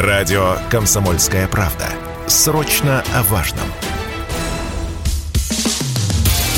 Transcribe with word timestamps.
Радио 0.00 0.56
«Комсомольская 0.70 1.46
правда». 1.46 1.86
Срочно 2.26 3.04
о 3.12 3.22
важном. 3.24 3.66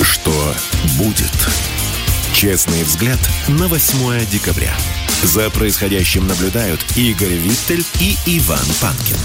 Что 0.00 0.30
будет? 0.97 1.33
Честный 2.33 2.84
взгляд 2.84 3.18
на 3.49 3.67
8 3.67 4.31
декабря. 4.31 4.73
За 5.25 5.50
происходящим 5.50 6.28
наблюдают 6.28 6.78
Игорь 6.97 7.34
Виттель 7.34 7.84
и 7.99 8.16
Иван 8.27 8.64
Панкин. 8.80 9.16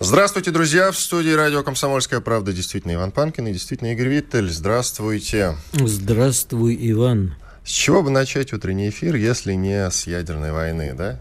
Здравствуйте, 0.00 0.52
друзья! 0.52 0.90
В 0.90 0.98
студии 0.98 1.32
радио 1.32 1.62
«Комсомольская 1.62 2.20
правда» 2.20 2.54
действительно 2.54 2.94
Иван 2.94 3.12
Панкин 3.12 3.46
и 3.46 3.52
действительно 3.52 3.92
Игорь 3.92 4.08
Виттель. 4.08 4.48
Здравствуйте! 4.48 5.54
Здравствуй, 5.74 6.78
Иван! 6.80 7.34
С 7.64 7.70
чего 7.70 8.02
бы 8.02 8.10
начать 8.10 8.52
утренний 8.52 8.88
эфир, 8.88 9.14
если 9.14 9.54
не 9.54 9.88
с 9.90 10.06
ядерной 10.06 10.52
войны, 10.52 10.94
да? 10.96 11.20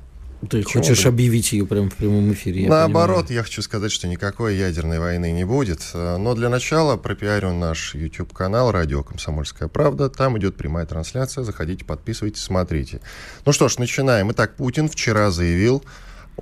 Ты 0.50 0.64
Почему 0.64 0.82
хочешь 0.82 1.04
бы? 1.04 1.10
объявить 1.10 1.52
ее 1.52 1.68
прямо 1.68 1.88
в 1.92 1.96
прямом 1.96 2.34
эфире? 2.34 2.64
Я 2.64 2.70
Наоборот, 2.70 3.28
понимаю. 3.28 3.36
я 3.36 3.44
хочу 3.44 3.62
сказать, 3.62 3.92
что 3.92 4.08
никакой 4.08 4.56
ядерной 4.56 4.98
войны 5.00 5.32
не 5.32 5.44
будет. 5.44 5.82
Но 5.94 6.34
для 6.34 6.50
начала 6.50 6.98
пропиарю 6.98 7.54
наш 7.54 7.94
YouTube-канал 7.94 8.72
«Радио 8.72 9.04
Комсомольская 9.04 9.68
правда». 9.68 10.10
Там 10.10 10.40
идет 10.40 10.58
прямая 10.58 10.88
трансляция. 10.88 11.44
Заходите, 11.44 11.86
подписывайтесь, 11.86 12.42
смотрите. 12.42 13.02
Ну 13.46 13.52
что 13.52 13.70
ж, 13.70 13.78
начинаем. 13.78 14.32
Итак, 14.32 14.56
Путин 14.56 14.90
вчера 14.90 15.30
заявил 15.30 15.84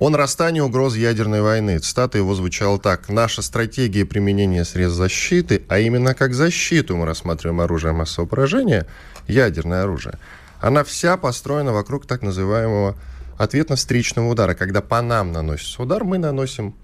о 0.00 0.08
нарастании 0.08 0.60
угроз 0.60 0.96
ядерной 0.96 1.42
войны. 1.42 1.78
Цитата 1.78 2.16
его 2.16 2.34
звучала 2.34 2.78
так. 2.80 3.10
«Наша 3.10 3.42
стратегия 3.42 4.06
применения 4.06 4.64
средств 4.64 4.96
защиты, 4.96 5.62
а 5.68 5.78
именно 5.78 6.14
как 6.14 6.32
защиту 6.32 6.96
мы 6.96 7.04
рассматриваем 7.04 7.60
оружие 7.60 7.92
массового 7.92 8.26
поражения, 8.26 8.86
ядерное 9.28 9.82
оружие, 9.82 10.18
она 10.58 10.84
вся 10.84 11.18
построена 11.18 11.74
вокруг 11.74 12.06
так 12.06 12.22
называемого 12.22 12.96
ответно-встречного 13.36 14.26
удара. 14.26 14.54
Когда 14.54 14.80
по 14.80 15.02
нам 15.02 15.32
наносится 15.32 15.82
удар, 15.82 16.02
мы 16.02 16.16
наносим 16.16 16.74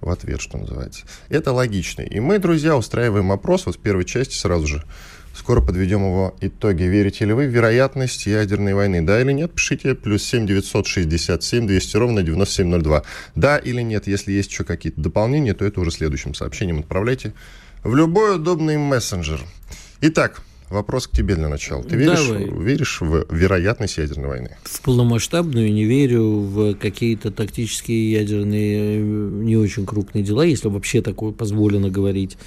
в 0.00 0.10
ответ, 0.10 0.40
что 0.40 0.58
называется. 0.58 1.06
Это 1.28 1.52
логично. 1.52 2.02
И 2.02 2.18
мы, 2.18 2.40
друзья, 2.40 2.76
устраиваем 2.76 3.30
опрос 3.30 3.66
вот 3.66 3.76
в 3.76 3.78
первой 3.78 4.04
части 4.04 4.34
сразу 4.34 4.66
же. 4.66 4.84
Скоро 5.34 5.60
подведем 5.60 6.00
его 6.00 6.36
итоги. 6.40 6.84
Верите 6.84 7.24
ли 7.24 7.32
вы 7.32 7.46
в 7.46 7.50
вероятность 7.50 8.26
ядерной 8.26 8.74
войны? 8.74 9.02
Да 9.02 9.20
или 9.20 9.32
нет? 9.32 9.52
Пишите 9.52 9.94
плюс 9.94 10.22
7 10.22 10.46
967 10.46 11.66
200 11.66 11.96
ровно 11.96 12.22
9702. 12.22 13.02
Да 13.34 13.58
или 13.58 13.82
нет? 13.82 14.06
Если 14.06 14.32
есть 14.32 14.50
еще 14.50 14.64
какие-то 14.64 15.00
дополнения, 15.00 15.54
то 15.54 15.64
это 15.64 15.80
уже 15.80 15.90
следующим 15.90 16.34
сообщением 16.34 16.80
отправляйте 16.80 17.34
в 17.82 17.94
любой 17.96 18.36
удобный 18.36 18.78
мессенджер. 18.78 19.40
Итак, 20.00 20.42
Вопрос 20.70 21.06
к 21.06 21.12
тебе 21.12 21.36
для 21.36 21.48
начала. 21.48 21.84
Ты 21.84 21.94
веришь, 21.94 22.28
веришь 22.28 23.00
в 23.00 23.26
вероятность 23.30 23.98
ядерной 23.98 24.28
войны? 24.28 24.56
В 24.64 24.80
полномасштабную 24.80 25.72
не 25.72 25.84
верю, 25.84 26.22
в 26.40 26.74
какие-то 26.74 27.30
тактические 27.30 28.10
ядерные, 28.10 28.98
э, 28.98 28.98
не 28.98 29.56
очень 29.56 29.84
крупные 29.84 30.24
дела, 30.24 30.42
если 30.42 30.68
вообще 30.68 31.02
такое 31.02 31.32
позволено 31.32 31.90
говорить 31.90 32.38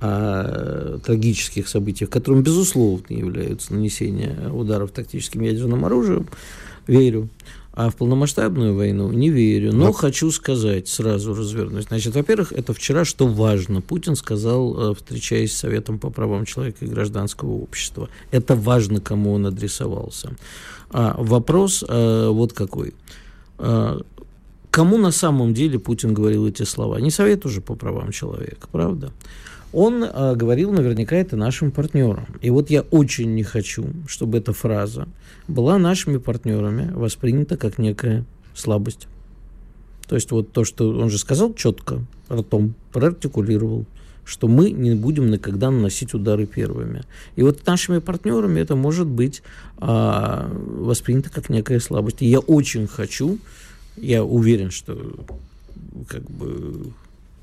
о 0.00 0.98
трагических 0.98 1.68
событиях, 1.68 2.10
которым, 2.10 2.42
безусловно, 2.42 3.14
являются 3.14 3.74
нанесение 3.74 4.50
ударов 4.52 4.90
тактическим 4.90 5.42
ядерным 5.42 5.84
оружием, 5.84 6.28
верю. 6.86 7.28
А 7.72 7.90
в 7.90 7.96
полномасштабную 7.96 8.74
войну 8.74 9.12
не 9.12 9.28
верю. 9.28 9.70
Но, 9.74 9.86
Но... 9.86 9.92
хочу 9.92 10.30
сказать, 10.30 10.88
сразу 10.88 11.34
развернусь. 11.34 11.84
Значит, 11.84 12.14
во-первых, 12.14 12.52
это 12.52 12.72
вчера, 12.72 13.04
что 13.04 13.26
важно. 13.26 13.82
Путин 13.82 14.16
сказал, 14.16 14.92
э, 14.92 14.94
встречаясь 14.94 15.52
с 15.52 15.58
Советом 15.58 15.98
по 15.98 16.08
правам 16.08 16.46
человека 16.46 16.86
и 16.86 16.88
гражданского 16.88 17.50
общества. 17.50 18.08
Это 18.30 18.54
важно, 18.54 19.02
кому 19.02 19.34
он 19.34 19.44
адресовался. 19.44 20.30
А 20.90 21.16
вопрос 21.18 21.84
а, 21.86 22.30
вот 22.30 22.54
какой. 22.54 22.94
А, 23.58 24.00
кому 24.70 24.96
на 24.96 25.10
самом 25.10 25.52
деле 25.52 25.78
Путин 25.78 26.14
говорил 26.14 26.46
эти 26.46 26.62
слова? 26.62 26.98
Не 26.98 27.10
Совет 27.10 27.44
уже 27.44 27.60
по 27.60 27.74
правам 27.74 28.10
человека, 28.10 28.68
правда? 28.72 29.12
Он 29.76 30.02
э, 30.02 30.34
говорил 30.34 30.72
наверняка 30.72 31.16
это 31.16 31.36
нашим 31.36 31.70
партнерам. 31.70 32.26
И 32.40 32.48
вот 32.48 32.70
я 32.70 32.80
очень 32.80 33.34
не 33.34 33.42
хочу, 33.42 33.84
чтобы 34.06 34.38
эта 34.38 34.54
фраза 34.54 35.06
была 35.48 35.76
нашими 35.76 36.16
партнерами 36.16 36.90
воспринята 36.94 37.58
как 37.58 37.76
некая 37.76 38.24
слабость. 38.54 39.06
То 40.08 40.14
есть 40.14 40.30
вот 40.30 40.50
то, 40.52 40.64
что 40.64 40.88
он 40.88 41.10
же 41.10 41.18
сказал 41.18 41.52
четко, 41.52 42.00
ртом, 42.32 42.74
проартикулировал, 42.90 43.84
что 44.24 44.48
мы 44.48 44.70
не 44.70 44.94
будем 44.94 45.30
никогда 45.30 45.70
наносить 45.70 46.14
удары 46.14 46.46
первыми. 46.46 47.02
И 47.34 47.42
вот 47.42 47.66
нашими 47.66 47.98
партнерами 47.98 48.60
это 48.60 48.76
может 48.76 49.06
быть 49.06 49.42
а, 49.76 50.50
воспринято 50.54 51.28
как 51.28 51.50
некая 51.50 51.80
слабость. 51.80 52.22
И 52.22 52.26
я 52.26 52.38
очень 52.38 52.86
хочу, 52.86 53.38
я 53.98 54.24
уверен, 54.24 54.70
что 54.70 55.26
как 56.08 56.22
бы 56.22 56.94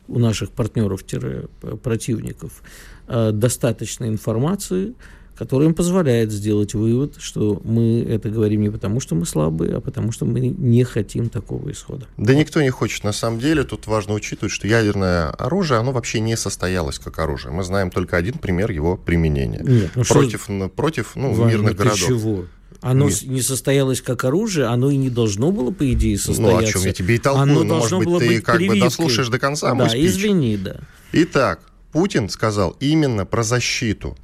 у 0.07 0.19
наших 0.19 0.51
партнеров-противников 0.51 2.61
э, 3.07 3.31
достаточно 3.31 4.05
информации, 4.05 4.93
которая 5.35 5.69
им 5.69 5.73
позволяет 5.73 6.31
сделать 6.31 6.73
вывод, 6.73 7.15
что 7.19 7.61
мы 7.63 8.05
это 8.07 8.29
говорим 8.29 8.61
не 8.61 8.69
потому, 8.69 8.99
что 8.99 9.15
мы 9.15 9.25
слабые, 9.25 9.75
а 9.75 9.81
потому, 9.81 10.11
что 10.11 10.25
мы 10.25 10.39
не 10.39 10.83
хотим 10.83 11.29
такого 11.29 11.71
исхода. 11.71 12.05
Да 12.17 12.35
никто 12.35 12.61
не 12.61 12.69
хочет. 12.69 13.03
На 13.03 13.13
самом 13.13 13.39
деле 13.39 13.63
тут 13.63 13.87
важно 13.87 14.13
учитывать, 14.13 14.51
что 14.51 14.67
ядерное 14.67 15.29
оружие, 15.29 15.79
оно 15.79 15.91
вообще 15.91 16.19
не 16.19 16.37
состоялось 16.37 16.99
как 16.99 17.19
оружие. 17.19 17.51
Мы 17.51 17.63
знаем 17.63 17.89
только 17.89 18.17
один 18.17 18.35
пример 18.35 18.71
его 18.71 18.95
применения. 18.95 19.63
Нет, 19.63 19.91
ну 19.95 20.03
против, 20.03 20.43
что... 20.43 20.69
против 20.69 21.15
ну, 21.15 21.33
Ваня, 21.33 21.53
мирных 21.53 21.75
городов. 21.75 21.99
Чего? 21.99 22.45
Оно 22.83 23.07
Нет. 23.07 23.23
не 23.23 23.41
состоялось 23.41 24.01
как 24.01 24.25
оружие, 24.25 24.65
оно 24.65 24.91
и 24.91 24.97
не 24.97 25.09
должно 25.09 25.51
было, 25.51 25.71
по 25.71 25.89
идее, 25.93 26.17
состояться. 26.17 26.51
Ну, 26.51 26.57
о 26.57 26.63
чем 26.65 26.81
я 26.81 26.91
тебе 26.91 27.15
и 27.15 27.17
толкую, 27.17 27.43
оно 27.43 27.63
но, 27.63 27.77
может 27.77 27.99
быть, 27.99 28.19
ты 28.19 28.41
как 28.41 28.57
прививкой. 28.57 28.79
бы 28.79 28.85
дослушаешь 28.85 29.29
до 29.29 29.39
конца 29.39 29.73
Да, 29.73 29.87
извини, 29.93 30.57
да. 30.57 30.81
Итак, 31.13 31.61
Путин 31.93 32.27
сказал 32.27 32.75
именно 32.81 33.25
про 33.25 33.43
защиту. 33.43 34.17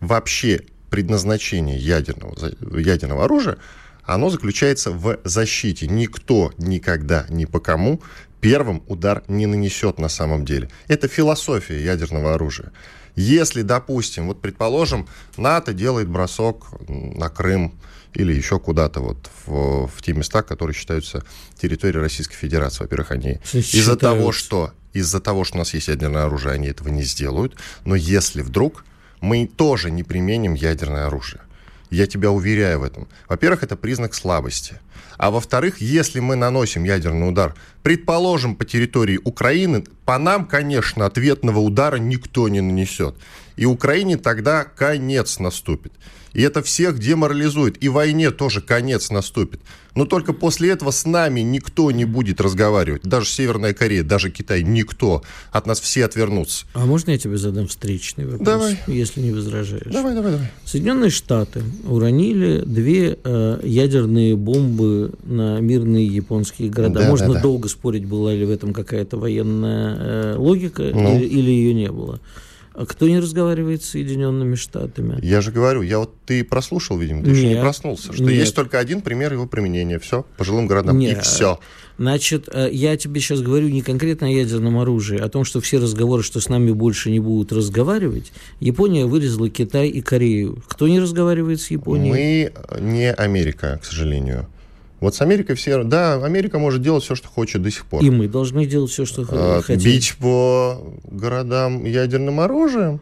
Вообще 0.00 0.62
предназначение 0.88 1.78
ядерного, 1.78 2.36
ядерного 2.78 3.24
оружия, 3.24 3.56
оно 4.04 4.30
заключается 4.30 4.92
в 4.92 5.18
защите. 5.24 5.88
Никто 5.88 6.52
никогда, 6.58 7.26
ни 7.28 7.44
по 7.44 7.58
кому 7.58 8.00
первым 8.40 8.84
удар 8.86 9.24
не 9.26 9.46
нанесет 9.46 9.98
на 9.98 10.08
самом 10.08 10.44
деле. 10.44 10.70
Это 10.86 11.08
философия 11.08 11.82
ядерного 11.82 12.34
оружия. 12.34 12.70
Если, 13.16 13.62
допустим, 13.62 14.28
вот 14.28 14.40
предположим, 14.40 15.08
НАТО 15.36 15.72
делает 15.72 16.08
бросок 16.08 16.66
на 16.88 17.30
Крым, 17.30 17.74
или 18.16 18.32
еще 18.32 18.58
куда-то 18.58 19.00
вот 19.00 19.30
в, 19.46 19.88
в 19.88 20.02
те 20.02 20.12
места, 20.12 20.42
которые 20.42 20.74
считаются 20.74 21.22
территорией 21.60 22.02
Российской 22.02 22.34
Федерации. 22.34 22.82
Во-первых, 22.82 23.10
они 23.10 23.40
из-за 23.52 23.96
того, 23.96 24.32
что 24.32 24.72
из-за 24.92 25.20
того, 25.20 25.44
что 25.44 25.56
у 25.56 25.58
нас 25.58 25.74
есть 25.74 25.88
ядерное 25.88 26.24
оружие, 26.24 26.54
они 26.54 26.68
этого 26.68 26.88
не 26.88 27.02
сделают. 27.02 27.56
Но 27.84 27.94
если 27.94 28.40
вдруг 28.40 28.84
мы 29.20 29.46
тоже 29.46 29.90
не 29.90 30.02
применим 30.02 30.54
ядерное 30.54 31.06
оружие, 31.06 31.42
я 31.90 32.06
тебя 32.06 32.30
уверяю 32.30 32.80
в 32.80 32.82
этом. 32.82 33.06
Во-первых, 33.28 33.62
это 33.62 33.76
признак 33.76 34.14
слабости. 34.14 34.80
А 35.18 35.30
во-вторых, 35.30 35.80
если 35.80 36.20
мы 36.20 36.36
наносим 36.36 36.84
ядерный 36.84 37.28
удар, 37.28 37.54
предположим, 37.82 38.54
по 38.56 38.64
территории 38.64 39.20
Украины, 39.22 39.84
по 40.04 40.18
нам, 40.18 40.46
конечно, 40.46 41.06
ответного 41.06 41.60
удара 41.60 41.96
никто 41.96 42.48
не 42.48 42.60
нанесет. 42.60 43.14
И 43.56 43.64
Украине 43.66 44.16
тогда 44.16 44.64
конец 44.64 45.38
наступит. 45.38 45.92
И 46.36 46.42
это 46.42 46.62
всех 46.62 46.98
деморализует. 46.98 47.82
И 47.82 47.88
войне 47.88 48.30
тоже 48.30 48.60
конец 48.60 49.10
наступит. 49.10 49.60
Но 49.94 50.04
только 50.04 50.34
после 50.34 50.68
этого 50.68 50.90
с 50.90 51.06
нами 51.06 51.40
никто 51.40 51.90
не 51.90 52.04
будет 52.04 52.42
разговаривать. 52.42 53.04
Даже 53.04 53.26
Северная 53.30 53.72
Корея, 53.72 54.02
даже 54.02 54.30
Китай, 54.30 54.62
никто. 54.62 55.22
От 55.50 55.66
нас 55.66 55.80
все 55.80 56.04
отвернутся. 56.04 56.66
А 56.74 56.84
можно 56.84 57.12
я 57.12 57.18
тебе 57.18 57.38
задам 57.38 57.66
встречный 57.68 58.26
вопрос? 58.26 58.46
Давай. 58.46 58.78
Если 58.86 59.22
не 59.22 59.32
возражаешь. 59.32 59.90
Давай, 59.90 60.14
давай, 60.14 60.32
давай. 60.32 60.50
Соединенные 60.66 61.08
Штаты 61.08 61.62
уронили 61.88 62.62
две 62.66 63.18
э, 63.24 63.60
ядерные 63.62 64.36
бомбы 64.36 65.12
на 65.24 65.60
мирные 65.60 66.06
японские 66.06 66.68
города. 66.68 67.00
Да, 67.00 67.08
можно 67.08 67.28
да, 67.28 67.34
да. 67.34 67.40
долго 67.40 67.68
спорить, 67.68 68.04
была 68.04 68.34
ли 68.34 68.44
в 68.44 68.50
этом 68.50 68.74
какая-то 68.74 69.16
военная 69.16 69.96
э, 69.98 70.36
логика 70.36 70.82
ну. 70.82 71.16
или, 71.16 71.24
или 71.24 71.50
ее 71.50 71.72
не 71.72 71.90
было. 71.90 72.20
А 72.76 72.84
кто 72.84 73.08
не 73.08 73.18
разговаривает 73.18 73.82
с 73.82 73.90
Соединенными 73.90 74.54
Штатами? 74.54 75.18
Я 75.22 75.40
же 75.40 75.50
говорю, 75.50 75.80
я 75.80 75.98
вот 75.98 76.14
ты 76.26 76.44
прослушал, 76.44 76.98
видимо, 76.98 77.22
ты 77.22 77.30
нет, 77.30 77.38
еще 77.38 77.48
не 77.48 77.60
проснулся, 77.60 78.12
что 78.12 78.22
нет. 78.24 78.32
есть 78.34 78.54
только 78.54 78.78
один 78.78 79.00
пример 79.00 79.32
его 79.32 79.46
применения. 79.46 79.98
Все, 79.98 80.26
по 80.36 80.44
жилым 80.44 80.66
городам, 80.66 80.98
нет. 80.98 81.16
и 81.16 81.20
все. 81.22 81.58
Значит, 81.96 82.50
э, 82.52 82.68
я 82.70 82.98
тебе 82.98 83.22
сейчас 83.22 83.40
говорю 83.40 83.68
не 83.68 83.80
конкретно 83.80 84.26
о 84.26 84.30
ядерном 84.30 84.78
оружии, 84.78 85.18
а 85.18 85.24
о 85.24 85.28
том, 85.30 85.44
что 85.44 85.62
все 85.62 85.78
разговоры, 85.78 86.22
что 86.22 86.38
с 86.38 86.50
нами 86.50 86.70
больше 86.72 87.10
не 87.10 87.18
будут 87.18 87.50
разговаривать, 87.50 88.30
Япония 88.60 89.06
вырезала 89.06 89.48
Китай 89.48 89.88
и 89.88 90.02
Корею. 90.02 90.62
Кто 90.68 90.86
не 90.86 91.00
разговаривает 91.00 91.62
с 91.62 91.70
Японией? 91.70 92.10
Мы 92.10 92.52
не 92.78 93.10
Америка, 93.10 93.80
к 93.82 93.86
сожалению. 93.86 94.48
Вот 95.00 95.14
с 95.14 95.20
Америкой 95.20 95.56
все... 95.56 95.84
Да, 95.84 96.14
Америка 96.24 96.58
может 96.58 96.82
делать 96.82 97.04
все, 97.04 97.14
что 97.14 97.28
хочет 97.28 97.62
до 97.62 97.70
сих 97.70 97.84
пор. 97.86 98.02
И 98.02 98.10
мы 98.10 98.28
должны 98.28 98.64
делать 98.66 98.90
все, 98.90 99.04
что 99.04 99.26
а, 99.28 99.60
хотим. 99.62 99.84
Бить 99.84 100.14
по 100.18 100.80
городам 101.04 101.84
ядерным 101.84 102.40
оружием? 102.40 103.00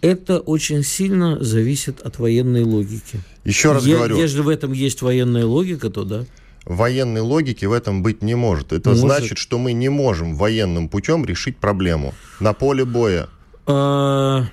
Это 0.00 0.38
очень 0.38 0.82
сильно 0.82 1.42
зависит 1.42 2.00
от 2.02 2.18
военной 2.18 2.62
логики. 2.62 3.20
Еще 3.44 3.72
раз 3.72 3.84
Е- 3.84 3.96
говорю. 3.96 4.18
Если 4.18 4.40
в 4.40 4.48
этом 4.48 4.72
есть 4.72 5.02
военная 5.02 5.46
логика, 5.46 5.90
то 5.90 6.04
да. 6.04 6.24
военной 6.64 7.20
логики 7.20 7.64
в 7.64 7.72
этом 7.72 8.02
быть 8.02 8.22
не 8.22 8.34
может. 8.34 8.72
Это 8.72 8.90
Может. 8.90 9.04
значит, 9.04 9.38
что 9.38 9.58
мы 9.58 9.72
не 9.72 9.88
можем 9.88 10.36
военным 10.36 10.88
путем 10.88 11.24
решить 11.24 11.56
проблему 11.56 12.14
на 12.40 12.52
поле 12.52 12.84
боя. 12.84 13.28
А, 13.66 14.46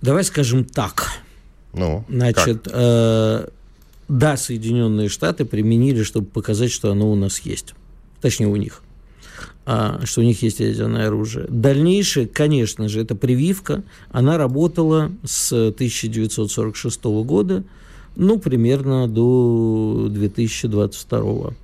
Давай 0.00 0.22
скажем 0.22 0.64
так. 0.64 1.12
Ну, 1.72 2.04
Значит, 2.08 2.68
э, 2.70 3.48
да, 4.08 4.36
Соединенные 4.36 5.08
Штаты 5.08 5.44
применили, 5.44 6.02
чтобы 6.02 6.26
показать, 6.26 6.70
что 6.70 6.90
оно 6.90 7.10
у 7.10 7.14
нас 7.14 7.40
есть. 7.40 7.74
Точнее, 8.20 8.46
у 8.48 8.56
них. 8.56 8.82
А, 9.66 10.00
что 10.04 10.20
у 10.20 10.24
них 10.24 10.42
есть 10.42 10.60
ядерное 10.60 11.06
оружие. 11.06 11.46
Дальнейшее, 11.48 12.26
конечно 12.26 12.88
же, 12.88 13.00
это 13.00 13.14
прививка. 13.14 13.82
Она 14.10 14.36
работала 14.36 15.10
с 15.24 15.52
1946 15.52 17.04
года, 17.04 17.64
ну, 18.16 18.38
примерно 18.38 19.08
до 19.08 20.08
2022 20.10 21.54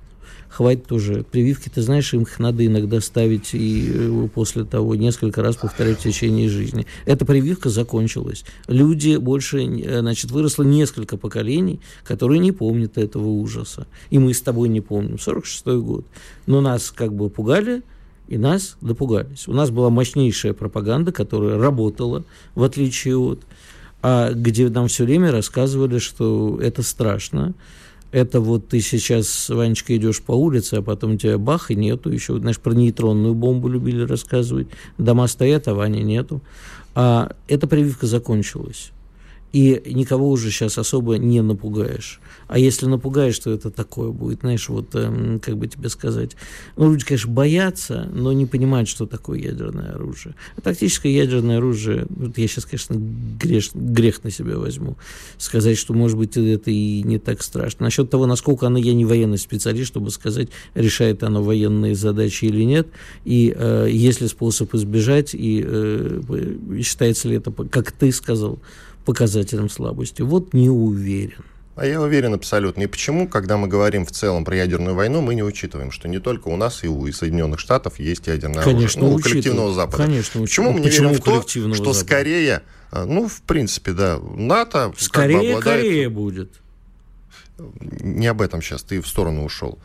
хватит 0.51 0.91
уже. 0.91 1.23
Прививки, 1.23 1.69
ты 1.69 1.81
знаешь, 1.81 2.13
им 2.13 2.23
их 2.23 2.39
надо 2.39 2.65
иногда 2.65 2.99
ставить 2.99 3.53
и 3.53 3.89
э, 3.93 4.27
после 4.33 4.65
того 4.65 4.95
несколько 4.95 5.41
раз 5.41 5.55
повторять 5.55 5.99
в 5.99 6.03
течение 6.03 6.49
жизни. 6.49 6.85
Эта 7.05 7.25
прививка 7.25 7.69
закончилась. 7.69 8.43
Люди 8.67 9.15
больше, 9.15 9.63
э, 9.63 10.01
значит, 10.01 10.29
выросло 10.31 10.63
несколько 10.63 11.17
поколений, 11.17 11.79
которые 12.03 12.39
не 12.39 12.51
помнят 12.51 12.97
этого 12.97 13.27
ужаса. 13.27 13.87
И 14.09 14.19
мы 14.19 14.33
с 14.33 14.41
тобой 14.41 14.67
не 14.69 14.81
помним. 14.81 15.15
46-й 15.15 15.81
год. 15.81 16.05
Но 16.45 16.59
нас 16.59 16.91
как 16.91 17.13
бы 17.13 17.29
пугали, 17.29 17.81
и 18.27 18.37
нас 18.37 18.77
допугались. 18.81 19.47
У 19.47 19.53
нас 19.53 19.71
была 19.71 19.89
мощнейшая 19.89 20.53
пропаганда, 20.53 21.11
которая 21.11 21.57
работала, 21.57 22.23
в 22.55 22.63
отличие 22.63 23.17
от 23.17 23.39
а 24.03 24.31
где 24.33 24.67
нам 24.69 24.87
все 24.87 25.05
время 25.05 25.31
рассказывали, 25.31 25.99
что 25.99 26.59
это 26.59 26.81
страшно, 26.81 27.53
это 28.11 28.41
вот 28.41 28.67
ты 28.67 28.81
сейчас, 28.81 29.49
Ванечка, 29.49 29.95
идешь 29.95 30.21
по 30.21 30.33
улице, 30.33 30.75
а 30.75 30.81
потом 30.81 31.13
у 31.13 31.17
тебя 31.17 31.37
бах, 31.37 31.71
и 31.71 31.75
нету. 31.75 32.11
Еще, 32.11 32.37
знаешь, 32.37 32.59
про 32.59 32.73
нейтронную 32.73 33.33
бомбу 33.33 33.67
любили 33.67 34.03
рассказывать. 34.03 34.67
Дома 34.97 35.27
стоят, 35.27 35.67
а 35.67 35.73
Вани 35.73 36.03
нету. 36.03 36.41
А 36.93 37.31
эта 37.47 37.67
прививка 37.67 38.07
закончилась. 38.07 38.91
И 39.51 39.81
никого 39.85 40.29
уже 40.29 40.49
сейчас 40.49 40.77
особо 40.77 41.17
не 41.17 41.41
напугаешь. 41.41 42.21
А 42.47 42.57
если 42.57 42.85
напугаешь, 42.85 43.37
то 43.39 43.51
это 43.51 43.69
такое 43.69 44.11
будет, 44.11 44.41
знаешь, 44.41 44.69
вот, 44.69 44.95
эм, 44.95 45.39
как 45.39 45.57
бы 45.57 45.67
тебе 45.67 45.89
сказать. 45.89 46.35
Ну, 46.77 46.91
люди, 46.91 47.05
конечно, 47.05 47.31
боятся, 47.31 48.09
но 48.13 48.31
не 48.31 48.45
понимают, 48.45 48.87
что 48.87 49.05
такое 49.05 49.39
ядерное 49.39 49.93
оружие. 49.93 50.35
А 50.55 50.61
тактическое 50.61 51.11
ядерное 51.11 51.57
оружие, 51.57 52.05
вот 52.09 52.37
я 52.37 52.47
сейчас, 52.47 52.65
конечно, 52.65 52.95
грех, 52.97 53.65
грех 53.73 54.23
на 54.23 54.31
себя 54.31 54.57
возьму, 54.57 54.97
сказать, 55.37 55.77
что, 55.77 55.93
может 55.93 56.17
быть, 56.17 56.37
это 56.37 56.71
и 56.71 57.03
не 57.03 57.19
так 57.19 57.41
страшно. 57.41 57.85
Насчет 57.85 58.09
того, 58.09 58.25
насколько 58.25 58.67
оно, 58.67 58.77
я 58.77 58.93
не 58.93 59.05
военный 59.05 59.37
специалист, 59.37 59.87
чтобы 59.87 60.11
сказать, 60.11 60.49
решает 60.75 61.23
оно 61.23 61.43
военные 61.43 61.95
задачи 61.95 62.45
или 62.45 62.63
нет, 62.63 62.87
и 63.25 63.53
э, 63.57 63.87
есть 63.89 64.21
ли 64.21 64.27
способ 64.27 64.73
избежать, 64.75 65.33
и 65.33 65.63
э, 65.65 66.21
считается 66.81 67.27
ли 67.27 67.35
это, 67.35 67.51
как 67.51 67.91
ты 67.91 68.11
сказал, 68.11 68.59
показателем 69.05 69.69
слабости. 69.69 70.21
Вот 70.21 70.53
не 70.53 70.69
уверен. 70.69 71.43
А 71.75 71.85
я 71.85 72.01
уверен 72.01 72.33
абсолютно. 72.33 72.83
И 72.83 72.87
почему, 72.87 73.27
когда 73.27 73.57
мы 73.57 73.67
говорим 73.67 74.05
в 74.05 74.11
целом 74.11 74.43
про 74.43 74.57
ядерную 74.57 74.93
войну, 74.93 75.21
мы 75.21 75.35
не 75.35 75.43
учитываем, 75.43 75.91
что 75.91 76.09
не 76.09 76.19
только 76.19 76.49
у 76.49 76.57
нас 76.57 76.83
и 76.83 76.87
у 76.87 77.11
Соединенных 77.11 77.59
Штатов 77.59 77.97
есть 77.97 78.27
ядерное 78.27 78.63
Конечно, 78.63 79.01
оружие. 79.01 79.13
Ну, 79.13 79.15
у 79.15 79.19
коллективного 79.19 79.73
Запада. 79.73 79.97
Конечно, 80.03 80.41
почему 80.41 80.71
мы 80.73 80.79
не 80.79 80.87
Почему 80.87 81.09
верим 81.09 81.21
в 81.21 81.23
то, 81.23 81.41
что 81.41 81.73
Запада? 81.73 81.93
скорее, 81.93 82.61
а, 82.91 83.05
ну, 83.05 83.27
в 83.27 83.41
принципе, 83.43 83.93
да, 83.93 84.19
НАТО 84.19 84.93
Скорее 84.97 85.33
как 85.33 85.41
бы 85.41 85.49
обладает... 85.49 85.81
Корея 85.81 86.09
будет. 86.09 86.51
Не 87.79 88.27
об 88.27 88.41
этом 88.41 88.61
сейчас, 88.61 88.83
ты 88.83 89.01
в 89.01 89.07
сторону 89.07 89.45
ушел. 89.45 89.79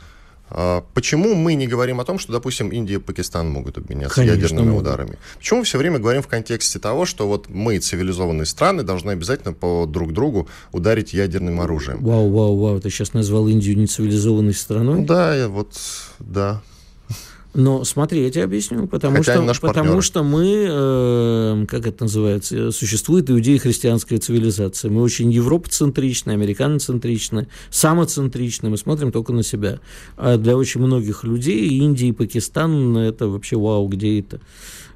А 0.49 0.85
Почему 0.95 1.35
мы 1.35 1.55
не 1.55 1.67
говорим 1.67 2.01
о 2.01 2.05
том, 2.05 2.19
что, 2.19 2.33
допустим, 2.33 2.69
Индия 2.71 2.95
и 2.95 2.99
Пакистан 2.99 3.49
могут 3.51 3.79
обменяться 3.79 4.15
Конечно, 4.15 4.35
ядерными 4.35 4.69
могут. 4.71 4.83
ударами? 4.83 5.19
Почему 5.39 5.61
мы 5.61 5.65
все 5.65 5.79
время 5.79 5.99
говорим 5.99 6.23
в 6.23 6.29
контексте 6.29 6.79
того, 6.79 7.05
что 7.05 7.27
вот 7.27 7.49
мы, 7.49 7.79
цивилизованные 7.79 8.47
страны, 8.47 8.83
должны 8.83 9.11
обязательно 9.11 9.53
по 9.53 9.87
друг 9.87 10.13
другу 10.13 10.49
ударить 10.73 11.13
ядерным 11.13 11.61
оружием? 11.61 12.03
Вау, 12.03 12.31
вау, 12.31 12.57
вау, 12.59 12.81
ты 12.81 12.91
сейчас 12.91 13.13
назвал 13.13 13.49
Индию 13.49 13.77
нецивилизованной 13.77 14.55
страной? 14.55 15.03
Да, 15.03 15.35
я 15.35 15.49
вот, 15.49 15.75
да. 16.19 16.63
Но 17.57 17.85
смотри, 17.85 18.23
я 18.23 18.31
тебе 18.31 18.45
объясню, 18.45 18.87
потому, 18.87 19.17
Хотя 19.17 19.55
что, 19.55 19.67
потому 19.67 20.03
что 20.03 20.23
мы, 20.23 20.67
э, 20.69 21.65
как 21.67 21.87
это 21.87 22.05
называется, 22.05 22.71
существует 22.71 23.31
иудео-христианская 23.31 24.19
цивилизация. 24.19 24.91
Мы 24.91 25.01
очень 25.01 25.33
европоцентричны, 25.33 26.33
американоцентричны, 26.33 27.49
самоцентричны, 27.71 28.69
мы 28.69 28.77
смотрим 28.77 29.11
только 29.11 29.33
на 29.33 29.43
себя. 29.43 29.81
А 30.19 30.37
для 30.37 30.55
очень 30.55 30.83
многих 30.83 31.25
людей 31.25 31.79
Индия 31.79 32.09
и 32.09 32.13
Пакистан– 32.13 32.95
это 32.99 33.27
вообще 33.27 33.57
вау, 33.57 33.89
где 33.89 34.21
это? 34.21 34.39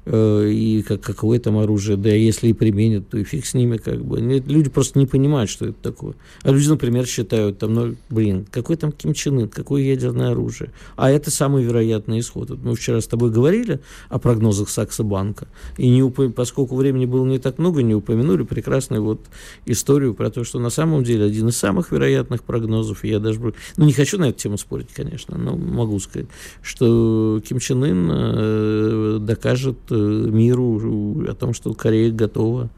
Э, 0.05 0.49
И 0.51 0.81
как, 0.81 1.01
какое 1.01 1.39
там 1.39 1.57
оружие, 1.57 1.95
да, 1.97 2.09
если 2.09 2.47
и 2.47 2.53
применят, 2.53 3.09
то 3.09 3.17
и 3.17 3.23
фиг 3.23 3.45
с 3.45 3.53
ними, 3.53 3.77
как 3.77 4.03
бы. 4.03 4.19
Люди 4.19 4.69
просто 4.69 4.97
не 4.97 5.05
понимают, 5.05 5.49
что 5.49 5.67
это 5.67 5.77
такое. 5.81 6.15
А 6.43 6.51
люди, 6.51 6.67
например, 6.67 7.05
считают, 7.05 7.59
там, 7.59 7.73
ну, 7.73 7.95
блин, 8.09 8.45
какой 8.49 8.77
там 8.77 8.91
Ким 8.91 9.13
Чен 9.13 9.39
Ын, 9.39 9.49
какое 9.49 9.83
ядерное 9.83 10.31
оружие. 10.31 10.71
А 10.95 11.11
это 11.11 11.29
самый 11.29 11.63
вероятный 11.63 12.19
исход. 12.19 12.49
Вот 12.49 12.63
мы 12.63 12.75
вчера 12.75 12.99
с 12.99 13.07
тобой 13.07 13.29
говорили 13.29 13.79
о 14.09 14.17
прогнозах 14.17 14.69
Сакса-банка, 14.69 15.47
и 15.77 15.87
не 15.89 16.01
упо- 16.01 16.31
поскольку 16.31 16.75
времени 16.75 17.05
было 17.05 17.25
не 17.25 17.39
так 17.39 17.59
много, 17.59 17.83
не 17.83 17.93
упомянули 17.93 18.43
прекрасную 18.43 19.03
вот 19.03 19.21
историю 19.65 20.13
про 20.15 20.29
то, 20.29 20.43
что 20.43 20.59
на 20.59 20.69
самом 20.69 21.03
деле 21.03 21.25
один 21.25 21.49
из 21.49 21.57
самых 21.57 21.91
вероятных 21.91 22.43
прогнозов, 22.43 23.03
я 23.03 23.19
даже, 23.19 23.39
ну, 23.77 23.85
не 23.85 23.93
хочу 23.93 24.17
на 24.17 24.29
эту 24.29 24.39
тему 24.39 24.57
спорить, 24.57 24.89
конечно, 24.93 25.37
но 25.37 25.55
могу 25.55 25.99
сказать, 25.99 26.27
что 26.63 27.41
Ким 27.47 27.59
Чен 27.59 27.83
Ын 27.83 28.09
э, 28.11 29.17
докажет 29.21 29.77
миру 29.95 31.25
о 31.29 31.33
том, 31.33 31.53
что 31.53 31.73
Корея 31.73 32.11
готова. 32.11 32.69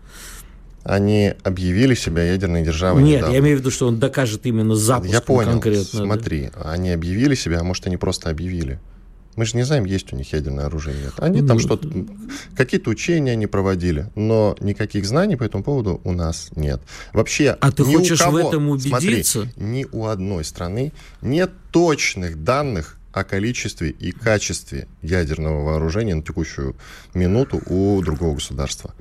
Они 0.84 1.34
объявили 1.44 1.96
себя 1.96 2.24
ядерной 2.24 2.62
державой 2.64 3.04
Нет, 3.04 3.18
недавно. 3.20 3.34
я 3.34 3.40
имею 3.40 3.58
в 3.58 3.60
виду, 3.62 3.72
что 3.72 3.88
он 3.88 4.00
докажет 4.00 4.46
именно 4.46 4.76
запуск 4.76 5.12
Я 5.14 5.22
понял. 5.22 5.52
конкретно. 5.52 6.00
да. 6.00 6.06
Смотри, 6.06 6.50
они 6.62 6.92
объявили 6.92 7.36
себя, 7.36 7.62
а 7.62 7.64
может, 7.64 7.88
они 7.88 7.96
просто 7.96 8.30
объявили. 8.30 8.80
Мы 9.38 9.46
же 9.46 9.56
не 9.58 9.64
знаем, 9.64 9.86
есть 9.86 10.12
у 10.14 10.16
них 10.16 10.32
ядерное 10.34 10.66
оружие 10.66 10.96
или 10.96 11.06
нет. 11.06 11.14
Они 11.18 11.40
там 11.40 11.56
Ну, 11.58 11.60
что-то, 11.60 11.90
какие-то 12.56 12.90
учения 12.92 13.32
они 13.32 13.48
проводили, 13.48 14.10
но 14.16 14.56
никаких 14.60 15.06
знаний 15.08 15.38
по 15.38 15.44
этому 15.44 15.64
поводу 15.64 16.02
у 16.04 16.12
нас 16.12 16.50
нет. 16.56 16.82
Вообще, 17.14 17.58
А 17.62 17.72
ты 17.72 17.84
ни 17.84 17.96
у 17.96 18.00
хочешь 18.00 18.20
в 18.20 18.24
кого- 18.24 18.40
этом 18.50 18.80
смотри, 18.80 19.08
убедиться? 19.10 19.48
ни 19.56 19.88
у 19.92 20.06
одной 20.06 20.44
страны 20.44 20.92
нет 21.24 21.50
точных 21.72 22.44
данных 22.44 23.00
о 23.14 23.24
количестве 23.24 23.92
и 23.92 24.12
качестве 24.12 24.88
ядерного 25.02 25.64
вооружения 25.64 26.16
на 26.16 26.24
текущую 26.24 26.76
минуту 27.14 27.62
у 27.68 28.02
другого 28.02 28.34
государства. 28.36 28.94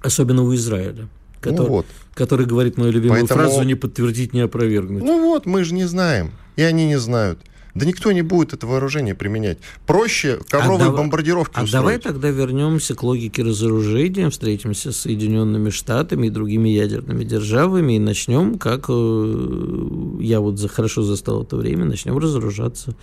Особенно 0.00 0.42
у 0.42 0.54
Израиля, 0.54 1.08
который, 1.40 1.58
Ну 1.58 1.68
вот. 1.68 1.86
который 2.14 2.46
говорит 2.46 2.78
мою 2.78 2.90
любимую 2.92 3.20
Поэтому- 3.20 3.40
фразу 3.40 3.62
«не 3.62 3.74
подтвердить, 3.74 4.32
не 4.32 4.40
опровергнуть». 4.40 5.04
Ну 5.04 5.20
вот, 5.20 5.44
мы 5.46 5.64
же 5.64 5.74
не 5.74 5.84
знаем, 5.84 6.32
и 6.56 6.62
они 6.62 6.86
не 6.86 6.98
знают. 6.98 7.38
Да 7.74 7.86
никто 7.86 8.12
не 8.12 8.20
будет 8.22 8.52
это 8.52 8.66
вооружение 8.66 9.14
применять. 9.14 9.58
Проще 9.86 10.38
ковровые 10.50 10.86
дава- 10.90 10.96
бомбардировки 10.98 11.52
А 11.54 11.62
устроить. 11.64 11.72
давай 11.72 11.98
тогда 11.98 12.28
вернемся 12.28 12.94
к 12.94 13.02
логике 13.02 13.42
разоружения, 13.42 14.28
встретимся 14.28 14.92
с 14.92 14.98
Соединенными 14.98 15.70
Штатами 15.70 16.26
и 16.26 16.30
другими 16.30 16.68
ядерными 16.68 17.24
державами 17.24 17.94
и 17.94 17.98
начнем, 17.98 18.58
как 18.58 18.86
э, 18.88 20.16
я 20.20 20.40
вот 20.40 20.58
за, 20.58 20.68
хорошо 20.68 21.02
застал 21.02 21.44
это 21.44 21.56
время, 21.56 21.84
начнем 21.86 22.18
разоружаться 22.18 22.94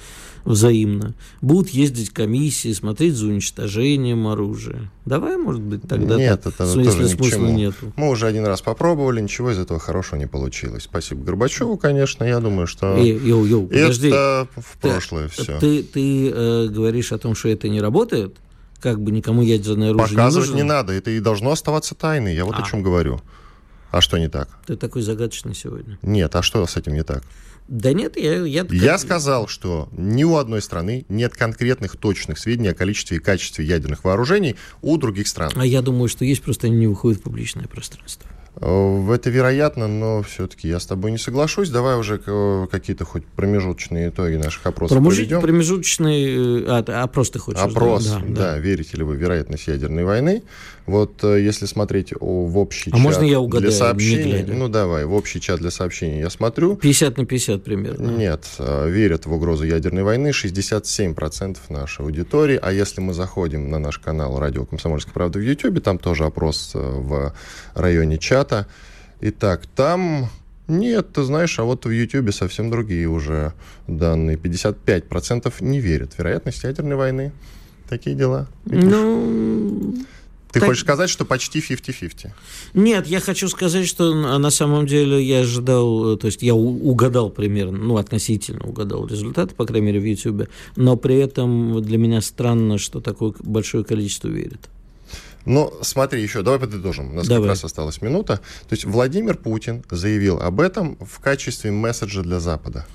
взаимно. 0.46 1.16
Будут 1.42 1.70
ездить 1.72 2.12
комиссии, 2.12 2.72
смотреть 2.74 3.16
за 3.16 3.28
уничтожением 3.28 4.28
оружия. 4.28 4.90
Давай, 5.06 5.36
может 5.38 5.62
быть, 5.62 5.82
тогда 5.88 6.16
Нет, 6.16 6.42
так, 6.44 6.54
это 6.54 6.64
если 6.66 6.84
тоже 6.84 7.04
ни 7.04 7.08
к 7.08 7.10
смысла 7.18 7.48
нету. 7.48 7.94
Мы 7.98 8.10
уже 8.10 8.28
один 8.28 8.46
раз 8.46 8.62
попробовали, 8.62 9.20
ничего 9.22 9.52
из 9.52 9.60
этого 9.60 9.80
хорошего 9.80 10.18
не 10.20 10.28
получилось. 10.28 10.84
Спасибо 10.84 11.24
Горбачеву, 11.26 11.78
конечно. 11.78 12.24
Я 12.24 12.40
думаю, 12.40 12.68
что 12.68 12.96
Э, 12.98 13.04
йоу, 13.06 13.46
йоу, 13.46 13.68
подожди. 13.68 14.08
это 14.10 14.48
в 14.62 14.78
Ты- 14.82 14.90
прошлое 14.90 15.28
все. 15.28 15.60
Ты, 15.60 15.84
ты 15.84 16.30
э, 16.30 16.68
говоришь 16.68 17.12
о 17.12 17.18
том, 17.18 17.36
что 17.36 17.50
это 17.50 17.70
не 17.70 17.82
работает? 17.82 18.38
Как 18.80 19.02
бы 19.02 19.12
никому 19.12 19.42
ядерное 19.42 19.90
оружие 19.90 20.16
Показывать 20.16 20.50
не 20.50 20.56
не 20.56 20.62
нужно? 20.64 20.76
надо. 20.76 20.94
Это 20.94 21.12
и 21.12 21.20
должно 21.20 21.52
оставаться 21.52 21.96
тайной. 21.96 22.34
Я 22.36 22.46
вот 22.46 22.56
А. 22.56 22.64
о 22.64 22.66
чем 22.70 22.82
говорю. 22.82 23.22
А 23.92 24.02
что 24.02 24.18
не 24.18 24.30
так? 24.30 24.48
Ты 24.68 24.76
такой 24.78 25.02
загадочный 25.02 25.56
сегодня. 25.56 25.98
Нет, 26.02 26.36
а 26.36 26.42
что 26.44 26.66
с 26.66 26.78
этим 26.78 26.94
не 26.94 27.04
так? 27.04 27.24
Да 27.68 27.92
нет, 27.94 28.18
я... 28.18 28.44
Я, 28.46 28.66
Я 28.72 28.98
сказал, 28.98 29.48
что 29.48 29.90
ни 29.92 30.24
у 30.24 30.38
одной 30.38 30.62
страны 30.62 31.06
нет 31.10 31.34
конкретных 31.36 31.98
точных 31.98 32.40
сведений 32.40 32.70
о 32.70 32.74
количестве 32.74 33.18
и 33.18 33.20
качестве 33.20 33.66
ядерных 33.66 34.04
вооружений 34.04 34.56
у 34.82 34.98
других 34.98 35.28
стран. 35.28 35.52
А 35.56 35.66
я 35.66 35.82
думаю, 35.82 36.08
что 36.08 36.24
есть, 36.26 36.42
просто 36.42 36.68
они 36.68 36.78
не 36.78 36.88
выходят 36.88 37.20
в 37.20 37.24
публичное 37.24 37.66
пространство. 37.68 38.30
Э, 38.62 39.14
Это 39.14 39.30
вероятно, 39.30 39.88
но 39.88 40.22
все-таки 40.22 40.68
я 40.68 40.80
с 40.80 40.86
тобой 40.86 41.12
не 41.12 41.18
соглашусь. 41.18 41.70
Давай 41.70 41.98
уже 41.98 42.18
какие-то 42.72 43.06
хоть 43.06 43.26
промежуточные 43.26 44.10
итоги 44.10 44.36
наших 44.36 44.66
опросов 44.66 44.98
Промежу- 44.98 45.16
проведем. 45.16 45.42
Промежуточный... 45.42 46.64
э, 46.64 46.66
А, 46.68 47.04
опрос 47.04 47.30
ты 47.32 47.40
хочешь? 47.40 47.62
Опрос, 47.62 48.06
Да, 48.06 48.20
да, 48.20 48.26
да. 48.54 48.58
верите 48.60 48.98
ли 48.98 49.04
вы 49.04 49.14
в 49.14 49.18
вероятность 49.18 49.68
ядерной 49.68 50.04
войны. 50.04 50.44
Вот 50.90 51.24
э, 51.24 51.42
если 51.42 51.68
смотреть 51.68 52.14
в 52.20 52.58
общий 52.58 52.90
а 52.90 52.96
чат 52.96 53.02
можно 53.02 53.24
я 53.24 53.40
угадаю, 53.40 53.70
для 53.70 53.78
сообщений, 53.78 54.44
ну 54.44 54.68
давай, 54.68 55.06
в 55.06 55.14
общий 55.14 55.40
чат 55.40 55.60
для 55.60 55.70
сообщений 55.70 56.20
я 56.20 56.30
смотрю. 56.30 56.76
50 56.76 57.18
на 57.18 57.26
50 57.26 57.64
примерно. 57.64 58.10
Нет, 58.10 58.46
э, 58.58 58.90
верят 58.90 59.28
в 59.28 59.34
угрозу 59.34 59.66
ядерной 59.66 60.04
войны 60.04 60.30
67% 60.32 61.58
нашей 61.70 62.06
аудитории, 62.06 62.60
а 62.62 62.72
если 62.72 63.02
мы 63.02 63.14
заходим 63.14 63.70
на 63.70 63.78
наш 63.78 64.00
канал 64.00 64.40
«Радио 64.40 64.66
Комсомольская 64.66 65.14
правда» 65.14 65.38
в 65.38 65.44
YouTube, 65.44 65.82
там 65.84 66.00
тоже 66.00 66.26
опрос 66.26 66.72
э, 66.74 66.80
в 66.80 67.34
районе 67.76 68.18
чата. 68.18 68.66
Итак, 69.22 69.68
там 69.76 70.30
нет, 70.68 71.14
ты 71.14 71.24
знаешь, 71.24 71.60
а 71.60 71.64
вот 71.64 71.86
в 71.86 71.90
Ютьюбе 71.90 72.32
совсем 72.32 72.72
другие 72.72 73.08
уже 73.08 73.54
данные. 73.88 74.38
55% 74.38 75.54
не 75.62 75.80
верят 75.80 76.14
в 76.14 76.20
вероятность 76.20 76.64
ядерной 76.64 76.96
войны. 76.96 77.32
Такие 77.90 78.16
дела. 78.16 78.48
Видишь? 78.66 78.92
Ну, 78.92 79.96
ты 80.52 80.60
так... 80.60 80.70
хочешь 80.70 80.82
сказать, 80.82 81.10
что 81.10 81.26
почти 81.26 81.60
50-50? 81.60 82.32
Нет, 82.74 83.08
я 83.08 83.20
хочу 83.20 83.48
сказать, 83.50 83.88
что 83.88 84.14
на 84.38 84.50
самом 84.50 84.88
деле 84.88 85.22
я 85.22 85.42
ожидал, 85.42 86.18
то 86.18 86.26
есть 86.26 86.42
я 86.42 86.56
угадал 86.56 87.30
примерно, 87.30 87.78
ну, 87.78 87.98
относительно 87.98 88.66
угадал 88.66 89.06
результаты, 89.06 89.54
по 89.54 89.66
крайней 89.66 89.88
мере, 89.88 90.00
в 90.00 90.06
YouTube, 90.06 90.50
но 90.76 90.98
при 90.98 91.18
этом 91.18 91.82
для 91.84 91.98
меня 91.98 92.22
странно, 92.22 92.78
что 92.80 93.00
такое 93.00 93.34
большое 93.40 93.84
количество 93.84 94.28
верит. 94.28 94.70
Ну, 95.46 95.74
смотри, 95.82 96.22
еще, 96.22 96.42
давай 96.42 96.60
подытожим. 96.60 97.12
У 97.12 97.14
нас 97.16 97.28
давай. 97.28 97.44
как 97.44 97.50
раз 97.50 97.64
осталась 97.64 98.02
минута. 98.02 98.38
То 98.68 98.74
есть 98.74 98.86
Владимир 98.86 99.38
Путин 99.38 99.84
заявил 99.90 100.40
об 100.40 100.60
этом 100.60 100.98
в 101.00 101.20
качестве 101.20 101.72
месседжа 101.72 102.22
для 102.22 102.40
Запада. 102.40 102.86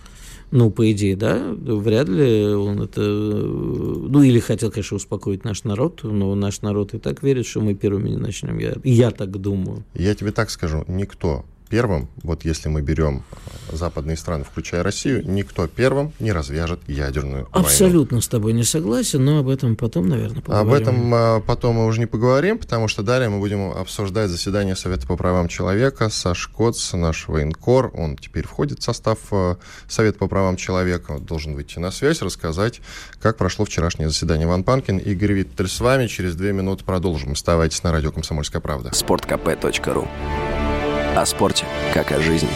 Ну, 0.50 0.70
по 0.70 0.90
идее, 0.92 1.16
да, 1.16 1.54
вряд 1.54 2.08
ли 2.08 2.46
он 2.46 2.82
это... 2.82 3.00
Ну, 3.00 4.22
или 4.22 4.38
хотел, 4.38 4.70
конечно, 4.70 4.96
успокоить 4.96 5.44
наш 5.44 5.64
народ, 5.64 6.00
но 6.02 6.34
наш 6.34 6.62
народ 6.62 6.94
и 6.94 6.98
так 6.98 7.22
верит, 7.22 7.46
что 7.46 7.60
мы 7.60 7.74
первыми 7.74 8.10
не 8.10 8.16
начнем. 8.16 8.58
Я, 8.58 8.74
я 8.84 9.10
так 9.10 9.30
думаю. 9.30 9.84
Я 9.94 10.14
тебе 10.14 10.32
так 10.32 10.50
скажу, 10.50 10.84
никто 10.86 11.44
первым, 11.68 12.08
вот 12.22 12.44
если 12.44 12.68
мы 12.68 12.82
берем 12.82 13.22
э, 13.70 13.76
западные 13.76 14.16
страны, 14.16 14.44
включая 14.44 14.82
Россию, 14.82 15.22
никто 15.28 15.66
первым 15.66 16.12
не 16.20 16.32
развяжет 16.32 16.80
ядерную 16.86 17.48
войну. 17.50 17.66
Абсолютно 17.66 18.20
с 18.20 18.28
тобой 18.28 18.52
не 18.52 18.64
согласен, 18.64 19.24
но 19.24 19.38
об 19.38 19.48
этом 19.48 19.76
потом, 19.76 20.08
наверное, 20.08 20.42
поговорим. 20.42 20.72
Об 20.72 20.80
этом 20.80 21.14
а, 21.14 21.40
потом 21.40 21.76
мы 21.76 21.86
уже 21.86 22.00
не 22.00 22.06
поговорим, 22.06 22.58
потому 22.58 22.88
что 22.88 23.02
далее 23.02 23.28
мы 23.28 23.38
будем 23.38 23.72
обсуждать 23.72 24.30
заседание 24.30 24.76
Совета 24.76 25.06
по 25.06 25.16
правам 25.16 25.48
человека. 25.48 26.08
Саш 26.08 26.48
Коц, 26.48 26.92
наш 26.92 27.28
военкор, 27.28 27.90
он 27.94 28.16
теперь 28.16 28.46
входит 28.46 28.80
в 28.80 28.82
состав 28.82 29.18
э, 29.32 29.56
Совета 29.88 30.18
по 30.18 30.28
правам 30.28 30.56
человека, 30.56 31.18
должен 31.18 31.54
выйти 31.54 31.78
на 31.78 31.90
связь, 31.90 32.22
рассказать, 32.22 32.80
как 33.20 33.36
прошло 33.36 33.64
вчерашнее 33.64 34.08
заседание. 34.08 34.46
Ван 34.46 34.64
Панкин, 34.64 34.98
Игорь 34.98 35.32
Виттель 35.32 35.68
с 35.68 35.80
вами. 35.80 36.06
Через 36.06 36.36
две 36.36 36.52
минуты 36.52 36.84
продолжим. 36.84 37.32
Оставайтесь 37.32 37.82
на 37.82 37.92
радио 37.92 38.12
«Комсомольская 38.12 38.60
правда». 38.60 38.90
sportkp.ru 38.90 40.73
о 41.16 41.24
спорте, 41.26 41.64
как 41.92 42.10
о 42.12 42.20
жизни. 42.20 42.48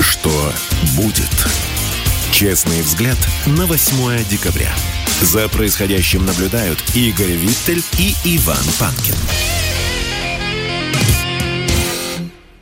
Что 0.00 0.30
будет? 0.96 1.30
Честный 2.32 2.82
взгляд 2.82 3.16
на 3.46 3.66
8 3.66 4.24
декабря. 4.28 4.70
За 5.22 5.48
происходящим 5.48 6.26
наблюдают 6.26 6.78
Игорь 6.94 7.32
Виттель 7.32 7.82
и 7.98 8.14
Иван 8.36 8.64
Панкин. 8.78 9.14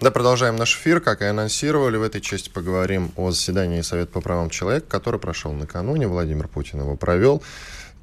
Да, 0.00 0.10
продолжаем 0.10 0.56
наш 0.56 0.76
эфир. 0.76 1.00
Как 1.00 1.22
и 1.22 1.24
анонсировали, 1.24 1.96
в 1.96 2.02
этой 2.02 2.20
части 2.20 2.50
поговорим 2.50 3.10
о 3.16 3.30
заседании 3.30 3.80
Совета 3.80 4.12
по 4.12 4.20
правам 4.20 4.50
человека, 4.50 4.86
который 4.86 5.18
прошел 5.18 5.52
накануне. 5.52 6.06
Владимир 6.06 6.46
Путин 6.46 6.80
его 6.80 6.94
провел. 6.94 7.42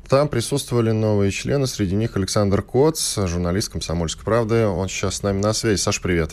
Там 0.08 0.28
присутствовали 0.28 0.92
новые 0.92 1.32
члены, 1.32 1.68
среди 1.68 1.96
них 1.96 2.18
Александр 2.18 2.62
Коц, 2.62 3.18
журналист 3.18 3.72
«Комсомольской 3.72 4.26
правды». 4.26 4.66
Он 4.66 4.90
сейчас 4.90 5.16
с 5.16 5.24
нами 5.24 5.40
на 5.40 5.54
связи. 5.54 5.80
Саш, 5.80 6.02
привет. 6.02 6.32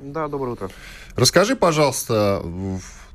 Да, 0.00 0.28
доброе 0.28 0.52
утро. 0.52 0.70
Расскажи, 1.14 1.56
пожалуйста, 1.56 2.42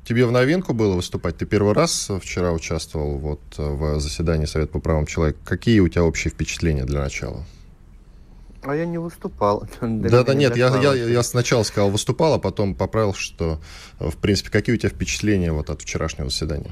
тебе 0.04 0.26
в 0.26 0.32
новинку 0.32 0.72
было 0.72 0.94
выступать? 0.94 1.36
Ты 1.36 1.46
первый 1.46 1.74
раз 1.74 2.10
вчера 2.20 2.52
участвовал 2.52 3.18
вот 3.18 3.40
в 3.56 3.98
заседании 4.00 4.46
Совета 4.46 4.72
по 4.72 4.80
правам 4.80 5.06
человека. 5.06 5.38
Какие 5.44 5.80
у 5.80 5.88
тебя 5.88 6.04
общие 6.04 6.30
впечатления 6.30 6.84
для 6.84 7.00
начала? 7.00 7.44
А 8.62 8.76
я 8.76 8.86
не 8.86 8.98
выступал. 8.98 9.66
Да, 9.80 10.22
да, 10.22 10.34
нет, 10.34 10.56
я, 10.56 10.68
я, 10.76 10.94
я 10.94 11.22
сначала 11.22 11.64
сказал 11.64 11.90
выступал, 11.90 12.34
а 12.34 12.38
потом 12.38 12.74
поправил, 12.74 13.14
что, 13.14 13.60
в 13.98 14.16
принципе, 14.16 14.50
какие 14.50 14.76
у 14.76 14.78
тебя 14.78 14.90
впечатления 14.90 15.52
вот 15.52 15.70
от 15.70 15.82
вчерашнего 15.82 16.30
заседания? 16.30 16.70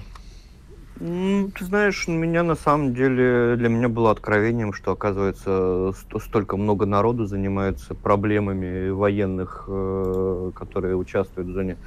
Ты 1.01 1.65
знаешь, 1.65 2.07
меня 2.09 2.43
на 2.43 2.55
самом 2.55 2.93
деле, 2.93 3.57
для 3.57 3.71
меня 3.71 3.89
было 3.89 4.11
откровением, 4.11 4.75
что, 4.75 4.93
оказывается, 4.93 5.93
столько 6.19 6.59
много 6.59 6.85
народу 6.85 7.25
занимается 7.25 7.95
проблемами 7.95 8.91
военных, 8.91 9.65
э, 9.67 10.53
которые 10.55 10.97
участвуют 10.97 11.49
в 11.49 11.53
зоне 11.55 11.79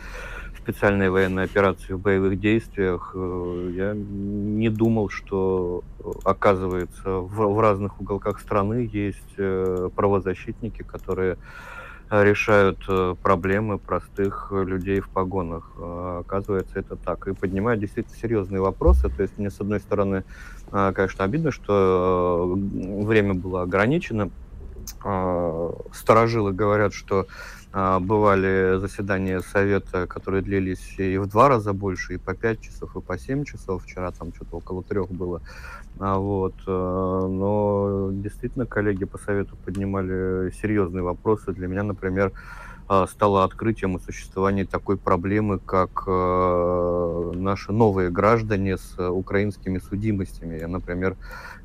специальной 0.58 1.12
военной 1.12 1.44
операции 1.44 1.94
в 1.94 2.00
боевых 2.00 2.40
действиях. 2.40 3.12
Э, 3.14 3.72
я 3.76 3.94
не 3.94 4.70
думал, 4.70 5.10
что, 5.10 5.84
оказывается, 6.26 7.20
в 7.20 7.60
разных 7.60 8.02
уголках 8.02 8.40
страны 8.40 8.90
есть 8.92 9.36
э, 9.38 9.92
правозащитники, 9.96 10.82
которые 10.82 11.38
решают 12.22 12.84
э, 12.88 13.16
проблемы 13.24 13.80
простых 13.80 14.52
людей 14.52 15.00
в 15.00 15.10
погонах. 15.10 15.72
А, 15.78 16.20
оказывается, 16.20 16.80
это 16.80 16.96
так. 16.96 17.28
И 17.28 17.34
поднимают 17.34 17.80
действительно 17.80 18.16
серьезные 18.16 18.62
вопросы. 18.62 19.10
То 19.10 19.24
есть 19.24 19.38
мне, 19.38 19.50
с 19.50 19.60
одной 19.60 19.80
стороны, 19.80 20.24
а, 20.72 20.92
конечно, 20.92 21.24
обидно, 21.24 21.52
что 21.52 22.56
э, 22.56 23.04
время 23.04 23.34
было 23.34 23.64
ограничено. 23.64 24.30
А, 25.04 25.72
Сторожилы 25.94 26.54
говорят, 26.54 26.94
что 26.94 27.28
бывали 27.74 28.78
заседания 28.78 29.40
совета, 29.40 30.06
которые 30.06 30.44
длились 30.44 30.94
и 31.00 31.18
в 31.18 31.26
два 31.26 31.50
раза 31.50 31.74
больше, 31.74 32.14
и 32.14 32.18
по 32.18 32.36
пять 32.36 32.62
часов, 32.62 32.96
и 32.96 33.02
по 33.02 33.18
семь 33.18 33.46
часов. 33.46 33.84
Вчера 33.84 34.12
там 34.12 34.32
что-то 34.32 34.58
около 34.58 34.84
трех 34.84 35.10
было. 35.10 35.42
А 36.00 36.18
вот, 36.18 36.54
э, 36.66 36.72
но 36.72 38.10
действительно 38.12 38.66
коллеги 38.66 39.06
по 39.06 39.18
совету 39.18 39.56
поднимали 39.64 40.52
серьезные 40.62 41.04
вопросы. 41.04 41.52
Для 41.54 41.68
меня, 41.68 41.84
например, 41.84 42.32
стало 43.08 43.44
открытием 43.44 43.96
о 43.96 44.00
существовании 44.00 44.64
такой 44.64 44.98
проблемы, 44.98 45.60
как 45.60 46.04
э, 46.08 47.32
наши 47.36 47.72
новые 47.72 48.10
граждане 48.10 48.78
с 48.78 49.00
украинскими 49.00 49.80
судимостями. 49.80 50.60
Я, 50.60 50.68
например, 50.68 51.16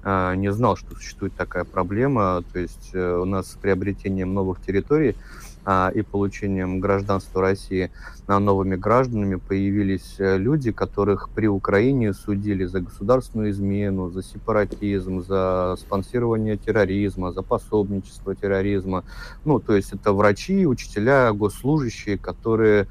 не 0.04 0.52
знал, 0.52 0.76
что 0.76 0.94
существует 0.94 1.34
такая 1.34 1.64
проблема. 1.64 2.42
То 2.52 2.60
есть 2.60 2.94
у 2.94 3.24
нас 3.24 3.50
с 3.50 3.54
приобретением 3.56 4.32
новых 4.32 4.60
территорий 4.62 5.16
а, 5.64 5.90
и 5.94 6.02
получением 6.02 6.80
гражданства 6.80 7.42
России 7.42 7.90
новыми 8.28 8.76
гражданами 8.76 9.36
появились 9.36 10.16
э, 10.18 10.36
люди, 10.36 10.70
которых 10.70 11.30
при 11.30 11.46
Украине 11.46 12.12
судили 12.12 12.66
за 12.66 12.80
государственную 12.80 13.50
измену, 13.50 14.10
за 14.10 14.22
сепаратизм, 14.22 15.22
за 15.22 15.76
спонсирование 15.80 16.58
терроризма, 16.58 17.32
за 17.32 17.42
пособничество 17.42 18.34
терроризма. 18.34 19.04
Ну, 19.46 19.58
то 19.60 19.74
есть 19.74 19.94
это 19.94 20.12
врачи, 20.12 20.66
учителя, 20.66 21.32
госслужащие, 21.32 22.18
которые 22.18 22.86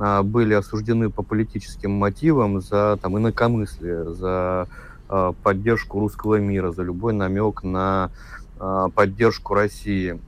а, 0.00 0.24
были 0.24 0.54
осуждены 0.54 1.08
по 1.08 1.22
политическим 1.22 1.92
мотивам 1.92 2.60
за 2.60 2.98
там, 3.00 3.16
инакомыслие, 3.16 4.12
за 4.12 4.66
а, 5.08 5.32
поддержку 5.44 6.00
русского 6.00 6.40
мира, 6.40 6.72
за 6.72 6.82
любой 6.82 7.12
намек 7.12 7.62
на 7.62 8.10
поддержку 8.94 9.54
России. 9.54 10.20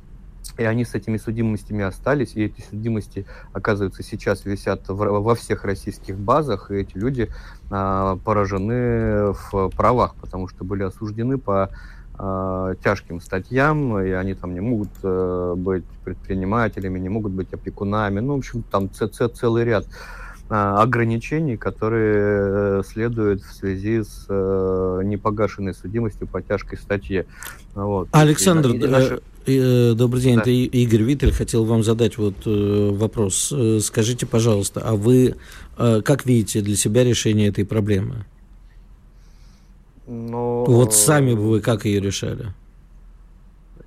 И 0.59 0.65
они 0.65 0.85
с 0.85 0.95
этими 0.95 1.17
судимостями 1.17 1.85
остались, 1.85 2.35
и 2.35 2.45
эти 2.45 2.61
судимости, 2.61 3.27
оказывается, 3.53 4.03
сейчас 4.03 4.45
висят 4.45 4.89
в, 4.89 4.97
во 4.97 5.35
всех 5.35 5.65
российских 5.65 6.19
базах, 6.19 6.71
и 6.71 6.77
эти 6.77 6.97
люди 6.97 7.29
а, 7.71 8.17
поражены 8.17 9.33
в 9.33 9.71
правах, 9.77 10.15
потому 10.21 10.49
что 10.49 10.65
были 10.65 10.83
осуждены 10.83 11.39
по 11.39 11.71
а, 12.19 12.75
тяжким 12.85 13.21
статьям, 13.21 13.99
и 13.99 14.11
они 14.11 14.35
там 14.35 14.53
не 14.53 14.61
могут 14.61 14.91
а, 15.03 15.55
быть 15.55 15.85
предпринимателями, 16.05 16.99
не 16.99 17.09
могут 17.09 17.33
быть 17.33 17.53
опекунами, 17.53 18.21
ну, 18.21 18.35
в 18.35 18.39
общем, 18.39 18.63
там 18.63 18.91
ц- 18.91 19.09
ц- 19.09 19.29
целый 19.29 19.65
ряд 19.65 19.87
а, 20.55 20.83
ограничений, 20.83 21.57
которые 21.57 22.15
э, 22.19 22.83
следуют 22.87 23.43
в 23.43 23.55
связи 23.55 24.03
с 24.03 24.27
э, 24.29 25.01
непогашенной 25.03 25.73
судимостью 25.73 26.27
по 26.27 26.43
тяжкой 26.43 26.77
статье. 26.77 27.25
Вот. 27.75 28.09
Александр, 28.13 28.73
и, 28.73 28.77
и 28.77 28.87
наши... 28.87 29.23
э, 29.47 29.95
добрый 29.95 30.23
день, 30.23 30.37
да. 30.37 30.43
это 30.43 30.51
Игорь 30.51 31.03
Виттель, 31.03 31.33
хотел 31.33 31.65
вам 31.65 31.83
задать 31.83 32.19
вот 32.19 32.35
э, 32.47 32.91
вопрос. 32.93 33.53
Э, 33.53 33.81
скажите, 33.83 34.27
пожалуйста, 34.27 34.81
а 34.85 34.95
вы 34.95 35.37
как 35.77 36.27
видите 36.27 36.61
для 36.61 36.77
себя 36.77 37.03
решение 37.03 37.49
этой 37.49 37.65
проблемы? 37.65 38.27
Но... 40.07 40.65
Вот 40.67 40.95
сами 40.95 41.33
бы 41.33 41.49
вы 41.49 41.61
как 41.61 41.87
ее 41.87 41.99
решали? 42.01 42.53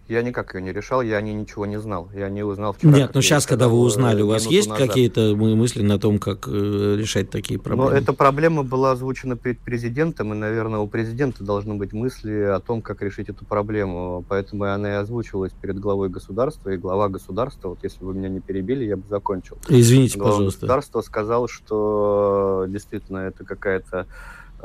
Я 0.07 0.21
никак 0.21 0.53
ее 0.53 0.61
не 0.61 0.71
решал, 0.71 1.01
я 1.01 1.17
о 1.17 1.21
ней 1.21 1.33
ничего 1.33 1.65
не 1.65 1.79
знал. 1.79 2.09
Я 2.13 2.29
не 2.29 2.43
узнал 2.43 2.73
вчера. 2.73 2.91
Нет, 2.91 3.11
но 3.15 3.21
сейчас, 3.21 3.47
когда 3.47 3.67
вы 3.67 3.79
узнали, 3.79 4.21
у 4.21 4.27
вас 4.27 4.45
есть 4.45 4.71
какие-то 4.71 5.35
мысли 5.35 5.81
на 5.81 5.97
том, 5.99 6.19
как 6.19 6.47
э, 6.47 6.95
решать 6.97 7.31
такие 7.31 7.59
проблемы? 7.59 7.89
Но 7.89 7.97
эта 7.97 8.13
проблема 8.13 8.61
была 8.61 8.91
озвучена 8.91 9.35
перед 9.35 9.59
президентом, 9.59 10.31
и, 10.33 10.35
наверное, 10.35 10.79
у 10.79 10.87
президента 10.87 11.43
должны 11.43 11.73
быть 11.73 11.91
мысли 11.91 12.33
о 12.33 12.59
том, 12.59 12.83
как 12.83 13.01
решить 13.01 13.29
эту 13.29 13.45
проблему. 13.45 14.23
Поэтому 14.29 14.65
она 14.65 14.89
и 14.91 14.95
озвучивалась 14.95 15.53
перед 15.59 15.79
главой 15.79 16.09
государства, 16.09 16.69
и 16.69 16.77
глава 16.77 17.09
государства, 17.09 17.69
вот 17.69 17.79
если 17.81 18.03
вы 18.03 18.13
меня 18.13 18.29
не 18.29 18.41
перебили, 18.41 18.85
я 18.85 18.97
бы 18.97 19.03
закончил. 19.09 19.57
Извините, 19.67 20.19
глава 20.19 20.33
пожалуйста. 20.33 20.61
государства 20.61 21.01
сказал, 21.01 21.47
что 21.47 22.65
действительно 22.67 23.19
это 23.19 23.43
какая-то 23.43 24.05
Э, 24.05 24.05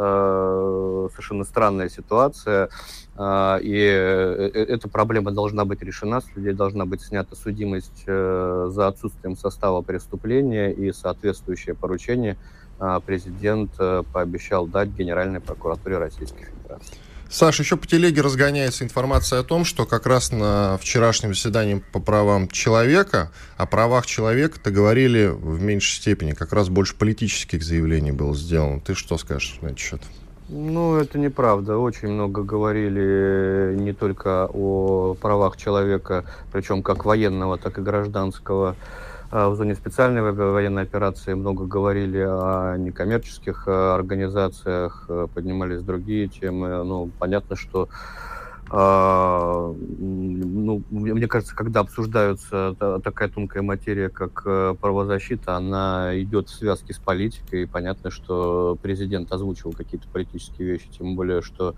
совершенно 0.01 1.45
странная 1.45 1.89
ситуация, 1.89 2.69
э, 3.17 3.59
и 3.63 3.77
э, 3.77 4.51
эта 4.55 4.89
проблема 4.89 5.31
должна 5.31 5.65
быть 5.65 5.83
решена, 5.83 6.21
с 6.21 6.37
людей 6.37 6.53
должна 6.55 6.87
быть 6.87 7.03
снята 7.03 7.37
судимость 7.37 8.07
за 8.07 8.87
отсутствием 8.87 9.37
состава 9.37 9.83
преступления 9.83 10.73
и 10.73 10.93
соответствующее 10.93 11.75
поручение 11.75 12.37
президент 13.05 13.73
пообещал 14.13 14.67
дать 14.67 14.89
Генеральной 14.89 15.41
прокуратуре 15.41 15.99
Российской 15.99 16.47
Федерации. 16.47 17.10
Саша, 17.31 17.63
еще 17.63 17.77
по 17.77 17.87
телеге 17.87 18.23
разгоняется 18.23 18.83
информация 18.83 19.39
о 19.39 19.45
том, 19.45 19.65
что 19.65 19.87
как 19.87 20.05
раз 20.07 20.33
на 20.33 20.77
вчерашнем 20.79 21.33
заседании 21.33 21.81
по 21.93 22.01
правам 22.01 22.49
человека 22.49 23.31
о 23.57 23.67
правах 23.67 24.05
человека-то 24.05 24.73
говорили 24.73 25.27
в 25.27 25.63
меньшей 25.63 25.95
степени, 25.95 26.33
как 26.33 26.53
раз 26.53 26.69
больше 26.69 26.97
политических 26.97 27.63
заявлений 27.63 28.11
было 28.11 28.35
сделано. 28.35 28.81
Ты 28.81 28.97
что 28.97 29.17
скажешь 29.17 29.59
на 29.63 29.69
этот 29.69 29.79
счет? 29.79 30.01
Ну, 30.49 30.97
это 30.97 31.21
неправда. 31.21 31.79
Очень 31.79 32.09
много 32.09 32.43
говорили 32.43 33.77
не 33.77 33.93
только 33.93 34.49
о 34.53 35.15
правах 35.15 35.57
человека, 35.57 36.25
причем 36.51 36.83
как 36.83 37.05
военного, 37.05 37.59
так 37.59 37.79
и 37.79 37.81
гражданского. 37.81 38.75
А, 39.33 39.49
в 39.49 39.55
зоне 39.55 39.77
специальной 39.77 40.23
военной 40.33 40.83
операции 40.83 41.35
много 41.35 41.65
говорили 41.65 42.19
о 42.19 42.77
некоммерческих 42.77 43.63
а, 43.69 43.95
организациях, 43.95 45.05
а, 45.09 45.29
поднимались 45.29 45.83
другие 45.83 46.27
темы. 46.27 46.83
Ну, 46.85 47.11
понятно, 47.19 47.57
что 47.57 47.89
ну, 48.73 49.75
мне 50.91 51.27
кажется, 51.27 51.57
когда 51.57 51.81
обсуждаются 51.81 52.77
такая 53.03 53.29
тонкая 53.29 53.65
материя, 53.65 54.11
как 54.11 54.45
правозащита, 54.79 55.57
она 55.57 56.13
идет 56.21 56.49
в 56.49 56.55
связке 56.55 56.95
с 56.95 56.99
политикой. 56.99 57.65
И 57.65 57.67
понятно, 57.67 58.13
что 58.13 58.79
президент 58.81 59.33
озвучивал 59.33 59.73
какие-то 59.73 60.07
политические 60.07 60.69
вещи, 60.69 60.87
тем 60.97 61.17
более, 61.17 61.43
что 61.43 61.75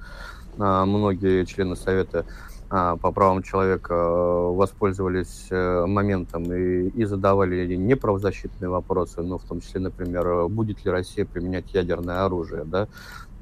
многие 0.58 1.46
члены 1.46 1.76
Совета 1.76 2.26
а, 2.74 2.96
по 2.96 3.12
правам 3.12 3.42
человека 3.42 3.92
э, 3.92 4.54
воспользовались 4.54 5.48
э, 5.50 5.84
моментом 5.84 6.44
и, 6.44 6.88
и 6.88 7.04
задавали 7.04 7.76
неправозащитные 7.76 8.70
вопросы, 8.70 9.20
ну, 9.20 9.36
в 9.36 9.44
том 9.44 9.60
числе, 9.60 9.80
например, 9.80 10.48
будет 10.48 10.82
ли 10.82 10.90
Россия 10.90 11.26
применять 11.26 11.74
ядерное 11.74 12.24
оружие, 12.24 12.64
да, 12.64 12.88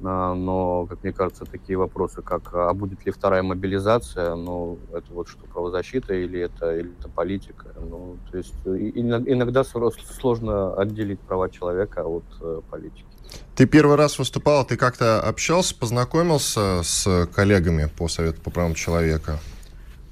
а, 0.03 0.33
но, 0.33 0.85
как 0.85 1.03
мне 1.03 1.13
кажется, 1.13 1.45
такие 1.45 1.77
вопросы, 1.77 2.21
как 2.21 2.53
а 2.53 2.73
будет 2.73 3.05
ли 3.05 3.11
вторая 3.13 3.41
мобилизация, 3.41 4.35
ну, 4.35 4.79
это 4.91 5.13
вот 5.13 5.29
что, 5.29 5.45
правозащита 5.45 6.13
или 6.13 6.41
это, 6.41 6.75
или 6.77 6.91
это 6.99 7.07
политика, 7.07 7.73
ну, 7.89 8.17
то 8.29 8.37
есть 8.37 8.53
иногда 8.65 9.63
сложно 9.63 10.73
отделить 10.73 11.21
права 11.21 11.49
человека 11.49 12.03
от 12.03 12.25
э, 12.41 12.59
политики. 12.69 13.10
Ты 13.55 13.65
первый 13.65 13.95
раз 13.95 14.17
выступал, 14.17 14.65
ты 14.65 14.77
как-то 14.77 15.21
общался, 15.21 15.75
познакомился 15.75 16.81
с 16.83 17.27
коллегами 17.33 17.85
по 17.97 18.07
Совету 18.07 18.41
по 18.41 18.49
правам 18.49 18.75
человека? 18.75 19.39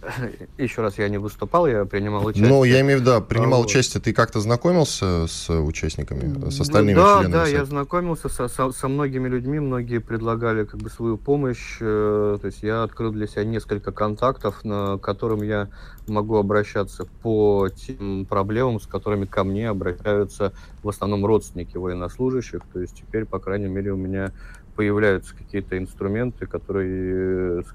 Еще 0.58 0.82
раз, 0.82 0.98
я 0.98 1.10
не 1.10 1.18
выступал, 1.18 1.68
я 1.68 1.86
принимал 1.86 2.25
участие. 2.25 2.50
Ну, 2.50 2.63
я 2.63 2.82
имею 2.82 3.00
в 3.00 3.01
виду, 3.01 3.12
да, 3.12 3.22
принимал 3.22 3.62
а, 3.62 3.63
участие, 3.63 4.01
ты 4.01 4.13
как-то 4.13 4.39
знакомился 4.39 5.27
с 5.27 5.50
участниками, 5.50 6.50
с 6.50 6.60
остальными 6.60 6.96
да, 6.96 7.20
членами? 7.20 7.32
Да, 7.32 7.44
да, 7.44 7.48
я 7.48 7.65
знакомился 7.65 8.29
со, 8.29 8.48
со, 8.48 8.72
со 8.72 8.88
многими 8.88 9.27
людьми, 9.27 9.60
многие 9.60 10.00
предлагали 10.00 10.63
как 10.63 10.79
бы 10.79 10.89
свою 10.89 11.18
помощь, 11.18 11.77
э, 11.82 12.38
то 12.39 12.46
есть 12.46 12.63
я 12.63 12.84
открыл 12.84 13.12
для 13.12 13.27
себя 13.27 13.44
несколько 13.44 13.91
контактов, 13.91 14.63
на 14.63 14.98
которым 14.98 15.44
я 15.44 15.70
могу 16.08 16.38
обращаться 16.38 17.06
по 17.22 17.70
тем 17.70 18.25
проблемам, 18.25 18.79
с 18.79 18.88
которыми 18.88 19.25
ко 19.25 19.44
мне 19.44 19.70
обращаются 19.70 20.53
в 20.82 20.89
основном 20.89 21.25
родственники 21.25 21.77
военнослужащих, 21.77 22.62
то 22.74 22.79
есть 22.79 22.96
теперь, 22.96 23.25
по 23.25 23.39
крайней 23.39 23.68
мере, 23.68 23.91
у 23.91 23.98
меня 23.98 24.32
появляются 24.79 25.36
какие-то 25.36 25.77
инструменты, 25.77 26.45
которые, 26.45 27.65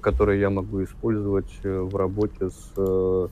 которые 0.00 0.40
я 0.40 0.50
могу 0.50 0.82
использовать 0.82 1.52
э, 1.62 1.78
в 1.78 1.94
работе 1.94 2.50
с 2.50 2.72
э, 2.76 3.28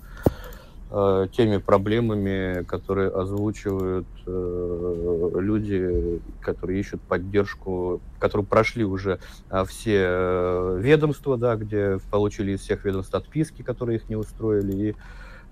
э, 0.92 1.26
теми 1.36 1.56
проблемами, 1.56 2.62
которые 2.62 3.08
озвучивают 3.08 4.06
люди, 4.26 6.20
которые 6.40 6.78
ищут 6.78 7.00
поддержку, 7.00 8.00
которые 8.20 8.46
прошли 8.46 8.84
уже 8.84 9.18
все 9.66 10.76
ведомства, 10.78 11.36
да, 11.36 11.56
где 11.56 11.98
получили 12.12 12.52
из 12.52 12.60
всех 12.60 12.84
ведомств 12.84 13.12
отписки, 13.12 13.62
которые 13.62 13.96
их 13.96 14.08
не 14.08 14.14
устроили, 14.14 14.90
и 14.90 14.94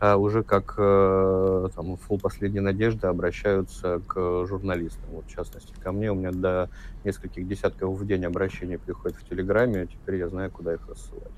а 0.01 0.17
уже 0.17 0.43
как 0.43 0.75
э, 0.79 1.69
там, 1.75 1.97
фул 1.97 2.19
последней 2.19 2.61
надежды 2.61 3.07
обращаются 3.07 4.01
к 4.07 4.47
журналистам. 4.47 5.05
Вот, 5.13 5.25
в 5.27 5.35
частности, 5.35 5.73
ко 5.83 5.93
мне 5.93 6.13
у 6.13 6.15
меня 6.15 6.31
до 6.31 6.71
нескольких 7.05 7.49
десятков 7.49 7.99
в 7.99 8.07
день 8.07 8.25
обращений 8.25 8.79
приходит 8.79 9.17
в 9.19 9.29
Телеграме, 9.29 9.87
теперь 9.87 10.17
я 10.17 10.29
знаю, 10.29 10.51
куда 10.51 10.75
их 10.75 10.81
рассылать. 10.89 11.33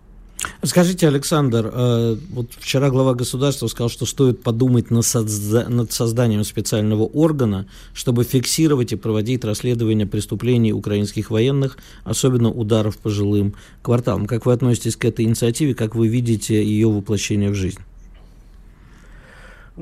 Скажите, 0.63 1.09
Александр, 1.09 1.71
э, 1.73 2.17
вот 2.31 2.53
вчера 2.59 2.91
глава 2.91 3.15
государства 3.15 3.67
сказал, 3.67 3.89
что 3.89 4.07
стоит 4.07 4.43
подумать 4.43 4.91
над, 4.91 5.05
созда- 5.05 5.69
над 5.69 5.93
созданием 5.93 6.45
специального 6.45 7.05
органа, 7.05 7.67
чтобы 7.95 8.25
фиксировать 8.25 8.93
и 8.93 8.97
проводить 8.97 9.45
расследование 9.45 10.07
преступлений 10.07 10.73
украинских 10.73 11.31
военных, 11.31 11.79
особенно 12.05 12.51
ударов 12.51 12.99
по 12.99 13.11
жилым 13.11 13.55
кварталам. 13.83 14.27
Как 14.27 14.47
вы 14.47 14.53
относитесь 14.53 14.97
к 14.97 15.05
этой 15.05 15.25
инициативе, 15.25 15.75
как 15.75 15.95
вы 15.95 16.09
видите 16.09 16.63
ее 16.63 16.91
воплощение 16.91 17.51
в 17.51 17.55
жизнь? 17.55 17.81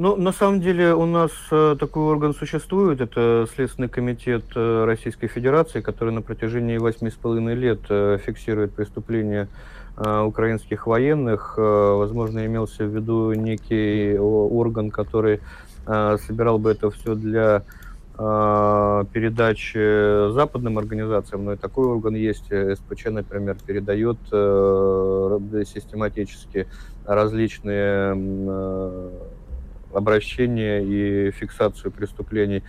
Ну, 0.00 0.14
на 0.14 0.30
самом 0.30 0.60
деле 0.60 0.94
у 0.94 1.06
нас 1.06 1.32
э, 1.50 1.74
такой 1.76 2.04
орган 2.04 2.32
существует, 2.32 3.00
это 3.00 3.48
Следственный 3.52 3.88
комитет 3.88 4.44
э, 4.54 4.84
Российской 4.84 5.26
Федерации, 5.26 5.80
который 5.80 6.14
на 6.14 6.22
протяжении 6.22 6.78
восьми 6.78 7.10
с 7.10 7.14
половиной 7.14 7.56
лет 7.56 7.80
э, 7.88 8.18
фиксирует 8.24 8.74
преступления 8.74 9.48
украинских 9.96 10.86
военных. 10.86 11.58
Возможно, 11.58 12.46
имелся 12.46 12.84
в 12.84 12.94
виду 12.94 13.32
некий 13.32 14.16
орган, 14.16 14.92
который 14.92 15.40
собирал 15.84 16.60
бы 16.60 16.70
это 16.70 16.92
все 16.92 17.16
для 17.16 17.64
передачи 18.16 20.30
западным 20.30 20.78
организациям, 20.78 21.46
но 21.46 21.54
и 21.54 21.56
такой 21.56 21.88
орган 21.88 22.14
есть. 22.14 22.46
СПЧ, 22.46 23.06
например, 23.06 23.56
передает 23.66 24.18
систематически 25.66 26.68
различные 27.04 28.14
обращение 29.92 30.84
и 30.84 31.30
фиксацию 31.30 31.90
преступлений 31.90 32.62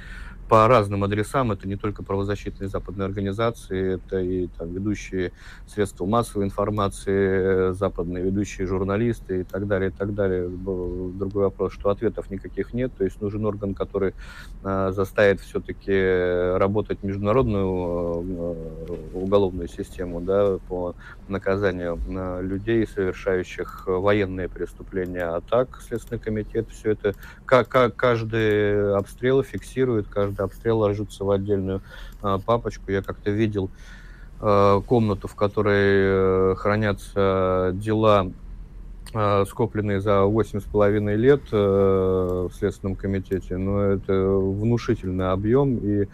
по 0.49 0.67
разным 0.67 1.03
адресам. 1.03 1.51
Это 1.51 1.67
не 1.67 1.75
только 1.75 2.01
правозащитные 2.03 2.67
западные 2.67 3.05
организации, 3.05 3.95
это 3.95 4.19
и 4.19 4.47
там, 4.57 4.73
ведущие 4.73 5.31
средства 5.67 6.05
массовой 6.07 6.45
информации, 6.45 7.71
западные 7.73 8.23
ведущие 8.23 8.65
журналисты 8.65 9.41
и 9.41 9.43
так 9.43 9.67
далее, 9.67 9.91
и 9.91 9.93
так 9.93 10.15
далее. 10.15 10.49
Другой 10.49 11.43
вопрос, 11.43 11.73
что 11.73 11.91
ответов 11.91 12.31
никаких 12.31 12.73
нет. 12.73 12.91
То 12.97 13.03
есть 13.03 13.21
нужен 13.21 13.45
орган, 13.45 13.75
который 13.75 14.15
э, 14.63 14.91
заставит 14.91 15.39
все-таки 15.39 16.57
работать 16.57 17.03
международную 17.03 18.55
э, 18.89 18.95
уголовную 19.13 19.67
систему 19.67 20.19
да, 20.19 20.57
по 20.67 20.95
наказанию 21.27 21.99
э, 22.09 22.41
людей, 22.41 22.87
совершающих 22.87 23.83
военные 23.85 24.49
преступления. 24.49 25.25
А 25.25 25.41
так 25.41 25.81
Следственный 25.87 26.19
комитет 26.19 26.67
все 26.71 26.91
это, 26.91 27.13
как, 27.45 27.67
как 27.69 27.95
каждый 27.95 28.95
обстрел 28.95 29.43
фиксирует, 29.43 30.07
каждый 30.07 30.38
какие 30.39 30.45
обстрелы 30.45 30.79
ложатся 30.79 31.23
в 31.23 31.31
отдельную 31.31 31.81
э, 32.23 32.37
папочку. 32.45 32.91
Я 32.91 33.01
как-то 33.01 33.31
видел 33.31 33.69
э, 34.41 34.81
комнату, 34.85 35.27
в 35.27 35.35
которой 35.35 36.51
э, 36.51 36.55
хранятся 36.57 37.71
дела, 37.73 38.31
э, 39.13 39.45
скопленные 39.47 39.99
за 39.99 40.23
восемь 40.23 40.61
с 40.61 40.63
половиной 40.63 41.15
лет 41.15 41.41
э, 41.51 42.47
в 42.49 42.53
Следственном 42.57 42.95
комитете. 42.95 43.57
Но 43.57 43.81
это 43.81 44.13
внушительный 44.13 45.31
объем, 45.31 45.77
и, 45.77 46.07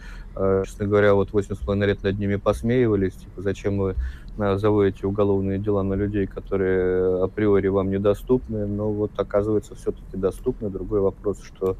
честно 0.64 0.86
говоря, 0.86 1.14
вот 1.14 1.32
восемь 1.32 1.54
с 1.54 1.58
половиной 1.58 1.86
лет 1.88 2.02
над 2.02 2.18
ними 2.18 2.36
посмеивались, 2.36 3.14
типа, 3.14 3.42
зачем 3.42 3.78
вы 3.78 3.94
заводите 4.36 5.06
уголовные 5.06 5.58
дела 5.58 5.82
на 5.82 5.94
людей, 5.94 6.26
которые 6.26 7.24
априори 7.24 7.68
вам 7.68 7.90
недоступны, 7.90 8.66
но 8.66 8.90
вот 8.90 9.12
оказывается 9.16 9.74
все-таки 9.76 10.18
доступны. 10.18 10.68
Другой 10.68 11.00
вопрос, 11.00 11.38
что 11.42 11.70
а, 11.70 11.76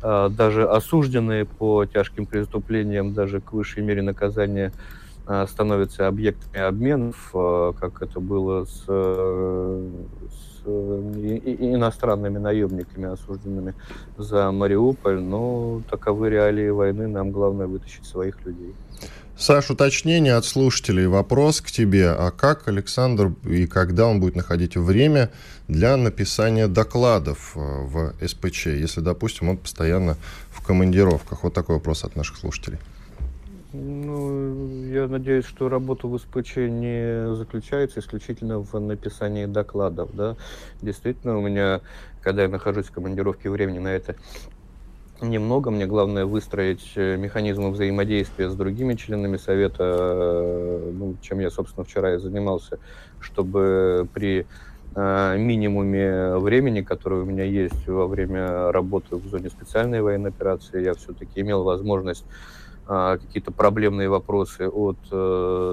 даже 0.00 0.68
осужденные 0.68 1.44
по 1.44 1.84
тяжким 1.84 2.26
преступлениям, 2.26 3.14
даже 3.14 3.40
к 3.40 3.52
высшей 3.52 3.82
мере 3.82 4.02
наказания 4.02 4.72
э, 5.26 5.46
становятся 5.48 6.06
объектами 6.06 6.60
обменов, 6.60 7.30
э, 7.34 7.72
как 7.78 8.02
это 8.02 8.20
было 8.20 8.64
с, 8.64 8.84
с 8.84 10.66
иностранными 10.66 12.38
наемниками, 12.38 13.12
осужденными 13.12 13.74
за 14.16 14.52
Мариуполь. 14.52 15.20
Но 15.20 15.82
таковы 15.90 16.30
реалии 16.30 16.68
войны, 16.68 17.08
нам 17.08 17.30
главное 17.30 17.66
вытащить 17.66 18.04
своих 18.04 18.44
людей. 18.44 18.74
Саш, 19.38 19.70
уточнение 19.70 20.34
от 20.34 20.44
слушателей. 20.44 21.06
Вопрос 21.06 21.60
к 21.60 21.70
тебе. 21.70 22.10
А 22.10 22.32
как 22.32 22.66
Александр 22.66 23.34
и 23.48 23.68
когда 23.68 24.08
он 24.08 24.18
будет 24.18 24.34
находить 24.34 24.76
время 24.76 25.30
для 25.68 25.96
написания 25.96 26.66
докладов 26.66 27.52
э, 27.54 27.60
в 27.60 28.14
СПЧ, 28.20 28.66
если, 28.66 29.00
допустим, 29.00 29.48
он 29.48 29.56
постоянно 29.56 30.16
в 30.50 30.60
командировках? 30.66 31.44
Вот 31.44 31.54
такой 31.54 31.76
вопрос 31.76 32.02
от 32.02 32.16
наших 32.16 32.36
слушателей. 32.38 32.78
Ну, 33.72 34.88
я 34.92 35.06
надеюсь, 35.06 35.44
что 35.44 35.68
работа 35.68 36.08
в 36.08 36.18
СПЧ 36.18 36.56
не 36.56 37.32
заключается 37.36 38.00
исключительно 38.00 38.58
в 38.58 38.80
написании 38.80 39.46
докладов. 39.46 40.10
Да? 40.14 40.36
Действительно, 40.82 41.38
у 41.38 41.42
меня, 41.42 41.80
когда 42.22 42.42
я 42.42 42.48
нахожусь 42.48 42.86
в 42.86 42.90
командировке, 42.90 43.50
времени 43.50 43.78
на 43.78 43.88
это 43.88 44.16
немного. 45.22 45.70
Мне 45.70 45.86
главное 45.86 46.24
выстроить 46.24 46.92
э, 46.96 47.16
механизмы 47.16 47.70
взаимодействия 47.70 48.50
с 48.50 48.54
другими 48.54 48.94
членами 48.94 49.36
совета, 49.36 49.84
э, 49.84 50.92
ну, 50.94 51.16
чем 51.20 51.40
я, 51.40 51.50
собственно, 51.50 51.84
вчера 51.84 52.14
и 52.14 52.18
занимался, 52.18 52.78
чтобы 53.20 54.08
при 54.12 54.46
э, 54.94 55.36
минимуме 55.38 56.36
времени, 56.36 56.82
которое 56.82 57.22
у 57.22 57.24
меня 57.24 57.44
есть 57.44 57.86
во 57.86 58.06
время 58.06 58.72
работы 58.72 59.16
в 59.16 59.26
зоне 59.28 59.50
специальной 59.50 60.02
военной 60.02 60.30
операции, 60.30 60.84
я 60.84 60.94
все-таки 60.94 61.40
имел 61.40 61.62
возможность 61.64 62.24
какие-то 62.86 63.52
проблемные 63.52 64.08
вопросы 64.08 64.66
от 64.66 64.96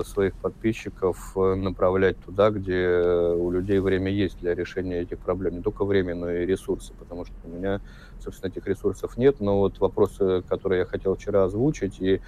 своих 0.05 0.33
подписчиков 0.33 1.33
направлять 1.33 2.17
туда, 2.25 2.49
где 2.49 2.89
у 3.37 3.51
людей 3.51 3.79
время 3.79 4.11
есть 4.11 4.37
для 4.41 4.53
решения 4.53 4.99
этих 4.99 5.19
проблем. 5.19 5.55
Не 5.55 5.61
только 5.61 5.85
время, 5.85 6.13
но 6.13 6.29
и 6.29 6.45
ресурсы, 6.45 6.91
потому 6.99 7.23
что 7.23 7.33
у 7.45 7.47
меня 7.47 7.79
собственно, 8.23 8.51
этих 8.51 8.67
ресурсов 8.67 9.17
нет, 9.17 9.39
но 9.39 9.59
вот 9.59 9.79
вопросы, 9.79 10.43
которые 10.47 10.79
я 10.79 10.85
хотел 10.85 11.15
вчера 11.15 11.43
озвучить, 11.45 11.99
и 11.99 12.21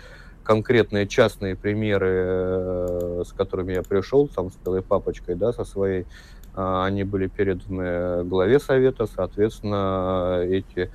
конкретные 0.44 1.08
частные 1.08 1.56
примеры, 1.56 2.10
э, 2.10 3.24
с 3.26 3.34
которыми 3.34 3.74
я 3.74 3.84
пришел, 3.84 4.28
там, 4.28 4.50
с 4.50 4.56
целой 4.64 4.82
папочкой, 4.82 5.36
да, 5.36 5.52
со 5.52 5.66
своей, 5.66 6.06
а, 6.54 6.86
они 6.86 7.04
были 7.04 7.28
переданы 7.28 8.24
главе 8.24 8.60
совета, 8.60 9.08
соответственно, 9.08 10.42
эти 10.44 10.90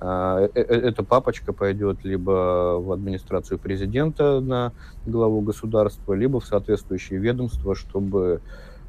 а, 0.00 0.42
э, 0.42 0.48
э, 0.54 0.62
эта 0.62 1.02
папочка 1.02 1.52
пойдет 1.52 2.04
либо 2.04 2.78
в 2.80 2.92
администрацию 2.92 3.58
президента 3.58 4.40
на 4.40 4.72
главу 5.06 5.40
государства, 5.40 6.12
либо 6.12 6.38
в 6.38 6.46
соответствующие 6.46 7.18
ведомства, 7.18 7.74
чтобы 7.74 8.40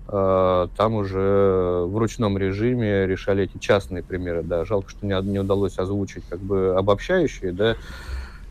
там 0.09 0.95
уже 0.95 1.83
в 1.85 1.95
ручном 1.95 2.37
режиме 2.37 3.05
решали 3.05 3.43
эти 3.43 3.59
частные 3.59 4.01
примеры, 4.01 4.41
да. 4.41 4.65
Жалко, 4.65 4.89
что 4.89 5.05
не, 5.05 5.21
не 5.29 5.39
удалось 5.39 5.77
озвучить 5.77 6.23
как 6.27 6.39
бы 6.39 6.73
обобщающие, 6.75 7.51
да, 7.51 7.75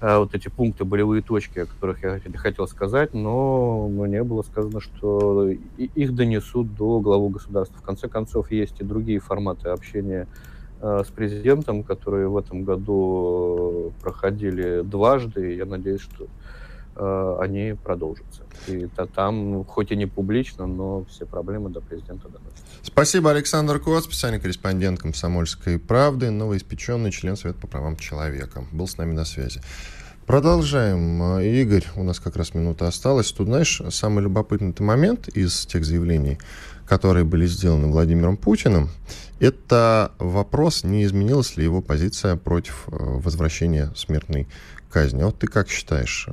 э, 0.01 0.18
вот 0.18 0.37
эти 0.37 0.49
пункты, 0.49 0.85
болевые 0.85 1.21
точки, 1.21 1.61
о 1.61 1.66
которых 1.66 2.05
я 2.05 2.21
хотел 2.37 2.68
сказать, 2.68 3.12
но 3.12 3.88
мне 3.88 4.23
было 4.23 4.42
сказано, 4.42 4.81
что 4.81 5.51
их 5.77 6.14
донесут 6.14 6.77
до 6.77 7.01
главы 7.01 7.31
государства. 7.31 7.77
В 7.79 7.83
конце 7.83 8.07
концов, 8.07 8.53
есть 8.53 8.81
и 8.81 8.85
другие 8.85 9.18
форматы 9.18 9.71
общения 9.71 10.29
э, 10.81 11.03
с 11.05 11.11
президентом, 11.11 11.83
которые 11.83 12.29
в 12.29 12.37
этом 12.37 12.62
году 12.62 13.92
проходили 14.01 14.83
дважды, 14.83 15.57
я 15.57 15.64
надеюсь, 15.64 16.03
что 16.03 16.27
Э, 16.27 16.38
они 16.98 17.74
продолжатся. 17.82 18.42
И 18.66 18.87
то 18.87 19.06
там, 19.06 19.64
хоть 19.64 19.92
и 19.92 19.96
не 19.96 20.06
публично, 20.06 20.66
но 20.66 21.04
все 21.04 21.26
проблемы 21.26 21.70
до 21.70 21.80
президента 21.80 22.28
доносятся. 22.28 22.62
Спасибо, 22.82 23.30
Александр 23.30 23.78
Кот, 23.78 24.04
специальный 24.04 24.40
корреспондент 24.40 25.00
«Комсомольской 25.00 25.78
правды», 25.78 26.30
новоиспеченный 26.30 27.11
член 27.11 27.37
Совета 27.37 27.61
по 27.61 27.66
правам 27.66 27.96
человека. 27.96 28.64
Был 28.72 28.88
с 28.88 28.98
нами 28.98 29.12
на 29.12 29.24
связи. 29.24 29.61
Продолжаем. 30.28 31.38
Э, 31.38 31.46
Игорь, 31.46 31.87
у 31.96 32.02
нас 32.02 32.20
как 32.20 32.37
раз 32.37 32.52
минута 32.52 32.87
осталась. 32.87 33.32
Тут, 33.32 33.46
знаешь, 33.46 33.80
самый 33.88 34.22
любопытный 34.24 34.74
момент 34.80 35.28
из 35.28 35.64
тех 35.64 35.87
заявлений, 35.87 36.38
которые 36.87 37.24
были 37.24 37.46
сделаны 37.46 37.88
Владимиром 37.88 38.37
Путиным, 38.37 38.90
это 39.40 40.12
вопрос, 40.18 40.84
не 40.84 41.04
изменилась 41.04 41.56
ли 41.56 41.64
его 41.64 41.80
позиция 41.80 42.37
против 42.37 42.88
э, 42.88 42.96
возвращения 42.98 43.90
смертной 43.96 44.48
казни. 44.90 45.22
А 45.22 45.26
вот 45.26 45.38
ты 45.38 45.46
как 45.46 45.70
считаешь, 45.70 46.28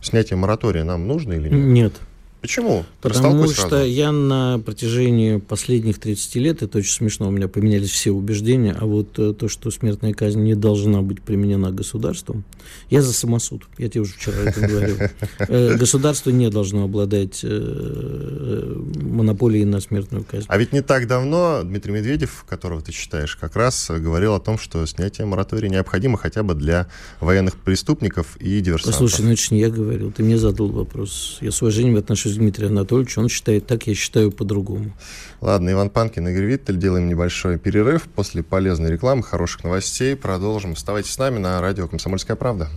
Снятие 0.00 0.36
моратория 0.36 0.84
нам 0.84 1.06
нужно 1.06 1.34
или 1.34 1.48
нет? 1.48 1.52
Нет. 1.52 1.92
Почему? 2.40 2.84
Потому 3.00 3.46
что 3.48 3.68
сразу. 3.68 3.84
я 3.84 4.12
на 4.12 4.58
протяжении 4.58 5.36
последних 5.36 5.98
30 5.98 6.34
лет, 6.36 6.62
это 6.62 6.78
очень 6.78 6.92
смешно, 6.92 7.28
у 7.28 7.30
меня 7.30 7.48
поменялись 7.48 7.90
все 7.90 8.12
убеждения, 8.12 8.74
а 8.78 8.86
вот 8.86 9.18
э, 9.18 9.34
то, 9.34 9.48
что 9.48 9.70
смертная 9.70 10.14
казнь 10.14 10.40
не 10.40 10.54
должна 10.54 11.02
быть 11.02 11.20
применена 11.20 11.70
государством, 11.70 12.44
я 12.88 13.02
за 13.02 13.12
самосуд, 13.12 13.64
я 13.76 13.88
тебе 13.88 14.02
уже 14.02 14.14
вчера 14.14 14.36
это 14.44 14.60
говорил. 14.60 14.96
Э, 15.48 15.76
государство 15.76 16.30
не 16.30 16.50
должно 16.50 16.84
обладать 16.84 17.40
э, 17.42 18.82
монополией 19.00 19.64
на 19.64 19.80
смертную 19.80 20.24
казнь. 20.24 20.46
А 20.48 20.58
ведь 20.58 20.72
не 20.72 20.80
так 20.80 21.06
давно 21.06 21.62
Дмитрий 21.64 21.92
Медведев, 21.92 22.44
которого 22.48 22.80
ты 22.80 22.92
читаешь, 22.92 23.36
как 23.36 23.56
раз 23.56 23.90
говорил 23.90 24.34
о 24.34 24.40
том, 24.40 24.58
что 24.58 24.84
снятие 24.86 25.26
моратория 25.26 25.68
необходимо 25.68 26.18
хотя 26.18 26.42
бы 26.42 26.54
для 26.54 26.88
военных 27.20 27.56
преступников 27.56 28.36
и 28.38 28.60
диверсантов. 28.60 29.00
Послушай, 29.00 29.24
ну 29.24 29.32
это 29.32 29.42
не 29.54 29.60
я 29.60 29.70
говорил, 29.70 30.12
ты 30.12 30.22
мне 30.22 30.38
задал 30.38 30.68
вопрос. 30.68 31.38
Я 31.40 31.50
с 31.50 31.60
уважением 31.62 31.96
отношусь 31.96 32.29
отношусь 32.30 32.36
к 32.36 32.38
Дмитрию 32.38 32.70
Анатольевичу, 32.70 33.20
он 33.20 33.28
считает 33.28 33.66
так, 33.66 33.86
я 33.86 33.94
считаю 33.94 34.30
по-другому. 34.30 34.92
Ладно, 35.40 35.70
Иван 35.70 35.90
Панкин, 35.90 36.28
Игорь 36.28 36.44
Виттель, 36.44 36.76
делаем 36.76 37.08
небольшой 37.08 37.58
перерыв. 37.58 38.04
После 38.14 38.42
полезной 38.42 38.90
рекламы, 38.90 39.22
хороших 39.22 39.64
новостей 39.64 40.16
продолжим. 40.16 40.72
Оставайтесь 40.72 41.12
с 41.12 41.18
нами 41.18 41.38
на 41.38 41.60
радио 41.60 41.88
«Комсомольская 41.88 42.36
правда». 42.36 42.68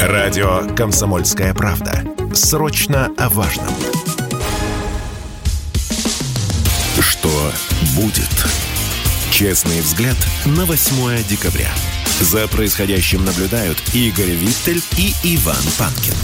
Радио 0.00 0.62
«Комсомольская 0.74 1.54
правда». 1.54 2.04
Срочно 2.34 3.10
о 3.16 3.28
важном. 3.28 3.66
Что 7.00 7.52
будет? 7.96 8.30
Честный 9.30 9.80
взгляд 9.80 10.16
на 10.44 10.64
8 10.64 11.26
декабря. 11.28 11.68
За 12.20 12.48
происходящим 12.48 13.24
наблюдают 13.24 13.76
Игорь 13.92 14.30
Виттель 14.30 14.82
и 14.96 15.12
Иван 15.22 15.62
Панкин. 15.78 16.14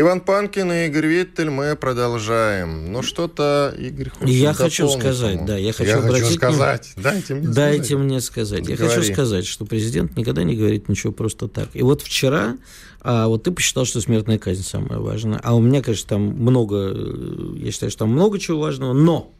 Иван 0.00 0.22
Панкин 0.22 0.72
и 0.72 0.86
Игорь 0.86 1.06
Виттель, 1.06 1.50
мы 1.50 1.76
продолжаем. 1.76 2.90
Ну, 2.90 3.02
что-то 3.02 3.74
Игорь 3.78 4.08
хочет 4.08 4.34
Я 4.34 4.54
хочу 4.54 4.88
сказать, 4.88 5.44
да, 5.44 5.58
я 5.58 5.74
хочу 5.74 5.90
я 5.90 5.98
обратить... 5.98 6.24
хочу 6.24 6.34
сказать, 6.36 6.92
дайте 6.96 7.34
мне 7.34 7.48
Дайте 7.48 7.84
сказать. 7.84 8.04
мне 8.04 8.20
сказать. 8.22 8.68
Я 8.68 8.76
Говори. 8.76 8.94
хочу 8.94 9.12
сказать, 9.12 9.46
что 9.46 9.66
президент 9.66 10.16
никогда 10.16 10.42
не 10.42 10.56
говорит 10.56 10.88
ничего 10.88 11.12
просто 11.12 11.48
так. 11.48 11.68
И 11.74 11.82
вот 11.82 12.00
вчера 12.00 12.56
а 13.02 13.28
вот 13.28 13.42
ты 13.42 13.50
посчитал, 13.50 13.84
что 13.84 14.00
смертная 14.00 14.38
казнь 14.38 14.62
самая 14.62 14.98
важная. 14.98 15.40
А 15.42 15.54
у 15.54 15.60
меня, 15.60 15.82
конечно, 15.82 16.08
там 16.08 16.22
много, 16.22 16.92
э, 16.94 17.54
я 17.56 17.70
считаю, 17.70 17.90
что 17.90 18.00
там 18.00 18.10
много 18.10 18.38
чего 18.38 18.60
важного, 18.60 18.92
но 18.92 19.32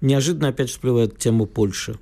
неожиданно 0.00 0.48
опять 0.48 0.70
всплывает 0.70 1.18
тема 1.18 1.46
Польши. 1.46 1.96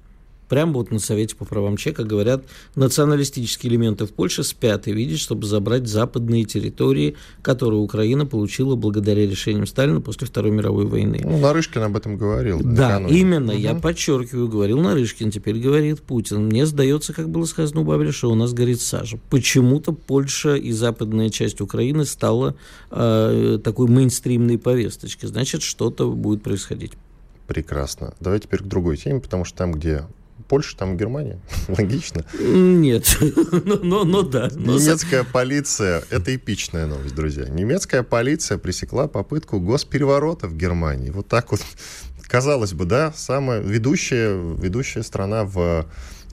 Прямо 0.48 0.74
вот 0.74 0.90
на 0.90 0.98
Совете 0.98 1.34
по 1.36 1.44
правам 1.44 1.76
человека 1.76 2.04
говорят, 2.04 2.44
националистические 2.74 3.72
элементы 3.72 4.06
в 4.06 4.12
Польше 4.12 4.44
спят 4.44 4.86
и 4.86 4.92
видят, 4.92 5.18
чтобы 5.18 5.46
забрать 5.46 5.88
западные 5.88 6.44
территории, 6.44 7.16
которые 7.42 7.80
Украина 7.80 8.26
получила 8.26 8.76
благодаря 8.76 9.26
решениям 9.26 9.66
Сталина 9.66 10.00
после 10.00 10.26
Второй 10.26 10.52
мировой 10.52 10.86
войны. 10.86 11.20
Ну, 11.24 11.38
Нарышкин 11.38 11.82
об 11.82 11.96
этом 11.96 12.16
говорил. 12.16 12.60
Да, 12.60 13.00
накануне. 13.00 13.18
именно, 13.18 13.52
угу. 13.52 13.60
я 13.60 13.74
подчеркиваю, 13.74 14.48
говорил 14.48 14.80
Нарышкин, 14.80 15.30
теперь 15.30 15.58
говорит 15.58 16.02
Путин. 16.02 16.46
Мне 16.46 16.66
сдается, 16.66 17.12
как 17.12 17.28
было 17.28 17.44
сказано 17.44 17.80
у 17.80 18.12
что 18.12 18.30
у 18.30 18.34
нас 18.34 18.52
горит 18.52 18.80
сажа. 18.80 19.18
Почему-то 19.30 19.92
Польша 19.92 20.54
и 20.54 20.70
западная 20.70 21.30
часть 21.30 21.60
Украины 21.60 22.04
стала 22.04 22.54
э, 22.90 23.58
такой 23.62 23.88
мейнстримной 23.88 24.58
повесточкой. 24.58 25.28
Значит, 25.28 25.62
что-то 25.62 26.10
будет 26.10 26.42
происходить. 26.42 26.92
Прекрасно. 27.46 28.14
Давай 28.20 28.40
теперь 28.40 28.60
к 28.60 28.66
другой 28.66 28.96
теме, 28.96 29.20
потому 29.20 29.44
что 29.44 29.58
там, 29.58 29.72
где 29.72 30.04
Польша, 30.48 30.76
там 30.76 30.96
Германия. 30.96 31.38
Логично. 31.68 32.24
Нет, 32.38 33.16
но, 33.64 33.76
но, 33.76 34.04
но 34.04 34.22
да. 34.22 34.48
Но... 34.54 34.78
Немецкая 34.78 35.24
полиция, 35.24 36.02
это 36.10 36.34
эпичная 36.34 36.86
новость, 36.86 37.14
друзья. 37.14 37.46
Немецкая 37.48 38.02
полиция 38.02 38.58
пресекла 38.58 39.08
попытку 39.08 39.60
госпереворота 39.60 40.48
в 40.48 40.56
Германии. 40.56 41.10
Вот 41.10 41.28
так 41.28 41.50
вот, 41.50 41.60
казалось 42.22 42.72
бы, 42.72 42.84
да, 42.84 43.12
самая 43.16 43.60
ведущая, 43.60 44.36
ведущая 44.56 45.02
страна 45.02 45.44
в 45.44 45.86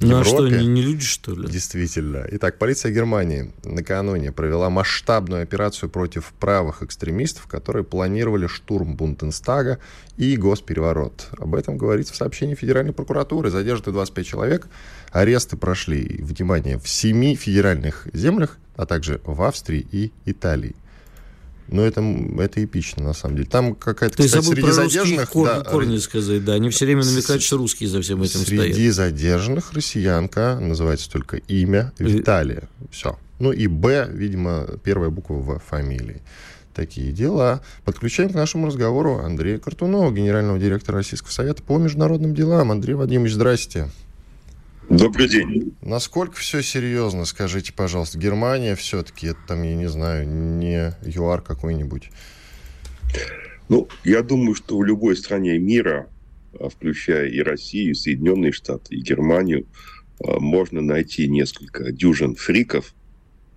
ну, 0.07 0.19
а 0.19 0.23
что, 0.23 0.47
не, 0.47 0.65
не 0.65 0.81
люди, 0.81 1.03
что 1.03 1.33
ли? 1.33 1.47
Действительно. 1.47 2.25
Итак, 2.31 2.57
полиция 2.57 2.91
Германии 2.91 3.53
накануне 3.63 4.31
провела 4.31 4.69
масштабную 4.69 5.43
операцию 5.43 5.89
против 5.89 6.33
правых 6.39 6.83
экстремистов, 6.83 7.47
которые 7.47 7.83
планировали 7.83 8.47
штурм 8.47 8.95
Бундестага 8.95 9.79
и 10.17 10.35
госпереворот. 10.37 11.29
Об 11.37 11.55
этом 11.55 11.77
говорится 11.77 12.13
в 12.13 12.17
сообщении 12.17 12.55
Федеральной 12.55 12.93
прокуратуры. 12.93 13.49
Задержаны 13.49 13.91
25 13.91 14.25
человек. 14.25 14.67
Аресты 15.11 15.57
прошли, 15.57 16.19
внимание, 16.21 16.77
в 16.79 16.87
семи 16.87 17.35
федеральных 17.35 18.07
землях, 18.13 18.57
а 18.75 18.85
также 18.85 19.21
в 19.23 19.41
Австрии 19.41 19.85
и 19.91 20.11
Италии. 20.25 20.75
Но 21.67 21.83
это, 21.83 22.01
это 22.39 22.63
эпично, 22.63 23.03
на 23.03 23.13
самом 23.13 23.37
деле. 23.37 23.47
Там 23.49 23.75
какая-то, 23.75 24.17
Ты 24.17 24.25
кстати, 24.25 24.45
среди 24.45 24.71
задержанных... 24.71 25.29
Кор, 25.29 25.47
да, 25.47 25.61
корни 25.63 25.97
сказать, 25.97 26.43
да. 26.43 26.53
Они 26.53 26.69
все 26.69 26.85
время 26.85 27.03
намекают, 27.03 27.41
с, 27.41 27.45
что 27.45 27.57
русские 27.57 27.89
за 27.89 28.01
всем 28.01 28.21
этим 28.21 28.41
среди 28.41 28.57
стоят. 28.57 28.75
Среди 28.75 28.89
задержанных 28.89 29.73
россиянка, 29.73 30.59
называется 30.59 31.09
только 31.09 31.37
имя, 31.37 31.93
Виталия. 31.97 32.69
Все. 32.91 33.17
Ну 33.39 33.51
и 33.51 33.67
Б, 33.67 34.09
видимо, 34.11 34.67
первая 34.83 35.09
буква 35.09 35.35
в 35.35 35.59
фамилии. 35.59 36.21
Такие 36.73 37.11
дела. 37.11 37.61
Подключаем 37.85 38.31
к 38.31 38.33
нашему 38.33 38.67
разговору 38.67 39.19
Андрея 39.19 39.59
Картунова, 39.59 40.11
генерального 40.11 40.57
директора 40.57 40.97
Российского 40.97 41.31
совета 41.31 41.61
по 41.61 41.77
международным 41.77 42.33
делам. 42.33 42.71
Андрей 42.71 42.95
Вадимович, 42.95 43.33
здрасте. 43.33 43.89
Добрый 44.97 45.27
день. 45.27 45.73
Насколько 45.81 46.35
все 46.35 46.61
серьезно, 46.61 47.25
скажите, 47.25 47.73
пожалуйста. 47.73 48.19
Германия 48.19 48.75
все-таки, 48.75 49.27
это 49.27 49.39
там, 49.47 49.63
я 49.63 49.75
не 49.75 49.87
знаю, 49.87 50.27
не 50.27 50.93
ЮАР 51.03 51.41
какой-нибудь. 51.41 52.11
Ну, 53.69 53.87
я 54.03 54.21
думаю, 54.21 54.53
что 54.53 54.77
в 54.77 54.83
любой 54.83 55.17
стране 55.17 55.57
мира, 55.57 56.09
а, 56.59 56.69
включая 56.69 57.27
и 57.27 57.41
Россию, 57.41 57.91
и 57.91 57.95
Соединенные 57.95 58.51
Штаты, 58.51 58.93
и 58.95 59.01
Германию, 59.01 59.65
а, 60.23 60.39
можно 60.39 60.79
найти 60.79 61.27
несколько 61.27 61.91
дюжин 61.91 62.35
фриков, 62.35 62.93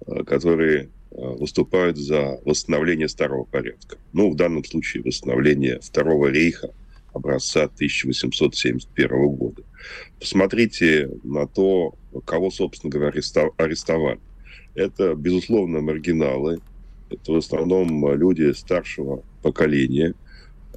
а, 0.07 0.25
которые 0.25 0.89
выступают 1.11 1.99
за 1.99 2.41
восстановление 2.45 3.09
старого 3.09 3.45
порядка. 3.45 3.97
Ну, 4.13 4.31
в 4.31 4.37
данном 4.37 4.65
случае 4.65 5.03
восстановление 5.03 5.81
Второго 5.81 6.29
рейха 6.29 6.71
образца 7.17 7.65
1871 7.65 9.29
года. 9.29 9.63
Посмотрите 10.21 11.11
на 11.25 11.47
то, 11.47 11.95
кого, 12.25 12.51
собственно 12.51 12.91
говоря, 12.91 13.21
арестовали. 13.57 14.21
Это, 14.75 15.15
безусловно, 15.15 15.81
маргиналы. 15.81 16.61
Это 17.11 17.33
в 17.33 17.37
основном 17.37 18.15
люди 18.15 18.53
старшего 18.53 19.23
поколения. 19.43 20.15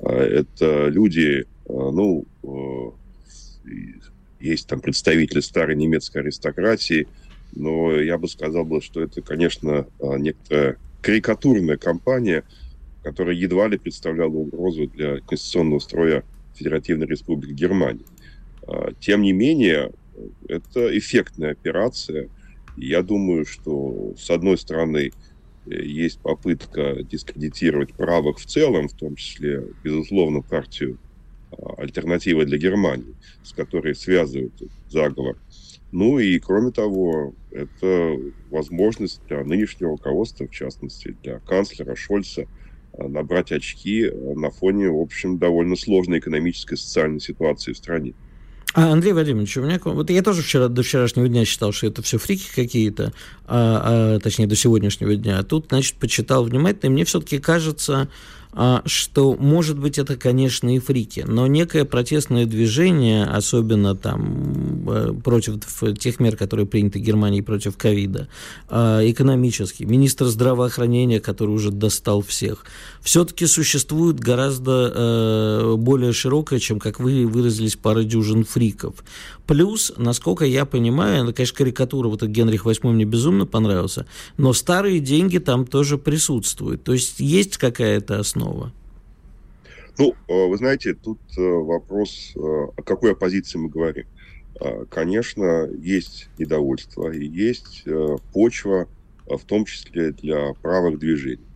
А, 0.02 0.12
это 0.12 0.88
люди, 0.88 1.46
а, 1.68 1.92
ну, 1.92 2.26
э, 2.44 2.92
есть 4.40 4.68
там 4.68 4.80
представители 4.80 5.42
старой 5.42 5.76
немецкой 5.76 6.20
аристократии, 6.20 7.08
но 7.54 8.00
я 8.00 8.18
бы 8.18 8.28
сказал, 8.28 8.66
что 8.82 9.02
это, 9.02 9.22
конечно, 9.22 9.88
а, 10.02 10.18
некоторая 10.18 10.78
карикатурная 11.02 11.78
кампания, 11.78 12.44
которая 13.04 13.36
едва 13.36 13.68
ли 13.68 13.78
представляла 13.78 14.32
угрозу 14.32 14.88
для 14.88 15.20
конституционного 15.22 15.80
строя 15.80 16.24
Федеративной 16.56 17.08
Республики 17.08 17.54
Германии. 17.54 18.06
А, 18.68 18.94
тем 19.00 19.22
не 19.22 19.32
менее, 19.32 19.92
это 20.48 20.98
эффектная 20.98 21.52
операция. 21.52 22.30
Я 22.76 23.02
думаю, 23.02 23.46
что, 23.46 24.14
с 24.18 24.30
одной 24.30 24.58
стороны, 24.58 25.12
есть 25.66 26.20
попытка 26.20 27.04
дискредитировать 27.04 27.94
правых 27.94 28.40
в 28.40 28.46
целом, 28.46 28.88
в 28.88 28.94
том 28.94 29.16
числе, 29.16 29.64
безусловно, 29.84 30.42
партию 30.42 30.98
а, 31.52 31.82
«Альтернатива 31.82 32.46
для 32.46 32.58
Германии», 32.58 33.16
с 33.44 33.54
которой 33.54 33.96
связывают 33.96 34.54
заговор. 34.88 35.38
Ну 35.92 36.20
и, 36.20 36.38
кроме 36.40 36.72
того, 36.72 37.34
это 37.52 38.16
возможность 38.50 39.22
для 39.28 39.44
нынешнего 39.44 39.92
руководства, 39.92 40.48
в 40.48 40.52
частности, 40.52 41.18
для 41.24 41.40
канцлера 41.40 41.96
Шольца, 41.96 42.46
набрать 42.98 43.52
очки 43.52 44.10
на 44.36 44.52
фоне, 44.52 44.90
в 44.90 45.00
общем, 45.00 45.38
довольно 45.38 45.76
сложной 45.76 46.20
экономической 46.20 46.74
и 46.74 46.78
социальной 46.78 47.20
ситуации 47.20 47.74
в 47.74 47.78
стране. 47.78 48.14
А, 48.76 48.92
Андрей 48.92 49.14
Владимирович, 49.14 49.58
у 49.58 49.64
меня 49.64 49.80
вот 49.84 50.10
я 50.12 50.22
тоже 50.22 50.44
вчера 50.44 50.68
до 50.68 50.84
вчерашнего 50.84 51.28
дня 51.28 51.44
считал, 51.44 51.72
что 51.72 51.88
это 51.88 52.04
все 52.04 52.20
фрики 52.20 52.46
какие-то, 52.54 53.14
а, 53.48 54.16
а, 54.16 54.20
точнее 54.20 54.46
до 54.46 54.56
сегодняшнего 54.56 55.16
дня. 55.16 55.40
А 55.40 55.44
тут, 55.44 55.68
значит, 55.70 55.96
почитал 55.96 56.44
внимательно, 56.44 56.90
и 56.90 56.94
мне 56.94 57.06
все-таки 57.06 57.40
кажется, 57.40 58.10
что, 58.86 59.36
может 59.36 59.78
быть, 59.78 60.00
это, 60.00 60.16
конечно, 60.16 60.76
и 60.76 60.80
фрики, 60.80 61.24
но 61.28 61.46
некое 61.46 61.86
протестное 61.86 62.46
движение, 62.48 63.26
особенно 63.26 63.96
там 63.96 64.90
э, 64.90 65.14
против 65.24 65.60
тех 66.00 66.20
мер, 66.20 66.36
которые 66.36 66.66
приняты 66.66 66.98
Германией 67.00 67.44
против 67.44 67.78
ковида, 67.78 68.28
а, 68.68 69.02
экономический, 69.04 69.86
министр 69.86 70.26
здравоохранения, 70.26 71.20
который 71.20 71.52
уже 71.52 71.70
достал 71.70 72.22
всех, 72.22 72.66
все-таки 73.02 73.46
существует 73.46 74.20
гораздо 74.20 74.92
э, 74.96 75.76
более 75.78 76.12
широкое, 76.12 76.60
чем, 76.60 76.80
как 76.80 77.00
вы 77.00 77.28
выразились, 77.28 77.76
пара 77.76 78.04
дюжин 78.04 78.46
фриков. 78.46 78.96
Плюс, 79.46 79.94
насколько 79.98 80.46
я 80.46 80.66
понимаю, 80.66 81.24
ну, 81.24 81.34
конечно, 81.34 81.58
карикатура, 81.58 82.08
вот 82.08 82.24
этот 82.24 82.30
Генрих 82.30 82.66
VIII 82.66 82.92
мне 82.92 83.06
безумно 83.06 83.46
понравился, 83.46 84.06
но 84.38 84.54
старые 84.54 85.00
деньги 85.00 85.38
там 85.38 85.66
тоже 85.66 85.98
присутствуют. 85.98 86.84
То 86.84 86.94
есть 86.94 87.20
есть 87.20 87.58
какая-то 87.58 88.20
основа? 88.20 88.39
Ну, 90.00 90.16
э, 90.30 90.48
вы 90.48 90.56
знаете, 90.56 90.94
тут 90.94 91.20
э, 91.38 91.42
вопрос, 91.42 92.32
э, 92.34 92.40
о 92.40 92.82
какой 92.84 93.12
оппозиции 93.12 93.60
мы 93.60 93.70
говорим. 93.70 94.06
Конечно, 94.90 95.70
есть 95.78 96.30
недовольство 96.38 97.10
и 97.12 97.26
есть 97.26 97.86
почва, 98.34 98.90
в 99.26 99.46
том 99.46 99.64
числе 99.64 100.12
для 100.12 100.54
правых 100.62 101.00
движений. 101.00 101.48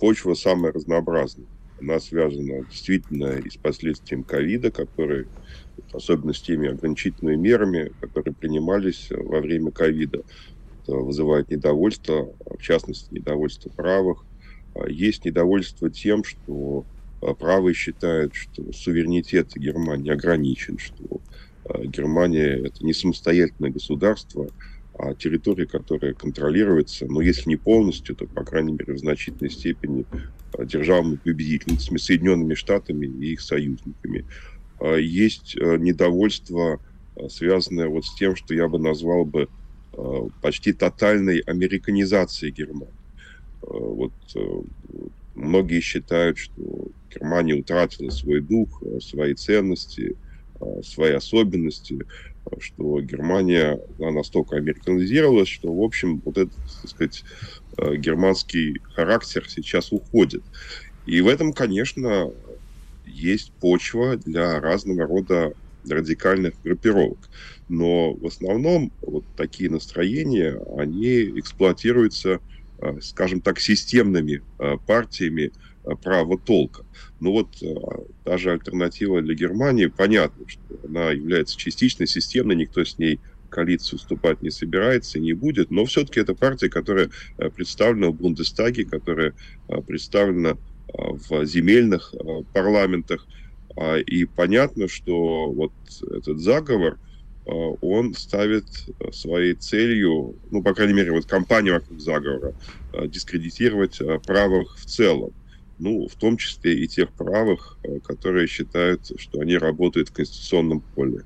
Почва 0.00 0.32
самая 0.32 0.72
разнообразная. 0.72 1.48
Она 1.78 2.00
связана 2.00 2.64
действительно 2.64 3.32
и 3.38 3.50
с 3.50 3.58
последствием 3.58 4.24
ковида, 4.24 4.70
который 4.70 5.26
особенно 5.92 6.32
с 6.32 6.40
теми 6.40 6.70
ограничительными 6.70 7.36
мерами, 7.36 7.92
которые 8.00 8.34
принимались 8.34 9.08
во 9.10 9.40
время 9.40 9.70
ковида. 9.70 10.22
Вызывает 10.86 11.50
недовольство, 11.50 12.32
в 12.46 12.62
частности, 12.62 13.12
недовольство 13.12 13.68
правых. 13.68 14.24
А 14.78 14.88
есть 14.88 15.24
недовольство 15.24 15.90
тем, 15.90 16.24
что 16.24 16.84
а, 17.20 17.34
правые 17.34 17.74
считают, 17.74 18.34
что 18.34 18.72
суверенитет 18.72 19.56
Германии 19.56 20.12
ограничен, 20.12 20.78
что 20.78 21.20
а, 21.64 21.84
Германия 21.84 22.66
это 22.66 22.84
не 22.84 22.94
самостоятельное 22.94 23.70
государство, 23.70 24.48
а 24.94 25.14
территория, 25.14 25.66
которая 25.66 26.12
контролируется, 26.12 27.06
но 27.06 27.20
если 27.20 27.50
не 27.50 27.56
полностью, 27.56 28.16
то, 28.16 28.26
по 28.26 28.44
крайней 28.44 28.72
мере, 28.72 28.94
в 28.94 28.98
значительной 28.98 29.50
степени 29.50 30.04
державными 30.58 31.16
победительницами, 31.16 31.98
Соединенными 31.98 32.54
Штатами 32.54 33.06
и 33.06 33.32
их 33.34 33.40
союзниками. 33.40 34.24
Есть 34.98 35.54
недовольство, 35.54 36.80
связанное 37.28 37.86
вот 37.86 38.06
с 38.06 38.14
тем, 38.16 38.34
что 38.34 38.54
я 38.54 38.66
бы 38.66 38.80
назвал 38.80 39.24
бы 39.24 39.48
почти 40.42 40.72
тотальной 40.72 41.40
американизацией 41.40 42.52
Германии. 42.52 42.97
Вот 43.62 44.12
многие 45.34 45.80
считают, 45.80 46.38
что 46.38 46.88
Германия 47.14 47.54
утратила 47.54 48.10
свой 48.10 48.40
дух, 48.40 48.82
свои 49.00 49.34
ценности, 49.34 50.16
свои 50.82 51.12
особенности, 51.12 51.98
что 52.60 53.00
Германия 53.00 53.78
она 53.98 54.10
настолько 54.10 54.56
американизировалась, 54.56 55.48
что, 55.48 55.74
в 55.74 55.82
общем, 55.82 56.20
вот 56.24 56.38
этот, 56.38 56.54
так 56.82 56.90
сказать, 56.90 57.24
германский 57.98 58.80
характер 58.84 59.44
сейчас 59.48 59.92
уходит. 59.92 60.44
И 61.04 61.20
в 61.20 61.28
этом, 61.28 61.52
конечно, 61.52 62.30
есть 63.04 63.52
почва 63.60 64.16
для 64.16 64.60
разного 64.60 65.04
рода 65.06 65.54
радикальных 65.88 66.54
группировок. 66.62 67.30
Но 67.68 68.14
в 68.14 68.26
основном 68.26 68.92
вот 69.00 69.24
такие 69.36 69.70
настроения, 69.70 70.60
они 70.76 71.38
эксплуатируются, 71.40 72.30
э, 72.34 72.38
скажем 73.00 73.40
так, 73.40 73.60
системными 73.60 74.42
э, 74.58 74.76
партиями 74.86 75.52
э, 75.84 75.94
права 76.02 76.38
толка. 76.38 76.84
Ну 77.20 77.32
вот 77.32 77.48
даже 78.24 78.52
альтернатива 78.52 79.20
для 79.20 79.34
Германии, 79.34 79.86
понятно, 79.86 80.48
что 80.48 80.60
она 80.84 81.10
является 81.10 81.56
частично 81.56 82.06
системной, 82.06 82.54
никто 82.54 82.84
с 82.84 82.98
ней 82.98 83.20
коалицию 83.48 83.98
вступать 83.98 84.42
не 84.42 84.50
собирается 84.50 85.18
не 85.18 85.32
будет, 85.32 85.70
но 85.70 85.86
все-таки 85.86 86.20
это 86.20 86.34
партия, 86.34 86.68
которая 86.68 87.10
представлена 87.56 88.08
в 88.08 88.14
Бундестаге, 88.14 88.84
которая 88.84 89.32
представлена 89.86 90.58
в 90.92 91.44
земельных 91.44 92.14
э, 92.14 92.42
парламентах. 92.52 93.26
А, 93.76 93.96
и 93.96 94.24
понятно, 94.24 94.88
что 94.88 95.50
вот 95.52 95.72
этот 96.02 96.40
заговор, 96.40 96.94
э, 96.94 97.07
он 97.48 98.14
ставит 98.14 98.66
своей 99.12 99.54
целью, 99.54 100.36
ну, 100.50 100.62
по 100.62 100.74
крайней 100.74 100.94
мере, 100.94 101.12
вот 101.12 101.26
компанию 101.26 101.74
вокруг 101.74 102.00
заговора, 102.00 102.54
э, 102.92 103.08
дискредитировать 103.08 104.00
правых 104.26 104.78
в 104.78 104.84
целом. 104.84 105.32
Ну, 105.78 106.08
в 106.08 106.14
том 106.16 106.36
числе 106.36 106.74
и 106.74 106.88
тех 106.88 107.10
правых, 107.12 107.78
которые 108.04 108.48
считают, 108.48 109.12
что 109.16 109.40
они 109.40 109.56
работают 109.56 110.08
в 110.08 110.12
конституционном 110.12 110.80
поле. 110.80 111.22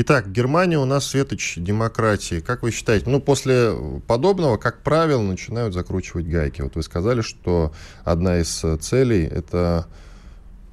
Итак, 0.00 0.30
Германия 0.30 0.78
у 0.78 0.84
нас 0.84 1.08
светоч 1.08 1.56
демократии. 1.56 2.38
Как 2.38 2.62
вы 2.62 2.70
считаете, 2.70 3.10
ну, 3.10 3.20
после 3.20 3.72
подобного, 4.06 4.56
как 4.56 4.84
правило, 4.84 5.22
начинают 5.22 5.74
закручивать 5.74 6.28
гайки. 6.28 6.60
Вот 6.60 6.76
вы 6.76 6.82
сказали, 6.84 7.20
что 7.20 7.72
одна 8.04 8.38
из 8.38 8.64
целей– 8.80 9.24
это 9.24 9.88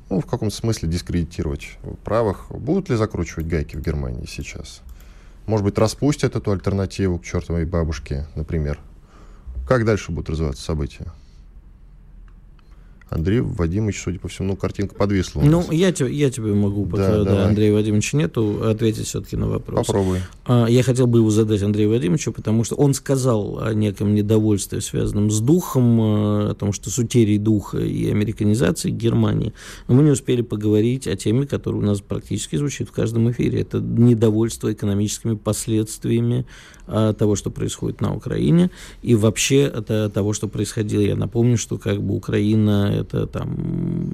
ну, 0.09 0.21
в 0.21 0.25
каком-то 0.25 0.55
смысле 0.55 0.89
дискредитировать 0.89 1.77
правых. 2.03 2.47
Будут 2.49 2.89
ли 2.89 2.95
закручивать 2.95 3.47
гайки 3.47 3.75
в 3.75 3.81
Германии 3.81 4.25
сейчас? 4.27 4.81
Может 5.45 5.63
быть, 5.63 5.77
распустят 5.77 6.35
эту 6.35 6.51
альтернативу 6.51 7.19
к 7.19 7.25
чертовой 7.25 7.65
бабушке, 7.65 8.27
например? 8.35 8.79
Как 9.67 9.85
дальше 9.85 10.11
будут 10.11 10.29
развиваться 10.29 10.63
события? 10.63 11.11
Андрей 13.09 13.41
Вадимович, 13.41 14.01
судя 14.01 14.19
по 14.19 14.27
всему, 14.27 14.49
ну, 14.49 14.55
картинка 14.55 14.95
подвисла. 14.95 15.41
Ну, 15.41 15.63
я, 15.71 15.91
тебе, 15.91 16.11
я 16.11 16.31
тебе 16.31 16.53
могу, 16.53 16.85
пока 16.85 17.17
да, 17.17 17.23
да, 17.23 17.45
Андрея 17.45 17.73
Вадимовича 17.73 18.17
нету, 18.17 18.67
ответить 18.67 19.05
все-таки 19.05 19.37
на 19.37 19.47
вопрос. 19.47 19.85
Попробуй. 19.85 20.19
А, 20.45 20.65
я 20.65 20.81
хотел 20.81 21.05
бы 21.05 21.19
его 21.19 21.29
задать 21.29 21.61
Андрею 21.61 21.91
Вадимовичу, 21.91 22.31
потому 22.31 22.63
что 22.63 22.75
он 22.75 22.95
сказал 22.95 23.59
о 23.61 23.73
неком 23.73 24.15
недовольстве, 24.15 24.81
связанном 24.81 25.29
с 25.29 25.39
духом, 25.39 26.01
э, 26.01 26.49
о 26.51 26.55
том, 26.55 26.73
что 26.73 26.89
с 26.89 26.97
утерей 26.97 27.37
духа 27.37 27.77
и 27.77 28.09
американизацией 28.09 28.95
Германии. 28.95 29.53
Но 29.87 29.95
мы 29.95 30.03
не 30.03 30.11
успели 30.11 30.41
поговорить 30.41 31.07
о 31.07 31.15
теме, 31.15 31.45
которая 31.45 31.81
у 31.81 31.85
нас 31.85 32.01
практически 32.01 32.55
звучит 32.55 32.89
в 32.89 32.91
каждом 32.91 33.29
эфире. 33.31 33.61
Это 33.61 33.79
недовольство 33.79 34.73
экономическими 34.73 35.35
последствиями 35.35 36.45
того, 36.85 37.35
что 37.35 37.49
происходит 37.49 38.01
на 38.01 38.13
Украине, 38.15 38.69
и 39.01 39.15
вообще 39.15 39.61
это 39.61 40.09
того, 40.09 40.33
что 40.33 40.47
происходило. 40.47 41.01
Я 41.01 41.15
напомню, 41.15 41.57
что 41.57 41.77
как 41.77 42.01
бы 42.01 42.15
Украина 42.15 42.93
это 42.95 43.27
там, 43.27 43.55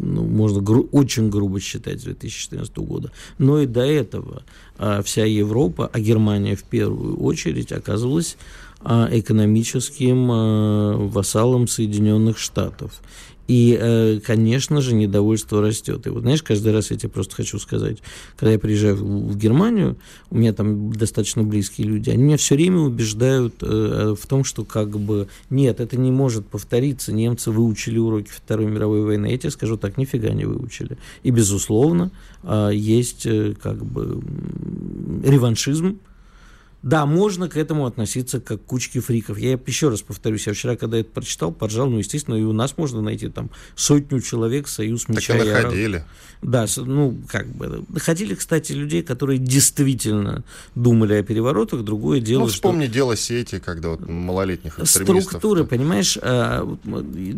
ну, 0.01 0.23
можно 0.23 0.62
гру- 0.62 0.88
очень 0.91 1.29
грубо 1.29 1.60
считать 1.60 1.99
с 1.99 2.03
2014 2.03 2.77
года, 2.77 3.12
но 3.38 3.60
и 3.60 3.65
до 3.65 3.81
этого 3.81 4.43
а, 4.77 5.01
вся 5.03 5.25
Европа, 5.25 5.89
а 5.91 5.99
Германия 5.99 6.55
в 6.55 6.63
первую 6.63 7.17
очередь 7.19 7.71
оказывалась 7.71 8.38
а, 8.84 9.07
экономическим 9.12 10.29
а, 10.31 10.97
вассалом 10.97 11.67
Соединенных 11.67 12.38
Штатов. 12.38 13.01
И, 13.47 13.77
э, 13.80 14.19
конечно 14.25 14.82
же, 14.82 14.93
недовольство 14.93 15.62
растет. 15.62 16.08
И 16.08 16.10
вот, 16.10 16.21
знаешь, 16.21 16.43
каждый 16.43 16.73
раз 16.73 16.91
я 16.91 16.97
тебе 16.97 17.10
просто 17.10 17.36
хочу 17.36 17.60
сказать, 17.60 17.97
когда 18.38 18.54
я 18.54 18.60
приезжаю 18.60 18.95
в 18.95 19.38
Германию, 19.38 19.97
у 20.30 20.38
меня 20.38 20.54
там 20.54 20.93
достаточно 20.93 21.43
близкие 21.43 21.88
люди, 21.88 22.10
они 22.10 22.23
меня 22.23 22.38
все 22.38 22.56
время 22.56 22.80
убеждают 22.80 23.56
э, 23.62 24.15
в 24.19 24.27
том, 24.27 24.43
что 24.43 24.63
как 24.63 24.97
бы 24.97 25.27
нет, 25.49 25.80
это 25.80 25.97
не 25.97 26.12
может 26.12 26.45
повториться. 26.47 27.12
Немцы 27.12 27.51
выучили 27.51 27.97
уроки 27.97 28.30
Второй 28.30 28.67
мировой 28.67 29.04
войны. 29.04 29.27
Я 29.27 29.38
тебе 29.38 29.51
скажу, 29.51 29.77
так 29.77 29.97
нифига 29.97 30.30
не 30.30 30.45
выучили. 30.45 30.97
И, 31.23 31.32
безусловно, 31.32 32.12
а, 32.43 32.69
есть 32.69 33.25
э, 33.25 33.54
как 33.62 33.84
бы 33.86 34.21
реваншизм, 35.23 35.99
да, 36.84 37.06
можно 37.06 37.48
к 37.48 37.58
этому 37.58 37.86
относиться 37.86 38.39
как 38.39 38.62
к 38.62 38.65
кучке 38.65 39.02
фриков. 39.02 39.38
Я 39.38 39.52
еще 39.52 39.89
раз 39.89 40.02
повторюсь, 40.02 40.48
я 40.48 40.54
вчера, 40.54 40.76
когда 40.76 40.98
это 40.98 41.10
прочитал, 41.12 41.52
поржал, 41.52 41.89
ну, 41.89 42.00
естественно, 42.00 42.36
и 42.36 42.44
у 42.44 42.54
нас 42.54 42.78
можно 42.78 43.02
найти 43.02 43.30
там 43.30 43.52
сотню 43.76 44.20
человек, 44.20 44.67
союз 44.67 45.08
меча. 45.08 45.38
Так 45.38 45.46
и 45.46 45.50
находили. 45.50 46.04
Да, 46.41 46.65
ну, 46.78 47.15
как 47.28 47.48
бы. 47.48 47.86
Находили, 47.89 48.34
кстати, 48.34 48.72
людей, 48.72 49.04
которые 49.04 49.38
действительно 49.38 50.44
думали 50.74 51.13
о 51.13 51.24
переворотах. 51.24 51.84
Другое 51.84 52.20
дело, 52.20 52.41
Ну, 52.41 52.48
вспомни 52.48 52.86
что... 52.86 52.94
дело 52.94 53.15
сети, 53.15 53.62
когда 53.63 53.89
вот 53.89 54.08
малолетних. 54.08 54.80
Структуры, 54.84 55.65
понимаешь, 55.65 56.17
а, 56.20 56.67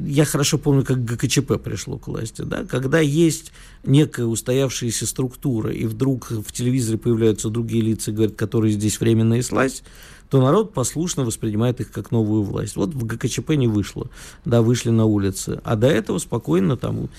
я 0.06 0.24
хорошо 0.24 0.58
помню, 0.58 0.86
как 0.86 1.04
ГКЧП 1.04 1.62
пришло 1.62 1.98
к 1.98 2.08
власти, 2.08 2.44
да, 2.44 2.64
когда 2.64 3.00
есть 3.00 3.52
некая 3.86 4.26
устоявшаяся 4.26 5.06
структура, 5.06 5.72
и 5.72 5.86
вдруг 5.86 6.32
в 6.32 6.52
телевизоре 6.54 6.98
появляются 6.98 7.50
другие 7.50 7.84
лица, 7.84 8.14
говорят, 8.14 8.36
которые 8.36 8.72
здесь 8.72 9.00
временно 9.02 9.33
слазь, 9.42 9.84
то 10.30 10.42
народ 10.42 10.74
послушно 10.74 11.26
воспринимает 11.26 11.80
их 11.80 11.92
как 11.92 12.12
новую 12.12 12.44
власть. 12.44 12.76
Вот 12.76 12.94
в 12.94 13.06
ГКЧП 13.06 13.52
не 13.52 13.68
вышло, 13.68 14.10
да, 14.46 14.62
вышли 14.62 14.90
на 14.90 15.06
улицы, 15.06 15.62
а 15.64 15.76
до 15.76 15.88
этого 15.88 16.18
спокойно 16.20 16.78
там 16.78 17.10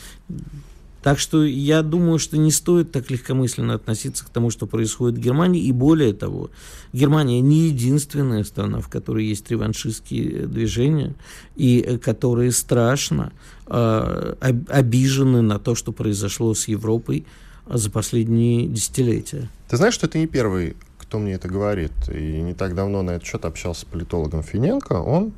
так 1.05 1.19
что 1.19 1.45
я 1.45 1.83
думаю, 1.83 2.19
что 2.19 2.39
не 2.39 2.51
стоит 2.51 2.91
так 2.91 3.11
легкомысленно 3.11 3.75
относиться 3.75 4.25
к 4.25 4.31
тому, 4.31 4.49
что 4.49 4.67
происходит 4.67 5.19
в 5.19 5.21
Германии. 5.21 5.63
И 5.63 5.71
более 5.71 6.15
того, 6.15 6.49
Германия 6.95 7.43
не 7.43 7.67
единственная 7.67 8.43
страна, 8.43 8.81
в 8.81 8.89
которой 8.89 9.27
есть 9.27 9.51
реваншистские 9.51 10.47
движения, 10.47 11.15
и 11.57 12.01
которые 12.03 12.53
страшно 12.53 13.35
э, 13.67 14.35
обижены 14.69 15.43
на 15.43 15.59
то, 15.59 15.75
что 15.75 15.93
произошло 15.93 16.55
с 16.55 16.69
Европой 16.69 17.27
за 17.67 17.91
последние 17.91 18.67
десятилетия. 18.67 19.51
Ты 19.69 19.77
знаешь, 19.77 19.93
что 19.93 20.07
это 20.07 20.17
не 20.17 20.27
первый, 20.27 20.75
кто 21.15 21.21
мне 21.21 21.35
это 21.35 21.47
говорит. 21.47 21.93
И 22.13 22.41
не 22.41 22.55
так 22.55 22.75
давно 22.75 23.03
на 23.03 23.13
этот 23.13 23.29
счет 23.29 23.45
общался 23.45 23.83
с 23.83 23.85
политологом 23.85 24.43
Финенко. 24.43 24.95
Он 24.95 25.33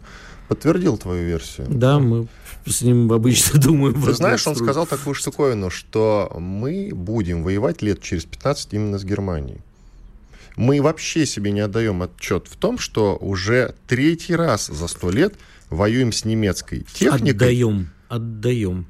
подтвердил 0.48 0.96
твою 0.96 1.26
версию. 1.26 1.66
Да, 1.68 1.98
мы 1.98 2.28
с 2.64 2.80
ним 2.80 3.12
обычно 3.12 3.60
думаем. 3.60 4.02
Ты 4.02 4.14
знаешь, 4.14 4.46
он 4.46 4.56
сказал 4.56 4.86
такую 4.86 5.12
штуковину, 5.12 5.68
что 5.68 6.34
мы 6.40 6.92
будем 6.94 7.42
воевать 7.42 7.82
лет 7.82 8.00
через 8.00 8.24
15 8.24 8.72
именно 8.72 8.98
с 8.98 9.04
Германией. 9.04 9.60
Мы 10.56 10.80
вообще 10.80 11.26
себе 11.26 11.50
не 11.50 11.60
отдаем 11.60 12.02
отчет 12.02 12.46
в 12.48 12.56
том, 12.56 12.78
что 12.78 13.18
уже 13.20 13.74
третий 13.86 14.34
раз 14.34 14.68
за 14.68 14.88
сто 14.88 15.10
лет 15.10 15.34
воюем 15.68 16.10
с 16.10 16.24
немецкой 16.24 16.86
техникой. 16.90 17.32
Отдаем, 17.32 17.90
отдаем. 18.08 18.86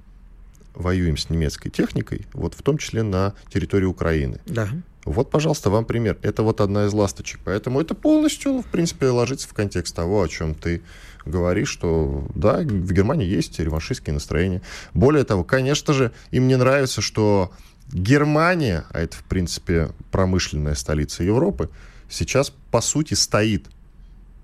Воюем 0.72 1.16
с 1.16 1.30
немецкой 1.30 1.70
техникой, 1.70 2.26
вот 2.32 2.54
в 2.54 2.62
том 2.62 2.78
числе 2.78 3.02
на 3.02 3.34
территории 3.52 3.86
Украины. 3.86 4.38
Да. 4.46 4.68
Вот, 5.06 5.30
пожалуйста, 5.30 5.70
вам 5.70 5.84
пример. 5.84 6.18
Это 6.22 6.42
вот 6.42 6.60
одна 6.60 6.86
из 6.86 6.92
ласточек. 6.92 7.40
Поэтому 7.44 7.80
это 7.80 7.94
полностью, 7.94 8.60
в 8.60 8.66
принципе, 8.66 9.06
ложится 9.06 9.48
в 9.48 9.54
контекст 9.54 9.94
того, 9.94 10.20
о 10.20 10.28
чем 10.28 10.54
ты 10.54 10.82
говоришь, 11.24 11.68
что 11.68 12.26
да, 12.34 12.58
в 12.58 12.92
Германии 12.92 13.26
есть 13.26 13.58
реваншистские 13.58 14.14
настроения. 14.14 14.62
Более 14.94 15.24
того, 15.24 15.44
конечно 15.44 15.94
же, 15.94 16.12
им 16.32 16.48
не 16.48 16.56
нравится, 16.56 17.00
что 17.00 17.52
Германия, 17.92 18.84
а 18.90 19.00
это, 19.00 19.16
в 19.16 19.22
принципе, 19.22 19.90
промышленная 20.10 20.74
столица 20.74 21.22
Европы, 21.22 21.70
сейчас, 22.08 22.52
по 22.72 22.80
сути, 22.80 23.14
стоит 23.14 23.66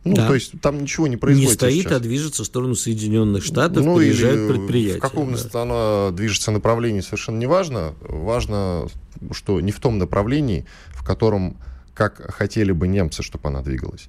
ну, 0.04 0.14
да. 0.16 0.26
то 0.26 0.34
есть 0.34 0.60
там 0.60 0.82
ничего 0.82 1.06
не 1.06 1.16
происходит. 1.16 1.48
Не 1.48 1.54
стоит, 1.54 1.82
сейчас. 1.84 1.92
а 1.92 2.00
движется 2.00 2.42
в 2.42 2.46
сторону 2.46 2.74
Соединенных 2.74 3.44
Штатов, 3.44 3.84
ну, 3.84 3.96
приезжают 3.96 4.48
предприятия. 4.48 4.98
В 4.98 5.00
каком 5.00 5.34
да. 5.34 5.62
оно 5.62 6.10
движется 6.12 6.50
направлении, 6.50 7.00
совершенно 7.00 7.38
не 7.38 7.46
важно. 7.46 7.94
Важно, 8.00 8.88
что 9.30 9.60
не 9.60 9.70
в 9.70 9.78
том 9.78 9.98
направлении, 9.98 10.66
в 10.88 11.04
котором, 11.04 11.56
как 11.94 12.34
хотели 12.34 12.72
бы 12.72 12.88
немцы, 12.88 13.22
чтобы 13.22 13.48
она 13.48 13.62
двигалась. 13.62 14.08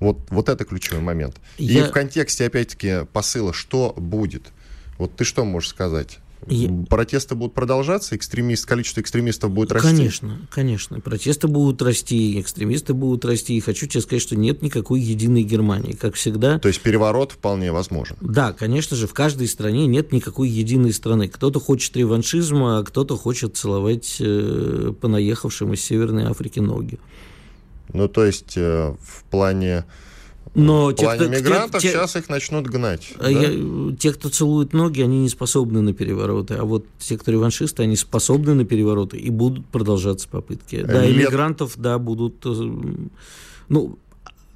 Вот, 0.00 0.18
вот 0.30 0.48
это 0.48 0.64
ключевой 0.64 1.02
момент. 1.02 1.36
Я... 1.58 1.80
И 1.80 1.88
в 1.88 1.92
контексте, 1.92 2.46
опять-таки, 2.46 3.06
посыла, 3.12 3.52
что 3.52 3.94
будет? 3.96 4.50
Вот 4.98 5.14
ты 5.14 5.24
что 5.24 5.44
можешь 5.44 5.68
сказать? 5.68 6.18
Я... 6.46 6.70
Протесты 6.88 7.34
будут 7.34 7.54
продолжаться, 7.54 8.16
экстремист, 8.16 8.66
количество 8.66 9.00
экстремистов 9.00 9.50
будет 9.50 9.72
расти? 9.72 9.88
Конечно, 9.88 10.48
конечно. 10.50 11.00
Протесты 11.00 11.48
будут 11.48 11.82
расти, 11.82 12.40
экстремисты 12.40 12.94
будут 12.94 13.24
расти. 13.24 13.56
И 13.56 13.60
хочу 13.60 13.86
тебе 13.86 14.00
сказать, 14.00 14.22
что 14.22 14.36
нет 14.36 14.62
никакой 14.62 15.00
единой 15.00 15.42
Германии, 15.42 15.92
как 15.92 16.14
всегда. 16.14 16.58
То 16.58 16.68
есть 16.68 16.80
переворот 16.80 17.32
вполне 17.32 17.72
возможен? 17.72 18.16
Да, 18.20 18.52
конечно 18.52 18.96
же, 18.96 19.06
в 19.06 19.12
каждой 19.12 19.48
стране 19.48 19.86
нет 19.86 20.12
никакой 20.12 20.48
единой 20.48 20.92
страны. 20.92 21.28
Кто-то 21.28 21.60
хочет 21.60 21.96
реваншизма, 21.96 22.78
а 22.78 22.84
кто-то 22.84 23.16
хочет 23.16 23.56
целовать 23.56 24.16
э, 24.20 24.92
понаехавшим 25.00 25.74
из 25.74 25.84
Северной 25.84 26.24
Африки 26.24 26.60
ноги. 26.60 26.98
Ну, 27.92 28.08
то 28.08 28.24
есть 28.24 28.56
э, 28.56 28.94
в 29.00 29.24
плане 29.30 29.84
но 30.54 30.88
в 30.88 30.94
те, 30.94 31.04
плане 31.04 31.20
кто, 31.20 31.28
мигрантов 31.28 31.82
те, 31.82 31.92
сейчас 31.92 32.16
их 32.16 32.28
начнут 32.28 32.66
гнать. 32.66 33.12
А 33.18 33.22
да? 33.22 33.28
Я, 33.28 33.96
те, 33.96 34.12
кто 34.12 34.28
целует 34.28 34.72
ноги, 34.72 35.00
они 35.00 35.20
не 35.20 35.28
способны 35.28 35.80
на 35.80 35.92
перевороты. 35.92 36.54
А 36.54 36.64
вот 36.64 36.84
те, 36.98 37.16
кто 37.16 37.30
реваншисты, 37.30 37.84
они 37.84 37.96
способны 37.96 38.54
на 38.54 38.64
перевороты 38.64 39.16
и 39.16 39.30
будут 39.30 39.66
продолжаться 39.66 40.28
попытки. 40.28 40.82
Да, 40.82 41.04
Лет... 41.04 41.16
иммигрантов, 41.16 41.74
да, 41.76 41.98
будут... 41.98 42.44
Э, 42.44 42.70
ну, 43.68 43.98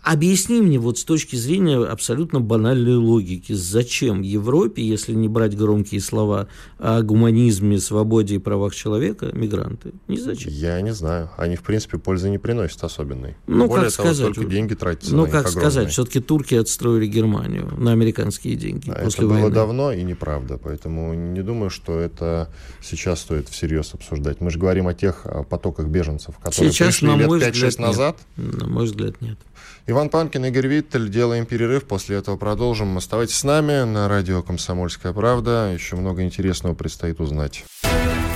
Объясни 0.05 0.61
мне 0.61 0.79
вот 0.79 0.99
с 0.99 1.05
точки 1.05 1.35
зрения 1.35 1.79
абсолютно 1.79 2.39
банальной 2.39 2.97
логики, 2.97 3.55
зачем 3.55 4.21
Европе, 4.21 4.83
если 4.83 5.15
не 5.15 5.29
брать 5.29 5.57
громкие 5.57 6.03
слова 6.03 6.47
о 6.79 7.01
гуманизме, 7.01 7.79
свободе 7.79 8.35
и 8.35 8.39
правах 8.39 8.75
человека, 8.75 9.31
мигранты? 9.33 9.93
Не 10.07 10.19
зачем. 10.19 10.53
Я 10.53 10.79
не 10.83 10.93
знаю. 10.93 11.31
Они, 11.39 11.57
в 11.57 11.63
принципе, 11.63 11.97
пользы 11.97 12.29
не 12.29 12.37
приносят 12.37 12.85
особенной. 12.85 13.37
Ну, 13.47 13.67
Более 13.67 13.87
как 13.87 13.97
того, 13.97 14.09
сказать, 14.13 14.35
только 14.35 14.51
деньги 14.51 14.75
тратятся 14.75 15.17
Ну, 15.17 15.27
как 15.27 15.49
сказать, 15.49 15.91
все-таки 15.91 16.21
турки 16.21 16.55
отстроили 16.55 17.07
Германию 17.07 17.73
на 17.79 17.93
американские 17.93 18.57
деньги 18.57 18.91
а 18.91 19.05
после 19.05 19.25
это 19.25 19.29
войны. 19.29 19.43
было 19.45 19.51
давно 19.51 19.91
и 19.91 20.03
неправда, 20.03 20.59
поэтому 20.63 21.15
не 21.15 21.41
думаю, 21.41 21.71
что 21.71 21.99
это 21.99 22.51
сейчас 22.83 23.21
стоит 23.21 23.49
всерьез 23.49 23.95
обсуждать. 23.95 24.43
Мы 24.43 24.51
же 24.51 24.59
говорим 24.59 24.87
о 24.87 24.93
тех 24.93 25.27
потоках 25.49 25.87
беженцев, 25.87 26.37
которые 26.43 26.73
сейчас, 26.73 26.89
пришли 26.89 27.09
на 27.09 27.17
лет 27.17 27.55
5-6 27.55 27.81
назад. 27.81 28.19
На 28.37 28.67
мой 28.67 28.85
взгляд, 28.85 29.23
нет. 29.23 29.39
Иван 29.87 30.09
Панкин, 30.09 30.47
Игорь 30.47 30.67
Виттель. 30.67 31.11
Делаем 31.11 31.45
перерыв, 31.45 31.85
после 31.85 32.17
этого 32.17 32.37
продолжим. 32.39 32.97
Оставайтесь 32.97 33.37
с 33.37 33.45
нами 33.45 33.85
на 33.85 34.09
радио 34.09 34.43
«Комсомольская 34.43 35.13
правда». 35.13 35.73
Еще 35.75 35.97
много 35.97 36.23
интересного 36.23 36.75
предстоит 36.75 37.21
узнать. 37.21 37.65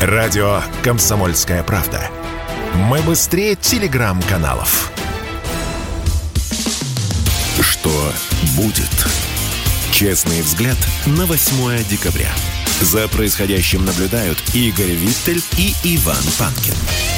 Радио 0.02 0.60
«Комсомольская 0.82 1.62
правда». 1.62 2.02
Мы 2.74 3.00
быстрее 3.00 3.54
телеграм-каналов. 3.54 4.92
Что 7.62 8.12
будет? 8.54 9.06
Честный 9.90 10.42
взгляд 10.42 10.76
на 11.06 11.24
8 11.24 11.82
декабря. 11.88 12.30
За 12.82 13.08
происходящим 13.08 13.86
наблюдают 13.86 14.38
Игорь 14.54 14.92
Виттель 14.92 15.42
и 15.56 15.72
Иван 15.96 16.22
Панкин. 16.38 17.17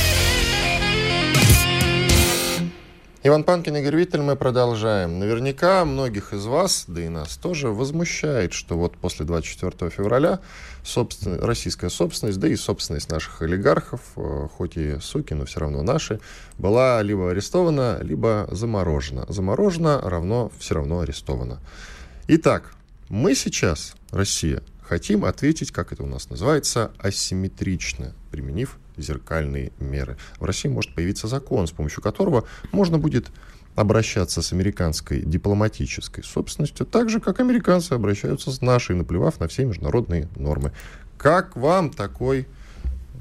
Иван 3.22 3.44
Панкин, 3.44 3.76
Игорь 3.76 3.96
Виттель, 3.96 4.22
мы 4.22 4.34
продолжаем. 4.34 5.18
Наверняка 5.18 5.84
многих 5.84 6.32
из 6.32 6.46
вас, 6.46 6.84
да 6.88 7.02
и 7.02 7.08
нас 7.10 7.36
тоже, 7.36 7.68
возмущает, 7.68 8.54
что 8.54 8.78
вот 8.78 8.96
после 8.96 9.26
24 9.26 9.90
февраля 9.90 10.40
собствен... 10.82 11.38
российская 11.38 11.90
собственность, 11.90 12.40
да 12.40 12.48
и 12.48 12.56
собственность 12.56 13.10
наших 13.10 13.42
олигархов, 13.42 14.00
э, 14.16 14.48
хоть 14.56 14.78
и 14.78 14.98
суки, 15.00 15.34
но 15.34 15.44
все 15.44 15.60
равно 15.60 15.82
наши, 15.82 16.18
была 16.56 17.02
либо 17.02 17.30
арестована, 17.30 17.98
либо 18.00 18.48
заморожена. 18.52 19.26
Заморожена 19.28 20.00
равно 20.00 20.50
все 20.58 20.76
равно 20.76 21.00
арестована. 21.00 21.60
Итак, 22.26 22.72
мы 23.10 23.34
сейчас, 23.34 23.96
Россия, 24.12 24.62
хотим 24.90 25.24
ответить, 25.24 25.70
как 25.70 25.92
это 25.92 26.02
у 26.02 26.06
нас 26.06 26.30
называется, 26.30 26.90
асимметрично, 26.98 28.12
применив 28.32 28.76
зеркальные 28.96 29.70
меры. 29.78 30.16
В 30.40 30.44
России 30.44 30.68
может 30.68 30.96
появиться 30.96 31.28
закон, 31.28 31.68
с 31.68 31.70
помощью 31.70 32.02
которого 32.02 32.44
можно 32.72 32.98
будет 32.98 33.28
обращаться 33.76 34.42
с 34.42 34.52
американской 34.52 35.20
дипломатической 35.20 36.24
собственностью 36.24 36.86
так 36.86 37.08
же, 37.08 37.20
как 37.20 37.38
американцы 37.38 37.92
обращаются 37.92 38.50
с 38.50 38.62
нашей, 38.62 38.96
наплевав 38.96 39.38
на 39.38 39.46
все 39.46 39.64
международные 39.64 40.28
нормы. 40.34 40.72
Как 41.16 41.54
вам 41.54 41.90
такой 41.90 42.48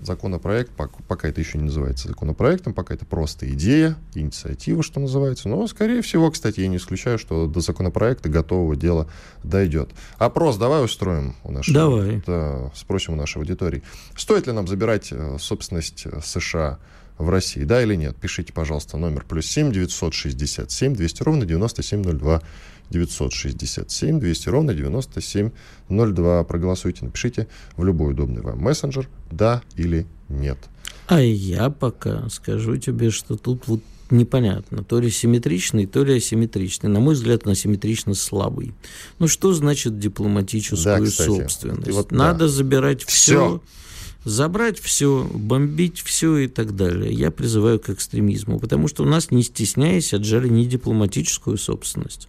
законопроект, 0.02 0.72
пока 1.08 1.28
это 1.28 1.41
еще 1.41 1.58
не 1.58 1.66
называется 1.66 2.08
законопроектом, 2.08 2.74
пока 2.74 2.93
это 2.93 3.06
просто 3.06 3.50
идея, 3.52 3.95
инициатива, 4.16 4.84
что 4.84 5.00
называется. 5.00 5.50
Но, 5.50 5.66
скорее 5.68 6.02
всего, 6.02 6.32
кстати, 6.32 6.62
я 6.62 6.68
не 6.68 6.78
исключаю, 6.78 7.18
что 7.18 7.47
до 7.47 7.60
законопроекта 7.60 8.30
готового 8.30 8.76
дела 8.76 9.08
дойдет. 9.43 9.89
Опрос 10.18 10.58
давай 10.58 10.84
устроим 10.84 11.36
у 11.43 11.52
нашей... 11.52 11.74
Давай. 11.74 12.22
Да, 12.26 12.72
спросим 12.76 13.14
у 13.14 13.16
нашей 13.16 13.38
аудитории. 13.38 13.84
Стоит 14.16 14.47
ли 14.47 14.54
нам 14.54 14.68
забирать 14.68 15.10
э, 15.12 15.38
собственность 15.39 16.04
э, 16.06 16.20
США 16.24 16.80
в 17.18 17.30
России, 17.30 17.64
да 17.64 17.82
или 17.82 17.95
нет? 17.95 18.16
Пишите, 18.16 18.54
пожалуйста, 18.54 18.97
номер 18.97 19.26
плюс 19.28 19.45
7 19.47 19.72
967 19.72 20.95
200 20.95 21.24
ровно 21.24 21.45
9702. 21.45 22.41
967 22.90 24.20
200 24.20 24.50
ровно 24.50 24.74
9702. 24.74 26.44
Проголосуйте, 26.44 27.06
напишите 27.06 27.48
в 27.78 27.84
любой 27.84 28.12
удобный 28.12 28.42
вам 28.42 28.60
мессенджер, 28.60 29.08
да 29.32 29.62
или 29.76 30.08
нет. 30.28 30.58
А 31.08 31.22
я 31.22 31.70
пока 31.70 32.30
скажу 32.30 32.78
тебе, 32.78 33.10
что 33.10 33.36
тут 33.36 33.68
вот 33.68 33.82
непонятно, 34.12 34.84
то 34.84 35.00
ли 35.00 35.10
симметричный, 35.10 35.86
то 35.86 36.04
ли 36.04 36.18
асимметричный. 36.18 36.90
На 36.90 37.00
мой 37.00 37.16
взгляд, 37.16 37.46
он 37.46 37.54
асимметрично 37.54 38.14
слабый. 38.14 38.74
Ну, 39.20 39.28
что 39.28 39.54
значит 39.54 40.00
дипломатическую 40.00 40.84
да, 40.84 41.02
кстати, 41.02 41.28
собственность? 41.28 41.92
Вот, 41.92 42.12
Надо 42.12 42.40
да. 42.40 42.48
забирать 42.48 43.04
все. 43.04 43.10
все 43.10 43.62
забрать 44.24 44.80
все, 44.80 45.30
бомбить 45.34 46.01
все 46.01 46.38
и 46.38 46.47
так 46.47 46.76
далее. 46.76 47.11
Я 47.13 47.32
призываю 47.32 47.80
к 47.80 47.89
экстремизму, 47.89 48.59
потому 48.59 48.88
что 48.88 49.03
у 49.03 49.05
нас, 49.05 49.32
не 49.32 49.43
стесняясь, 49.43 50.13
отжали 50.13 50.47
не 50.47 50.65
дипломатическую 50.65 51.57
собственность. 51.57 52.28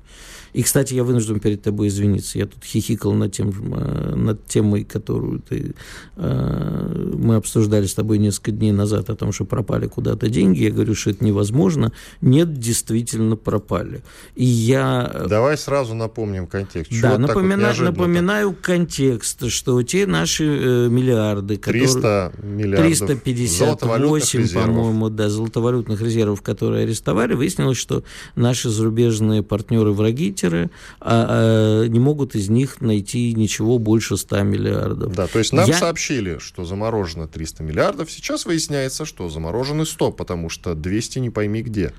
И, 0.52 0.62
кстати, 0.62 0.94
я 0.94 1.04
вынужден 1.04 1.40
перед 1.40 1.62
тобой 1.62 1.88
извиниться. 1.88 2.38
Я 2.38 2.46
тут 2.46 2.64
хихикал 2.64 3.12
над, 3.12 3.32
тем, 3.32 3.52
э, 3.72 4.14
над 4.16 4.46
темой, 4.46 4.84
которую 4.84 5.40
ты, 5.40 5.74
э, 6.16 7.12
мы 7.14 7.36
обсуждали 7.36 7.86
с 7.86 7.94
тобой 7.94 8.18
несколько 8.18 8.50
дней 8.50 8.72
назад 8.72 9.10
о 9.10 9.16
том, 9.16 9.32
что 9.32 9.44
пропали 9.44 9.86
куда-то 9.86 10.28
деньги. 10.28 10.64
Я 10.64 10.70
говорю, 10.70 10.94
что 10.94 11.10
это 11.10 11.24
невозможно. 11.24 11.92
Нет, 12.20 12.58
действительно 12.58 13.36
пропали. 13.36 14.02
И 14.34 14.44
я... 14.44 15.24
Давай 15.28 15.56
сразу 15.56 15.94
напомним 15.94 16.46
контекст. 16.46 16.90
Чего 16.90 17.02
да, 17.02 17.18
напомина... 17.18 17.68
вот 17.68 17.78
напоминаю 17.78 18.56
контекст, 18.60 19.48
что 19.50 19.82
те 19.82 20.06
наши 20.06 20.44
э, 20.44 20.88
миллиарды, 20.88 21.56
которые... 21.56 21.79
300 21.80 22.32
миллиардов 22.42 23.08
358, 23.08 24.54
по-моему, 24.54 25.10
да, 25.10 25.28
золотовалютных 25.28 26.00
резервов, 26.00 26.42
которые 26.42 26.84
арестовали, 26.84 27.34
выяснилось, 27.34 27.78
что 27.78 28.04
наши 28.36 28.70
зарубежные 28.70 29.42
партнеры-враги 29.42 30.30
Питера, 30.30 30.70
а, 31.00 31.82
а, 31.82 31.86
не 31.86 31.98
могут 31.98 32.34
из 32.34 32.48
них 32.48 32.80
найти 32.80 33.34
ничего 33.34 33.78
больше 33.78 34.16
100 34.16 34.42
миллиардов. 34.42 35.14
Да, 35.14 35.26
то 35.26 35.38
есть 35.38 35.52
нам 35.52 35.68
Я... 35.68 35.76
сообщили, 35.76 36.38
что 36.38 36.64
заморожено 36.64 37.26
300 37.26 37.62
миллиардов, 37.62 38.10
сейчас 38.10 38.46
выясняется, 38.46 39.04
что 39.04 39.28
заморожены 39.28 39.84
100, 39.84 40.12
потому 40.12 40.48
что 40.48 40.74
200 40.74 41.18
не 41.18 41.30
пойми 41.30 41.62
где. 41.62 41.92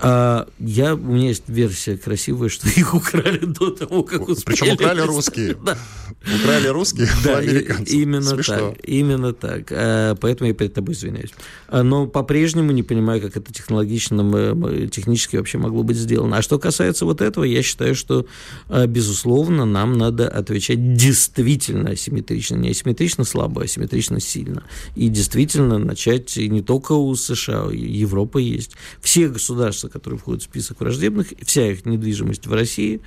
А, 0.00 0.48
я, 0.58 0.94
у 0.94 0.98
меня 0.98 1.28
есть 1.28 1.44
версия 1.48 1.96
красивая, 1.96 2.48
что 2.48 2.68
их 2.68 2.94
украли 2.94 3.38
до 3.38 3.70
того, 3.70 4.02
как 4.02 4.28
успели. 4.28 4.56
Причем 4.56 4.74
украли 4.74 5.00
русские. 5.06 5.56
Да. 5.64 5.78
Украли 6.42 6.68
русские 6.68 7.08
да, 7.24 7.38
американцев. 7.38 7.94
Именно 7.94 8.22
Смешно. 8.22 8.54
так. 8.54 8.74
Именно 8.84 9.32
так. 9.32 9.70
А, 9.70 10.14
поэтому 10.16 10.48
я 10.48 10.54
перед 10.54 10.74
тобой 10.74 10.94
извиняюсь. 10.94 11.30
А, 11.68 11.82
но 11.82 12.06
по-прежнему 12.06 12.72
не 12.72 12.82
понимаю, 12.82 13.20
как 13.20 13.36
это 13.36 13.52
технологично, 13.52 14.22
технически 14.88 15.36
вообще 15.36 15.58
могло 15.58 15.82
быть 15.82 15.96
сделано. 15.96 16.38
А 16.38 16.42
что 16.42 16.58
касается 16.58 17.04
вот 17.04 17.20
этого, 17.20 17.44
я 17.44 17.62
считаю, 17.62 17.94
что, 17.94 18.26
а, 18.68 18.86
безусловно, 18.86 19.64
нам 19.64 19.98
надо 19.98 20.28
отвечать 20.28 20.94
действительно 20.94 21.90
асимметрично. 21.90 22.56
Не 22.56 22.70
асимметрично 22.70 23.24
слабо, 23.24 23.62
а 23.62 23.64
асимметрично 23.64 24.20
сильно. 24.20 24.64
И 24.94 25.08
действительно 25.08 25.78
начать 25.78 26.36
не 26.36 26.62
только 26.62 26.92
у 26.92 27.14
США, 27.14 27.68
Европа 27.72 28.38
есть. 28.38 28.72
Все 29.00 29.28
государства, 29.28 29.47
которые 29.88 30.18
входят 30.18 30.42
в 30.42 30.44
список 30.44 30.80
враждебных, 30.80 31.28
вся 31.42 31.70
их 31.70 31.86
недвижимость 31.86 32.46
в 32.46 32.52
России, 32.52 33.00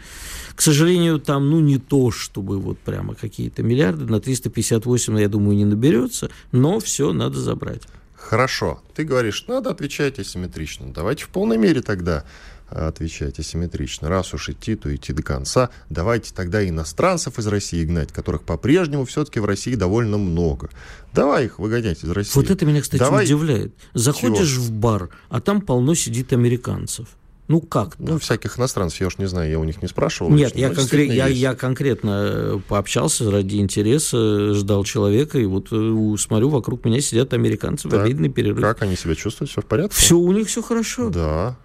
к 0.56 0.62
сожалению, 0.62 1.20
там, 1.20 1.50
ну, 1.50 1.60
не 1.60 1.78
то, 1.78 2.12
чтобы 2.12 2.60
вот 2.60 2.80
прямо 2.80 3.16
какие-то 3.16 3.64
миллиарды, 3.64 4.06
на 4.06 4.20
358, 4.20 5.20
я 5.20 5.28
думаю, 5.28 5.58
не 5.58 5.66
наберется, 5.66 6.30
но 6.52 6.80
все 6.80 7.14
надо 7.14 7.40
забрать. 7.40 7.84
Хорошо. 8.16 8.82
Ты 8.94 9.04
говоришь, 9.04 9.46
надо 9.48 9.72
отвечать 9.72 10.20
асимметрично. 10.20 10.94
Давайте 10.94 11.26
в 11.26 11.30
полной 11.30 11.58
мере 11.58 11.82
тогда 11.82 12.24
отвечать 12.72 13.40
асимметрично. 13.40 14.10
Раз 14.10 14.34
уж 14.34 14.50
идти, 14.50 14.76
то 14.76 14.94
идти 14.94 15.14
до 15.14 15.24
конца. 15.24 15.70
Давайте 15.90 16.34
тогда 16.34 16.68
иностранцев 16.68 17.38
из 17.40 17.48
России 17.48 17.84
гнать, 17.84 18.12
которых 18.12 18.44
по-прежнему 18.44 19.06
все-таки 19.06 19.40
в 19.40 19.46
России 19.46 19.76
довольно 19.76 20.18
много. 20.18 20.70
Давай 21.14 21.46
их 21.46 21.60
выгонять 21.60 22.04
из 22.04 22.10
России. 22.10 22.34
Вот 22.36 22.50
это 22.50 22.66
меня, 22.66 22.82
кстати, 22.82 23.00
Давай... 23.00 23.26
удивляет. 23.26 23.74
Заходишь 23.94 24.54
Чего? 24.54 24.64
в 24.64 24.72
бар, 24.72 25.10
а 25.30 25.42
там 25.42 25.62
полно 25.62 25.94
сидит 25.94 26.34
американцев. 26.34 27.08
Ну 27.52 27.60
как? 27.60 28.00
Ну, 28.00 28.18
всяких 28.18 28.58
иностранцев, 28.58 29.02
я 29.02 29.08
уж 29.08 29.18
не 29.18 29.26
знаю, 29.26 29.52
я 29.52 29.60
у 29.60 29.66
них 29.66 29.82
не 29.82 29.90
спрашивал. 29.90 30.32
Нет, 30.32 30.56
я, 30.56 30.70
конкрет, 30.70 31.12
я, 31.12 31.28
я 31.28 31.54
конкретно 31.54 32.10
э, 32.24 32.60
пообщался 32.66 33.30
ради 33.30 33.58
интереса, 33.58 34.54
ждал 34.54 34.86
человека, 34.86 35.38
и 35.38 35.44
вот 35.44 35.68
э, 35.72 36.16
смотрю, 36.18 36.48
вокруг 36.48 36.86
меня 36.86 37.02
сидят 37.02 37.34
американцы 37.34 37.90
так, 37.90 38.00
в 38.00 38.04
обеденный 38.04 38.30
перерыв. 38.30 38.62
Как 38.62 38.82
они 38.84 38.96
себя 38.96 39.16
чувствуют? 39.16 39.52
Все 39.52 39.60
в 39.60 39.66
порядке? 39.66 39.94
Все, 39.94 40.16
у 40.18 40.32
них 40.32 40.48
все 40.48 40.62
хорошо. 40.62 41.10
Да. 41.10 41.58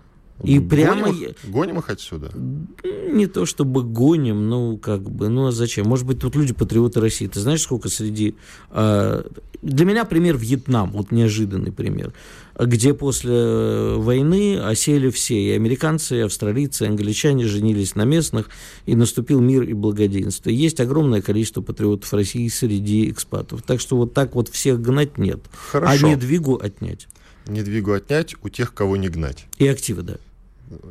И 0.42 0.58
гоним 0.58 0.68
прямо... 0.68 1.08
Их, 1.10 1.36
гоним 1.44 1.78
их 1.78 1.88
отсюда? 1.88 2.30
Не 2.34 3.26
то 3.26 3.46
чтобы 3.46 3.82
гоним, 3.82 4.48
ну, 4.48 4.76
как 4.76 5.10
бы, 5.10 5.28
ну, 5.28 5.46
а 5.46 5.52
зачем? 5.52 5.86
Может 5.86 6.06
быть, 6.06 6.18
тут 6.18 6.36
люди 6.36 6.52
патриоты 6.52 7.00
России. 7.00 7.26
Ты 7.26 7.40
знаешь, 7.40 7.62
сколько 7.62 7.88
среди... 7.88 8.34
Э, 8.70 9.22
для 9.62 9.86
меня 9.86 10.04
пример 10.04 10.36
Вьетнам, 10.36 10.92
вот 10.92 11.10
неожиданный 11.10 11.72
пример, 11.72 12.12
где 12.58 12.92
после 12.92 13.94
войны 13.96 14.58
осели 14.58 15.10
все, 15.10 15.34
и 15.34 15.50
американцы, 15.52 16.18
и 16.18 16.20
австралийцы, 16.20 16.84
и 16.84 16.88
англичане 16.88 17.46
женились 17.46 17.94
на 17.94 18.04
местных, 18.04 18.50
и 18.84 18.94
наступил 18.94 19.40
мир 19.40 19.62
и 19.62 19.72
благоденствие. 19.72 20.56
Есть 20.56 20.80
огромное 20.80 21.22
количество 21.22 21.62
патриотов 21.62 22.12
России 22.12 22.46
среди 22.48 23.10
экспатов. 23.10 23.62
Так 23.62 23.80
что 23.80 23.96
вот 23.96 24.12
так 24.12 24.34
вот 24.34 24.48
всех 24.48 24.80
гнать 24.80 25.18
нет, 25.18 25.40
Хорошо. 25.70 26.06
а 26.06 26.08
не 26.10 26.16
двигу 26.16 26.56
отнять. 26.56 27.08
Не 27.46 27.62
двигу 27.62 27.92
отнять 27.92 28.34
у 28.42 28.48
тех, 28.48 28.74
кого 28.74 28.96
не 28.96 29.08
гнать. 29.08 29.46
И 29.58 29.66
активы, 29.66 30.02
да. 30.02 30.16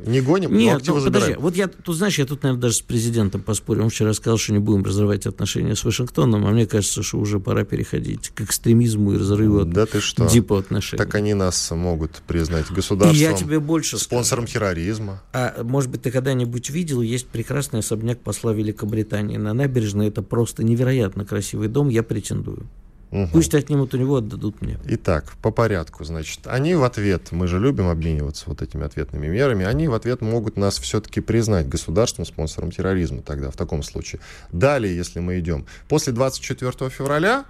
Не 0.06 0.20
гоним, 0.20 0.56
Нет, 0.56 0.82
ну, 0.86 1.04
подожди, 1.04 1.34
вот 1.38 1.54
я, 1.54 1.68
тут 1.68 1.96
знаешь, 1.96 2.18
я 2.18 2.24
тут, 2.24 2.42
наверное, 2.42 2.62
даже 2.62 2.76
с 2.76 2.80
президентом 2.80 3.42
поспорил. 3.42 3.84
Он 3.84 3.90
вчера 3.90 4.14
сказал, 4.14 4.38
что 4.38 4.52
не 4.52 4.58
будем 4.58 4.84
разрывать 4.84 5.26
отношения 5.26 5.74
с 5.74 5.84
Вашингтоном, 5.84 6.46
а 6.46 6.50
мне 6.50 6.66
кажется, 6.66 7.02
что 7.02 7.18
уже 7.18 7.40
пора 7.40 7.64
переходить 7.64 8.30
к 8.30 8.40
экстремизму 8.40 9.12
и 9.12 9.18
разрыву 9.18 9.64
да 9.64 9.84
ты 9.84 10.00
что? 10.00 10.26
типа 10.26 10.58
отношений. 10.58 10.98
Так 10.98 11.14
они 11.14 11.34
нас 11.34 11.70
могут 11.72 12.22
признать 12.26 12.70
государством, 12.70 13.16
и 13.16 13.20
я 13.20 13.34
тебе 13.34 13.60
больше 13.60 13.98
спонсором 13.98 14.46
скажу. 14.46 14.60
терроризма. 14.60 15.22
А 15.32 15.62
может 15.62 15.90
быть, 15.90 16.02
ты 16.02 16.10
когда-нибудь 16.10 16.70
видел, 16.70 17.02
есть 17.02 17.26
прекрасный 17.26 17.80
особняк 17.80 18.20
посла 18.20 18.52
Великобритании 18.52 19.36
на 19.36 19.52
набережной. 19.52 20.08
Это 20.08 20.22
просто 20.22 20.64
невероятно 20.64 21.24
красивый 21.24 21.68
дом, 21.68 21.88
я 21.88 22.02
претендую. 22.02 22.66
Угу. 23.10 23.28
Пусть 23.32 23.54
отнимут 23.54 23.94
у 23.94 23.98
него, 23.98 24.16
отдадут 24.16 24.60
мне. 24.60 24.78
Итак, 24.84 25.32
по 25.40 25.50
порядку, 25.50 26.04
значит. 26.04 26.40
Они 26.46 26.74
в 26.74 26.82
ответ, 26.82 27.30
мы 27.30 27.46
же 27.46 27.58
любим 27.58 27.88
обмениваться 27.88 28.44
вот 28.48 28.62
этими 28.62 28.84
ответными 28.84 29.28
мерами, 29.28 29.64
они 29.64 29.88
в 29.88 29.94
ответ 29.94 30.20
могут 30.20 30.56
нас 30.56 30.78
все-таки 30.78 31.20
признать 31.20 31.68
государством, 31.68 32.26
спонсором 32.26 32.70
терроризма 32.70 33.22
тогда, 33.22 33.50
в 33.50 33.56
таком 33.56 33.82
случае. 33.82 34.20
Далее, 34.52 34.94
если 34.96 35.20
мы 35.20 35.38
идем, 35.38 35.66
после 35.88 36.12
24 36.12 36.90
февраля 36.90 37.44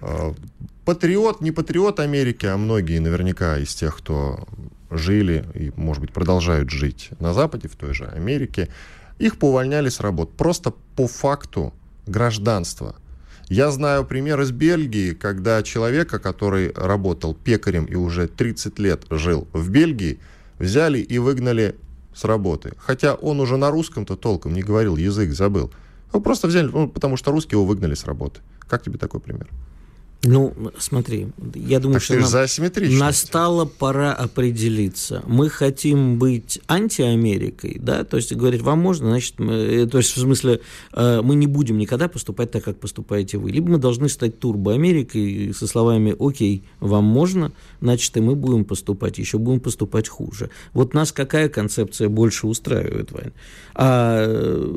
Э, 0.00 0.32
патриот, 0.84 1.40
не 1.40 1.50
патриот 1.50 2.00
Америки, 2.00 2.46
а 2.46 2.56
многие 2.56 2.98
наверняка 2.98 3.58
из 3.58 3.74
тех, 3.74 3.96
кто 3.96 4.46
жили 4.90 5.44
и, 5.54 5.72
может 5.76 6.00
быть, 6.00 6.12
продолжают 6.12 6.70
жить 6.70 7.10
на 7.18 7.32
Западе, 7.34 7.68
в 7.68 7.76
той 7.76 7.94
же 7.94 8.06
Америке, 8.06 8.68
их 9.18 9.38
поувольняли 9.38 9.88
с 9.88 10.00
работ 10.00 10.36
просто 10.36 10.72
по 10.94 11.06
факту 11.06 11.72
гражданства. 12.06 12.96
Я 13.48 13.70
знаю 13.70 14.04
пример 14.04 14.40
из 14.40 14.50
Бельгии, 14.50 15.12
когда 15.12 15.62
человека, 15.62 16.18
который 16.18 16.72
работал 16.72 17.32
пекарем 17.32 17.84
и 17.84 17.94
уже 17.94 18.26
30 18.26 18.78
лет 18.80 19.04
жил 19.08 19.46
в 19.52 19.70
Бельгии, 19.70 20.18
взяли 20.58 20.98
и 20.98 21.18
выгнали 21.18 21.76
с 22.12 22.24
работы. 22.24 22.72
Хотя 22.76 23.14
он 23.14 23.38
уже 23.38 23.56
на 23.56 23.70
русском-то 23.70 24.16
толком 24.16 24.52
не 24.52 24.62
говорил, 24.62 24.96
язык 24.96 25.30
забыл. 25.30 25.70
Его 26.08 26.20
просто 26.20 26.48
взяли, 26.48 26.66
ну, 26.66 26.88
потому 26.88 27.16
что 27.16 27.30
русские 27.30 27.58
его 27.58 27.64
выгнали 27.64 27.94
с 27.94 28.04
работы. 28.04 28.40
Как 28.66 28.82
тебе 28.82 28.98
такой 28.98 29.20
пример? 29.20 29.46
Ну, 30.26 30.54
смотри, 30.78 31.28
я 31.54 31.78
думаю, 31.78 32.00
так 32.00 32.02
что 32.02 32.14
нам 32.14 32.26
за 32.26 32.46
настала 32.98 33.64
пора 33.64 34.12
определиться. 34.12 35.22
Мы 35.26 35.48
хотим 35.48 36.18
быть 36.18 36.60
антиамерикой, 36.66 37.78
да, 37.80 38.04
то 38.04 38.16
есть 38.16 38.34
говорить, 38.34 38.62
вам 38.62 38.80
можно, 38.80 39.08
значит, 39.10 39.38
мы, 39.38 39.52
э, 39.52 39.86
то 39.86 39.98
есть 39.98 40.16
в 40.16 40.20
смысле, 40.20 40.60
э, 40.92 41.20
мы 41.22 41.36
не 41.36 41.46
будем 41.46 41.78
никогда 41.78 42.08
поступать 42.08 42.50
так, 42.50 42.64
как 42.64 42.78
поступаете 42.78 43.38
вы. 43.38 43.50
Либо 43.50 43.70
мы 43.70 43.78
должны 43.78 44.08
стать 44.08 44.38
турбоамерикой 44.40 45.54
со 45.54 45.66
словами, 45.66 46.14
окей, 46.18 46.64
вам 46.80 47.04
можно, 47.04 47.52
значит, 47.80 48.16
и 48.16 48.20
мы 48.20 48.34
будем 48.34 48.64
поступать, 48.64 49.18
еще 49.18 49.38
будем 49.38 49.60
поступать 49.60 50.08
хуже. 50.08 50.50
Вот 50.72 50.94
нас 50.94 51.12
какая 51.12 51.48
концепция 51.48 52.08
больше 52.08 52.46
устраивает, 52.46 53.12
Вань? 53.12 53.32
А, 53.74 54.74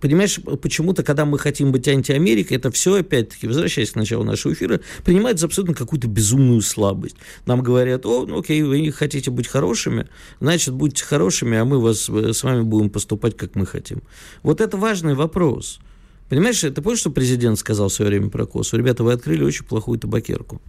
понимаешь, 0.00 0.40
почему-то, 0.60 1.02
когда 1.02 1.24
мы 1.24 1.38
хотим 1.38 1.70
быть 1.70 1.86
антиамерикой, 1.86 2.56
это 2.56 2.70
все, 2.70 2.96
опять-таки, 2.96 3.46
возвращаясь 3.46 3.90
к 3.92 3.96
началу 3.96 4.24
нашего 4.24 4.55
эфира, 4.56 4.80
принимает 5.04 5.38
за 5.38 5.46
абсолютно 5.46 5.74
какую-то 5.74 6.08
безумную 6.08 6.60
слабость. 6.62 7.16
Нам 7.46 7.62
говорят, 7.62 8.06
о, 8.06 8.26
ну 8.26 8.40
окей, 8.40 8.62
вы 8.62 8.90
хотите 8.92 9.30
быть 9.30 9.46
хорошими, 9.46 10.08
значит, 10.40 10.74
будьте 10.74 11.04
хорошими, 11.04 11.58
а 11.58 11.64
мы 11.64 11.80
вас, 11.80 12.08
э, 12.08 12.32
с 12.32 12.42
вами 12.42 12.62
будем 12.62 12.90
поступать, 12.90 13.36
как 13.36 13.54
мы 13.54 13.66
хотим. 13.66 14.02
Вот 14.42 14.60
это 14.60 14.76
важный 14.76 15.14
вопрос. 15.14 15.80
Понимаешь, 16.28 16.60
ты 16.60 16.72
помнишь, 16.72 17.00
что 17.00 17.10
президент 17.10 17.58
сказал 17.58 17.88
в 17.88 17.92
свое 17.92 18.10
время 18.10 18.30
про 18.30 18.46
косу? 18.46 18.76
Ребята, 18.76 19.04
вы 19.04 19.12
открыли 19.12 19.44
очень 19.44 19.64
плохую 19.64 19.98
табакерку. 19.98 20.60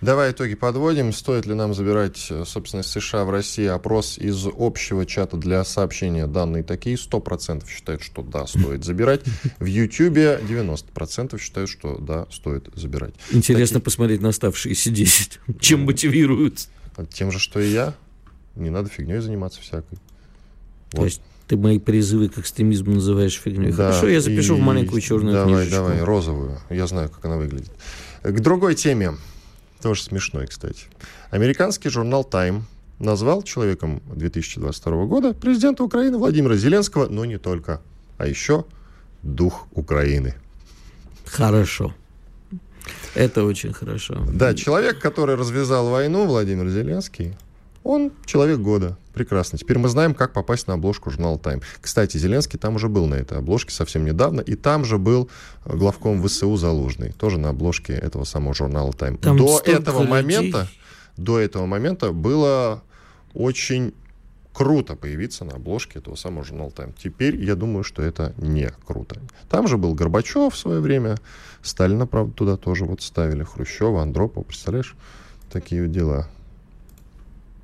Давай 0.00 0.30
итоги 0.30 0.54
подводим. 0.54 1.12
Стоит 1.12 1.46
ли 1.46 1.54
нам 1.54 1.74
забирать 1.74 2.28
э, 2.30 2.44
собственность 2.46 2.90
США 2.90 3.24
в 3.24 3.30
России? 3.30 3.66
Опрос 3.66 4.16
из 4.16 4.46
общего 4.46 5.04
чата 5.04 5.36
для 5.36 5.64
сообщения 5.64 6.26
данные 6.28 6.62
такие. 6.62 6.96
100% 6.96 7.68
считают, 7.68 8.02
что 8.02 8.22
да, 8.22 8.46
стоит 8.46 8.84
забирать. 8.84 9.22
В 9.58 9.64
Ютьюбе 9.64 10.40
90% 10.48 11.38
считают, 11.40 11.68
что 11.68 11.98
да, 11.98 12.26
стоит 12.30 12.68
забирать. 12.76 13.14
Интересно 13.32 13.74
Такие... 13.74 13.84
посмотреть 13.84 14.20
на 14.20 14.28
оставшиеся 14.28 14.90
10. 14.90 15.40
Чем 15.60 15.80
мотивируют? 15.82 16.68
Тем 17.10 17.32
же, 17.32 17.40
что 17.40 17.58
и 17.58 17.68
я. 17.70 17.94
Не 18.54 18.70
надо 18.70 18.88
фигней 18.88 19.18
заниматься 19.18 19.60
всякой. 19.60 19.98
Вот. 20.92 21.00
То 21.00 21.04
есть 21.04 21.20
ты 21.48 21.56
мои 21.56 21.80
призывы 21.80 22.28
к 22.28 22.38
экстремизму 22.38 22.94
называешь 22.94 23.34
фигней. 23.34 23.72
Да, 23.72 23.90
Хорошо, 23.90 24.08
я 24.08 24.20
запишу 24.20 24.56
и... 24.56 24.60
в 24.60 24.62
маленькую 24.62 25.00
черную 25.00 25.34
давай, 25.34 25.54
книжечку. 25.54 25.76
Давай, 25.76 25.90
давай, 25.98 26.04
розовую. 26.04 26.58
Я 26.70 26.86
знаю, 26.86 27.08
как 27.08 27.24
она 27.24 27.36
выглядит. 27.36 27.72
К 28.22 28.38
другой 28.40 28.76
теме. 28.76 29.14
Тоже 29.82 30.02
смешной, 30.02 30.46
кстати. 30.46 30.86
Американский 31.30 31.88
журнал 31.88 32.28
Time 32.28 32.62
назвал 32.98 33.42
человеком 33.42 34.02
2022 34.14 35.04
года 35.06 35.34
президента 35.34 35.84
Украины 35.84 36.18
Владимира 36.18 36.56
Зеленского, 36.56 37.08
но 37.08 37.24
не 37.24 37.38
только, 37.38 37.80
а 38.16 38.26
еще 38.26 38.64
дух 39.22 39.66
Украины. 39.72 40.34
Хорошо. 41.24 41.94
Это 43.14 43.44
очень 43.44 43.72
хорошо. 43.72 44.24
Да, 44.32 44.54
человек, 44.54 44.98
который 44.98 45.36
развязал 45.36 45.90
войну, 45.90 46.26
Владимир 46.26 46.68
Зеленский, 46.68 47.34
он 47.88 48.12
человек 48.26 48.58
года. 48.58 48.98
Прекрасно. 49.14 49.56
Теперь 49.56 49.78
мы 49.78 49.88
знаем, 49.88 50.14
как 50.14 50.34
попасть 50.34 50.68
на 50.68 50.74
обложку 50.74 51.10
журнала 51.10 51.38
Time. 51.38 51.64
Кстати, 51.80 52.18
Зеленский 52.18 52.58
там 52.58 52.76
уже 52.76 52.88
был 52.88 53.06
на 53.06 53.14
этой 53.14 53.38
обложке 53.38 53.72
совсем 53.72 54.04
недавно, 54.04 54.42
и 54.42 54.56
там 54.56 54.84
же 54.84 54.98
был 54.98 55.30
главком 55.64 56.22
ВСУ 56.22 56.54
Залужный, 56.56 57.12
тоже 57.12 57.38
на 57.38 57.48
обложке 57.48 57.94
этого 57.94 58.24
самого 58.24 58.52
журнала 58.52 58.90
Time. 58.90 59.16
Там 59.18 59.38
до 59.38 59.60
этого 59.64 60.02
людей. 60.02 60.10
момента, 60.10 60.68
до 61.16 61.38
этого 61.38 61.64
момента 61.64 62.12
было 62.12 62.82
очень 63.32 63.94
круто 64.52 64.94
появиться 64.94 65.46
на 65.46 65.54
обложке 65.54 66.00
этого 66.00 66.14
самого 66.14 66.44
журнала 66.44 66.68
Time. 66.68 66.94
Теперь 67.02 67.42
я 67.42 67.54
думаю, 67.54 67.84
что 67.84 68.02
это 68.02 68.34
не 68.36 68.70
круто. 68.86 69.18
Там 69.48 69.66
же 69.66 69.78
был 69.78 69.94
Горбачев 69.94 70.52
в 70.52 70.58
свое 70.58 70.80
время, 70.80 71.16
Сталина, 71.62 72.06
правда, 72.06 72.34
туда 72.34 72.56
тоже 72.58 72.84
вот 72.84 73.00
ставили, 73.00 73.44
Хрущева, 73.44 74.02
Андропова, 74.02 74.44
представляешь? 74.44 74.94
Такие 75.50 75.88
дела. 75.88 76.28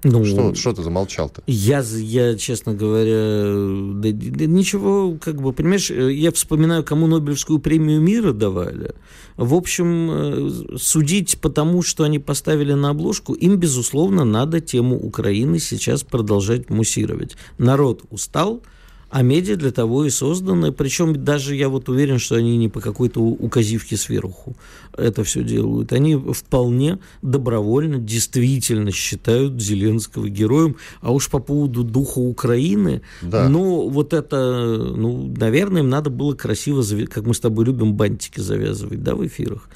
Ну, 0.04 0.24
что, 0.24 0.54
что 0.54 0.72
ты 0.74 0.82
замолчал-то? 0.82 1.42
Я, 1.46 1.80
я, 1.80 2.36
честно 2.36 2.74
говоря, 2.74 3.44
да, 3.94 4.10
да, 4.12 4.44
ничего, 4.44 5.16
как 5.20 5.40
бы, 5.40 5.52
понимаешь, 5.54 5.90
я 5.90 6.30
вспоминаю, 6.30 6.84
кому 6.84 7.06
Нобелевскую 7.06 7.58
премию 7.58 8.00
мира 8.02 8.32
давали. 8.32 8.94
В 9.36 9.54
общем, 9.54 10.10
э, 10.10 10.76
судить 10.76 11.38
по 11.40 11.48
тому, 11.48 11.82
что 11.82 12.04
они 12.04 12.18
поставили 12.18 12.74
на 12.74 12.90
обложку, 12.90 13.32
им, 13.32 13.56
безусловно, 13.56 14.24
надо 14.24 14.60
тему 14.60 14.98
Украины 14.98 15.58
сейчас 15.58 16.02
продолжать 16.02 16.68
муссировать. 16.68 17.36
Народ 17.56 18.02
устал, 18.10 18.62
а 19.14 19.22
медиа 19.22 19.54
для 19.54 19.70
того 19.70 20.06
и 20.06 20.10
созданы. 20.10 20.72
Причем 20.72 21.24
даже 21.24 21.54
я 21.54 21.68
вот 21.68 21.88
уверен, 21.88 22.18
что 22.18 22.34
они 22.34 22.56
не 22.56 22.68
по 22.68 22.80
какой-то 22.80 23.20
указивке 23.20 23.96
сверху 23.96 24.56
это 24.98 25.22
все 25.22 25.44
делают. 25.44 25.92
Они 25.92 26.16
вполне 26.16 26.98
добровольно, 27.22 27.98
действительно 27.98 28.90
считают 28.90 29.62
Зеленского 29.62 30.28
героем. 30.28 30.78
А 31.00 31.12
уж 31.12 31.30
по 31.30 31.38
поводу 31.38 31.84
духа 31.84 32.18
Украины, 32.18 33.02
да. 33.22 33.48
ну, 33.48 33.88
вот 33.88 34.14
это, 34.14 34.92
ну, 34.96 35.32
наверное, 35.36 35.82
им 35.82 35.90
надо 35.90 36.10
было 36.10 36.34
красиво, 36.34 36.82
как 37.06 37.24
мы 37.24 37.34
с 37.34 37.40
тобой 37.40 37.66
любим, 37.66 37.94
бантики 37.94 38.40
завязывать, 38.40 39.04
да, 39.04 39.14
в 39.14 39.24
эфирах. 39.24 39.68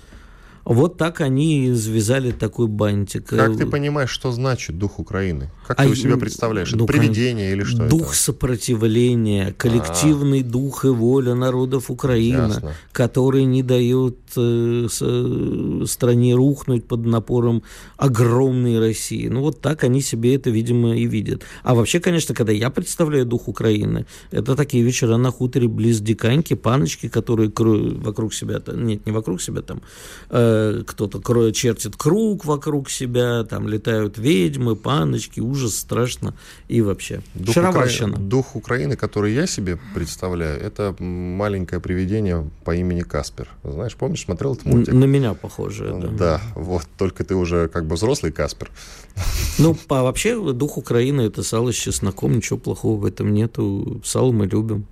Вот 0.68 0.98
так 0.98 1.22
они 1.22 1.72
завязали 1.72 2.30
такой 2.30 2.66
бантик. 2.66 3.28
Как 3.28 3.56
ты 3.56 3.64
понимаешь, 3.64 4.10
что 4.10 4.32
значит 4.32 4.76
дух 4.76 4.98
Украины? 4.98 5.50
Как 5.66 5.80
а 5.80 5.84
ты 5.84 5.90
у 5.90 5.94
себя 5.94 6.18
представляешь? 6.18 6.72
Ну, 6.72 6.84
это 6.84 6.92
привидение 6.92 7.52
или 7.52 7.62
что 7.62 7.88
Дух 7.88 8.08
это? 8.08 8.14
сопротивления, 8.14 9.54
коллективный 9.56 10.40
А-а-а. 10.40 10.50
дух 10.50 10.84
и 10.84 10.88
воля 10.88 11.34
народов 11.34 11.90
Украины, 11.90 12.52
Ясно. 12.52 12.72
который 12.92 13.44
не 13.44 13.62
дает 13.62 14.18
э, 14.36 14.88
с, 14.90 15.86
стране 15.86 16.34
рухнуть 16.34 16.84
под 16.86 17.06
напором 17.06 17.62
огромной 17.96 18.78
России. 18.78 19.28
Ну 19.28 19.40
вот 19.40 19.62
так 19.62 19.84
они 19.84 20.02
себе 20.02 20.34
это, 20.34 20.50
видимо, 20.50 20.94
и 20.94 21.06
видят. 21.06 21.44
А 21.62 21.74
вообще, 21.74 21.98
конечно, 21.98 22.34
когда 22.34 22.52
я 22.52 22.68
представляю 22.68 23.24
дух 23.24 23.48
Украины, 23.48 24.04
это 24.30 24.54
такие 24.54 24.84
вечера 24.84 25.16
на 25.16 25.30
хуторе 25.30 25.66
близ 25.66 26.00
Диканьки, 26.00 26.52
паночки, 26.54 27.08
которые 27.08 27.50
вокруг 27.56 28.34
себя, 28.34 28.60
нет, 28.74 29.06
не 29.06 29.12
вокруг 29.12 29.40
себя 29.40 29.62
там, 29.62 29.80
э, 30.28 30.57
кто-то 30.86 31.20
кроет, 31.20 31.54
чертит 31.54 31.96
круг 31.96 32.44
вокруг 32.44 32.90
себя, 32.90 33.44
там 33.44 33.68
летают 33.68 34.18
ведьмы, 34.18 34.76
паночки, 34.76 35.40
ужас, 35.40 35.76
страшно 35.76 36.34
и 36.68 36.80
вообще. 36.82 37.22
Дух, 37.34 37.56
Укра... 37.56 37.88
Дух 38.18 38.56
Украины, 38.56 38.96
который 38.96 39.34
я 39.34 39.46
себе 39.46 39.78
представляю, 39.94 40.60
это 40.60 40.94
маленькое 40.98 41.80
привидение 41.80 42.48
по 42.64 42.74
имени 42.74 43.02
Каспер. 43.02 43.48
Знаешь, 43.64 43.94
помнишь, 43.96 44.24
смотрел 44.24 44.54
этот 44.54 44.66
мультик? 44.66 44.92
На 44.94 45.04
меня 45.04 45.34
похоже, 45.34 45.96
да. 46.00 46.08
Да, 46.08 46.40
вот, 46.54 46.82
только 46.96 47.24
ты 47.24 47.34
уже 47.34 47.68
как 47.68 47.86
бы 47.86 47.96
взрослый 47.96 48.32
Каспер. 48.32 48.70
Ну, 49.58 49.76
а 49.88 50.02
вообще, 50.02 50.52
дух 50.52 50.78
Украины– 50.78 51.20
это 51.22 51.42
сало 51.42 51.72
с 51.72 51.76
чесноком, 51.76 52.36
ничего 52.36 52.58
плохого 52.58 53.00
в 53.00 53.04
этом 53.04 53.32
нету. 53.32 54.00
Сало 54.04 54.32
мы 54.32 54.46
любим. 54.46 54.86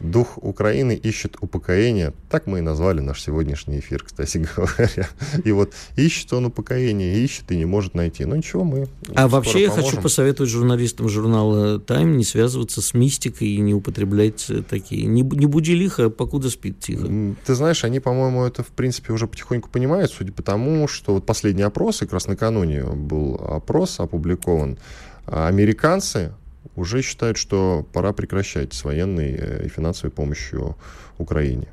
Дух 0.00 0.38
Украины 0.38 0.92
ищет 0.92 1.36
упокоение. 1.40 2.12
Так 2.30 2.46
мы 2.46 2.58
и 2.58 2.60
назвали 2.60 3.00
наш 3.00 3.22
сегодняшний 3.22 3.80
эфир, 3.80 4.04
кстати 4.04 4.38
говоря. 4.56 5.08
И 5.44 5.52
вот 5.52 5.72
ищет 5.96 6.32
он 6.32 6.46
упокоение, 6.46 7.18
ищет 7.18 7.50
и 7.50 7.56
не 7.56 7.64
может 7.64 7.94
найти. 7.94 8.24
Но 8.24 8.36
ничего, 8.36 8.64
мы 8.64 8.88
А 9.14 9.28
вообще 9.28 9.62
я 9.62 9.70
хочу 9.70 10.00
посоветовать 10.00 10.50
журналистам 10.50 11.08
журнала 11.08 11.80
«Тайм» 11.80 12.16
не 12.16 12.24
связываться 12.24 12.80
с 12.80 12.94
мистикой 12.94 13.48
и 13.48 13.58
не 13.58 13.74
употреблять 13.74 14.50
такие. 14.68 15.06
Не, 15.06 15.22
не 15.22 15.46
буди 15.46 15.74
лихо, 15.74 16.10
покуда 16.10 16.50
спит 16.50 16.78
тихо. 16.80 17.08
Ты 17.44 17.54
знаешь, 17.54 17.84
они, 17.84 18.00
по-моему, 18.00 18.44
это, 18.44 18.62
в 18.62 18.68
принципе, 18.68 19.12
уже 19.12 19.26
потихоньку 19.26 19.68
понимают, 19.68 20.12
судя 20.12 20.32
по 20.32 20.42
тому, 20.42 20.86
что 20.86 21.14
вот 21.14 21.26
последний 21.26 21.62
опрос, 21.62 22.02
и 22.02 22.04
как 22.04 22.14
раз 22.14 22.26
накануне 22.26 22.84
был 22.84 23.34
опрос 23.34 24.00
опубликован, 24.00 24.78
американцы 25.26 26.32
уже 26.76 27.02
считают, 27.02 27.36
что 27.36 27.86
пора 27.92 28.12
прекращать 28.12 28.72
с 28.74 28.84
военной 28.84 29.34
э, 29.38 29.66
и 29.66 29.68
финансовой 29.68 30.10
помощью 30.10 30.76
Украине. 31.18 31.68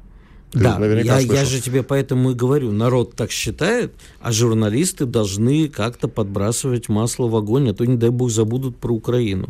Ты 0.51 0.59
да, 0.59 0.79
я, 0.85 1.19
я 1.19 1.45
же 1.45 1.59
тебе 1.59 1.83
поэтому 1.83 2.31
и 2.31 2.33
говорю, 2.33 2.71
народ 2.71 3.15
так 3.15 3.29
считает, 3.29 3.93
а 4.21 4.31
журналисты 4.31 5.05
должны 5.05 5.67
как-то 5.67 6.07
подбрасывать 6.07 6.87
масло 6.87 7.27
в 7.27 7.35
огонь, 7.35 7.69
а 7.69 7.73
то, 7.73 7.85
не 7.85 7.97
дай 7.97 8.09
бог, 8.09 8.31
забудут 8.31 8.77
про 8.77 8.93
Украину. 8.93 9.49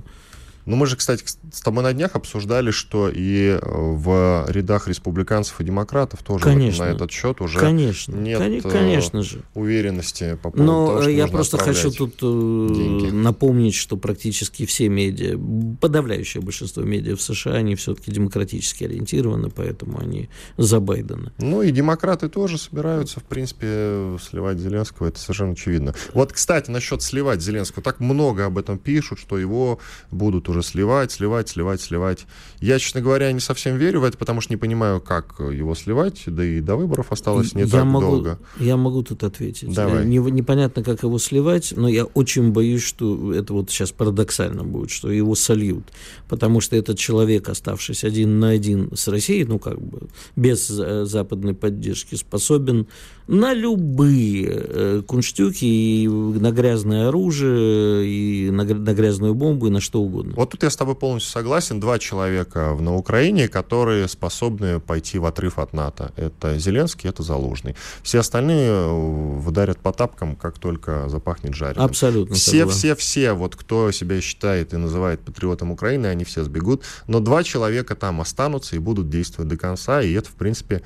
Ну, 0.65 0.77
мы 0.77 0.87
же, 0.87 0.95
кстати, 0.95 1.23
с 1.55 1.61
тобой 1.61 1.83
на 1.83 1.93
днях 1.93 2.15
обсуждали, 2.15 2.71
что 2.71 3.09
и 3.09 3.57
в 3.61 4.45
рядах 4.49 4.89
республиканцев 4.89 5.61
и 5.61 5.63
демократов 5.63 6.21
тоже 6.21 6.43
конечно. 6.43 6.85
на 6.85 6.89
этот 6.89 7.11
счет 7.11 7.39
уже 7.39 7.57
конечно. 7.57 8.13
нет 8.13 8.39
конечно, 8.39 8.69
конечно 8.69 9.23
же. 9.23 9.41
уверенности 9.53 10.37
по 10.43 10.51
поводу 10.51 10.63
Но 10.63 10.87
того, 10.87 11.01
что 11.03 11.09
я 11.11 11.27
просто 11.27 11.57
хочу 11.57 11.91
тут 11.91 12.17
деньги. 12.19 13.09
напомнить, 13.09 13.73
что 13.73 13.95
практически 13.95 14.65
все 14.65 14.89
медиа, 14.89 15.39
подавляющее 15.79 16.43
большинство 16.43 16.83
медиа 16.83 17.15
в 17.15 17.21
США, 17.21 17.53
они 17.53 17.75
все-таки 17.75 18.11
демократически 18.11 18.83
ориентированы, 18.83 19.49
поэтому 19.49 19.99
они 20.01 20.27
за 20.57 20.81
Байдена. 20.81 21.31
Ну 21.37 21.61
и 21.61 21.71
демократы 21.71 22.27
тоже 22.27 22.57
собираются, 22.57 23.21
в 23.21 23.23
принципе, 23.23 24.17
сливать 24.21 24.59
Зеленского, 24.59 25.07
это 25.07 25.19
совершенно 25.19 25.53
очевидно. 25.53 25.95
Вот, 26.13 26.33
кстати, 26.33 26.69
насчет 26.69 27.01
сливать 27.01 27.41
Зеленского, 27.41 27.81
так 27.81 28.01
много 28.01 28.45
об 28.45 28.57
этом 28.57 28.77
пишут, 28.77 29.19
что 29.19 29.37
его 29.37 29.79
будут 30.11 30.49
уже 30.49 30.61
сливать, 30.61 31.13
сливать, 31.13 31.44
сливать, 31.49 31.81
сливать. 31.81 32.25
Я, 32.59 32.79
честно 32.79 33.01
говоря, 33.01 33.31
не 33.31 33.39
совсем 33.39 33.77
верю 33.77 34.01
в 34.01 34.03
это, 34.03 34.17
потому 34.17 34.41
что 34.41 34.53
не 34.53 34.57
понимаю, 34.57 35.01
как 35.01 35.35
его 35.39 35.75
сливать, 35.75 36.23
да 36.27 36.43
и 36.43 36.59
до 36.61 36.75
выборов 36.75 37.11
осталось 37.11 37.53
не 37.55 37.63
я 37.63 37.67
так 37.67 37.85
могу, 37.85 38.05
долго. 38.05 38.39
Я 38.59 38.77
могу 38.77 39.03
тут 39.03 39.23
ответить. 39.23 39.73
Давай. 39.73 40.03
Э, 40.03 40.05
не- 40.05 40.17
непонятно, 40.17 40.83
как 40.83 41.03
его 41.03 41.17
сливать, 41.19 41.73
но 41.75 41.87
я 41.87 42.05
очень 42.05 42.51
боюсь, 42.51 42.83
что 42.83 43.33
это 43.33 43.53
вот 43.53 43.69
сейчас 43.69 43.91
парадоксально 43.91 44.63
будет, 44.63 44.91
что 44.91 45.11
его 45.11 45.35
сольют. 45.35 45.85
Потому 46.27 46.61
что 46.61 46.75
этот 46.75 46.97
человек, 46.97 47.49
оставшись 47.49 48.03
один 48.03 48.39
на 48.39 48.49
один 48.49 48.91
с 48.95 49.07
Россией, 49.07 49.45
ну 49.45 49.59
как 49.59 49.81
бы 49.81 50.07
без 50.35 50.69
э, 50.69 51.05
западной 51.05 51.53
поддержки, 51.53 52.15
способен 52.15 52.87
на 53.27 53.53
любые 53.53 54.47
э, 54.49 55.01
кунштюки 55.05 55.65
и 55.65 56.07
на 56.07 56.51
грязное 56.51 57.07
оружие, 57.07 58.07
и 58.07 58.49
на, 58.51 58.63
на 58.63 58.93
грязную 58.93 59.33
бомбу, 59.33 59.67
и 59.67 59.69
на 59.69 59.81
что 59.81 60.01
угодно. 60.01 60.33
Вот 60.35 60.51
тут 60.51 60.63
я 60.63 60.69
с 60.69 60.75
тобой 60.75 60.95
полностью 60.95 61.24
согласен. 61.27 61.79
Два 61.79 61.99
человека 61.99 62.75
на 62.79 62.95
Украине, 62.95 63.47
которые 63.47 64.07
способны 64.07 64.79
пойти 64.79 65.19
в 65.19 65.25
отрыв 65.25 65.59
от 65.59 65.73
НАТО. 65.73 66.11
Это 66.15 66.57
Зеленский, 66.57 67.09
это 67.09 67.23
Залужный. 67.23 67.75
Все 68.03 68.19
остальные 68.19 68.69
э, 68.69 69.39
ударят 69.47 69.79
по 69.79 69.91
тапкам, 69.91 70.35
как 70.35 70.59
только 70.59 71.09
запахнет 71.09 71.55
жареным. 71.55 71.85
Абсолютно 71.85 72.35
Все, 72.35 72.67
все, 72.67 72.95
все, 72.95 73.33
вот 73.33 73.55
кто 73.55 73.91
себя 73.91 74.21
считает 74.21 74.73
и 74.73 74.77
называет 74.77 75.21
патриотом 75.21 75.71
Украины, 75.71 76.07
они 76.07 76.23
все 76.23 76.43
сбегут. 76.43 76.83
Но 77.07 77.19
два 77.19 77.43
человека 77.43 77.95
там 77.95 78.21
останутся 78.21 78.75
и 78.75 78.79
будут 78.79 79.09
действовать 79.09 79.49
до 79.49 79.57
конца. 79.57 80.01
И 80.01 80.13
это, 80.13 80.29
в 80.29 80.35
принципе, 80.35 80.81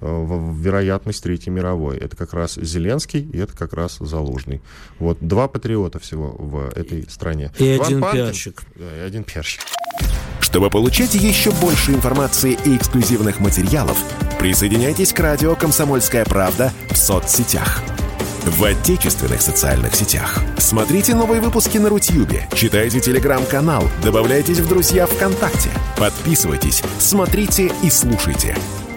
вероятность 0.00 1.22
Третьей 1.22 1.52
мировой. 1.52 1.98
Это 1.98 2.16
как 2.16 2.32
раз 2.32 2.54
Зеленский 2.54 3.20
и 3.20 3.38
это 3.38 3.56
как 3.56 3.72
раз 3.72 3.98
Залужный. 4.00 4.60
Вот 4.98 5.18
два 5.20 5.48
патриота 5.48 5.98
всего 5.98 6.34
в 6.38 6.70
этой 6.74 7.08
стране. 7.10 7.52
И 7.58 7.76
Иван 7.76 7.86
один 7.86 8.00
Панкин- 8.00 8.12
пиарщик. 8.12 8.62
Да, 8.76 8.96
и 8.96 9.00
один 9.00 9.24
пиарщик. 9.24 9.62
Чтобы 10.40 10.70
получать 10.70 11.14
еще 11.14 11.50
больше 11.50 11.92
информации 11.92 12.56
и 12.64 12.76
эксклюзивных 12.76 13.40
материалов, 13.40 13.98
присоединяйтесь 14.38 15.12
к 15.12 15.20
радио 15.20 15.54
«Комсомольская 15.56 16.24
правда» 16.24 16.72
в 16.90 16.96
соцсетях. 16.96 17.82
В 18.44 18.64
отечественных 18.64 19.42
социальных 19.42 19.94
сетях. 19.94 20.40
Смотрите 20.56 21.14
новые 21.14 21.42
выпуски 21.42 21.76
на 21.76 21.90
Рутьюбе, 21.90 22.48
читайте 22.54 22.98
телеграм-канал, 23.00 23.84
добавляйтесь 24.02 24.60
в 24.60 24.68
друзья 24.68 25.06
ВКонтакте, 25.06 25.68
подписывайтесь, 25.98 26.82
смотрите 26.98 27.70
и 27.82 27.90
слушайте. 27.90 28.56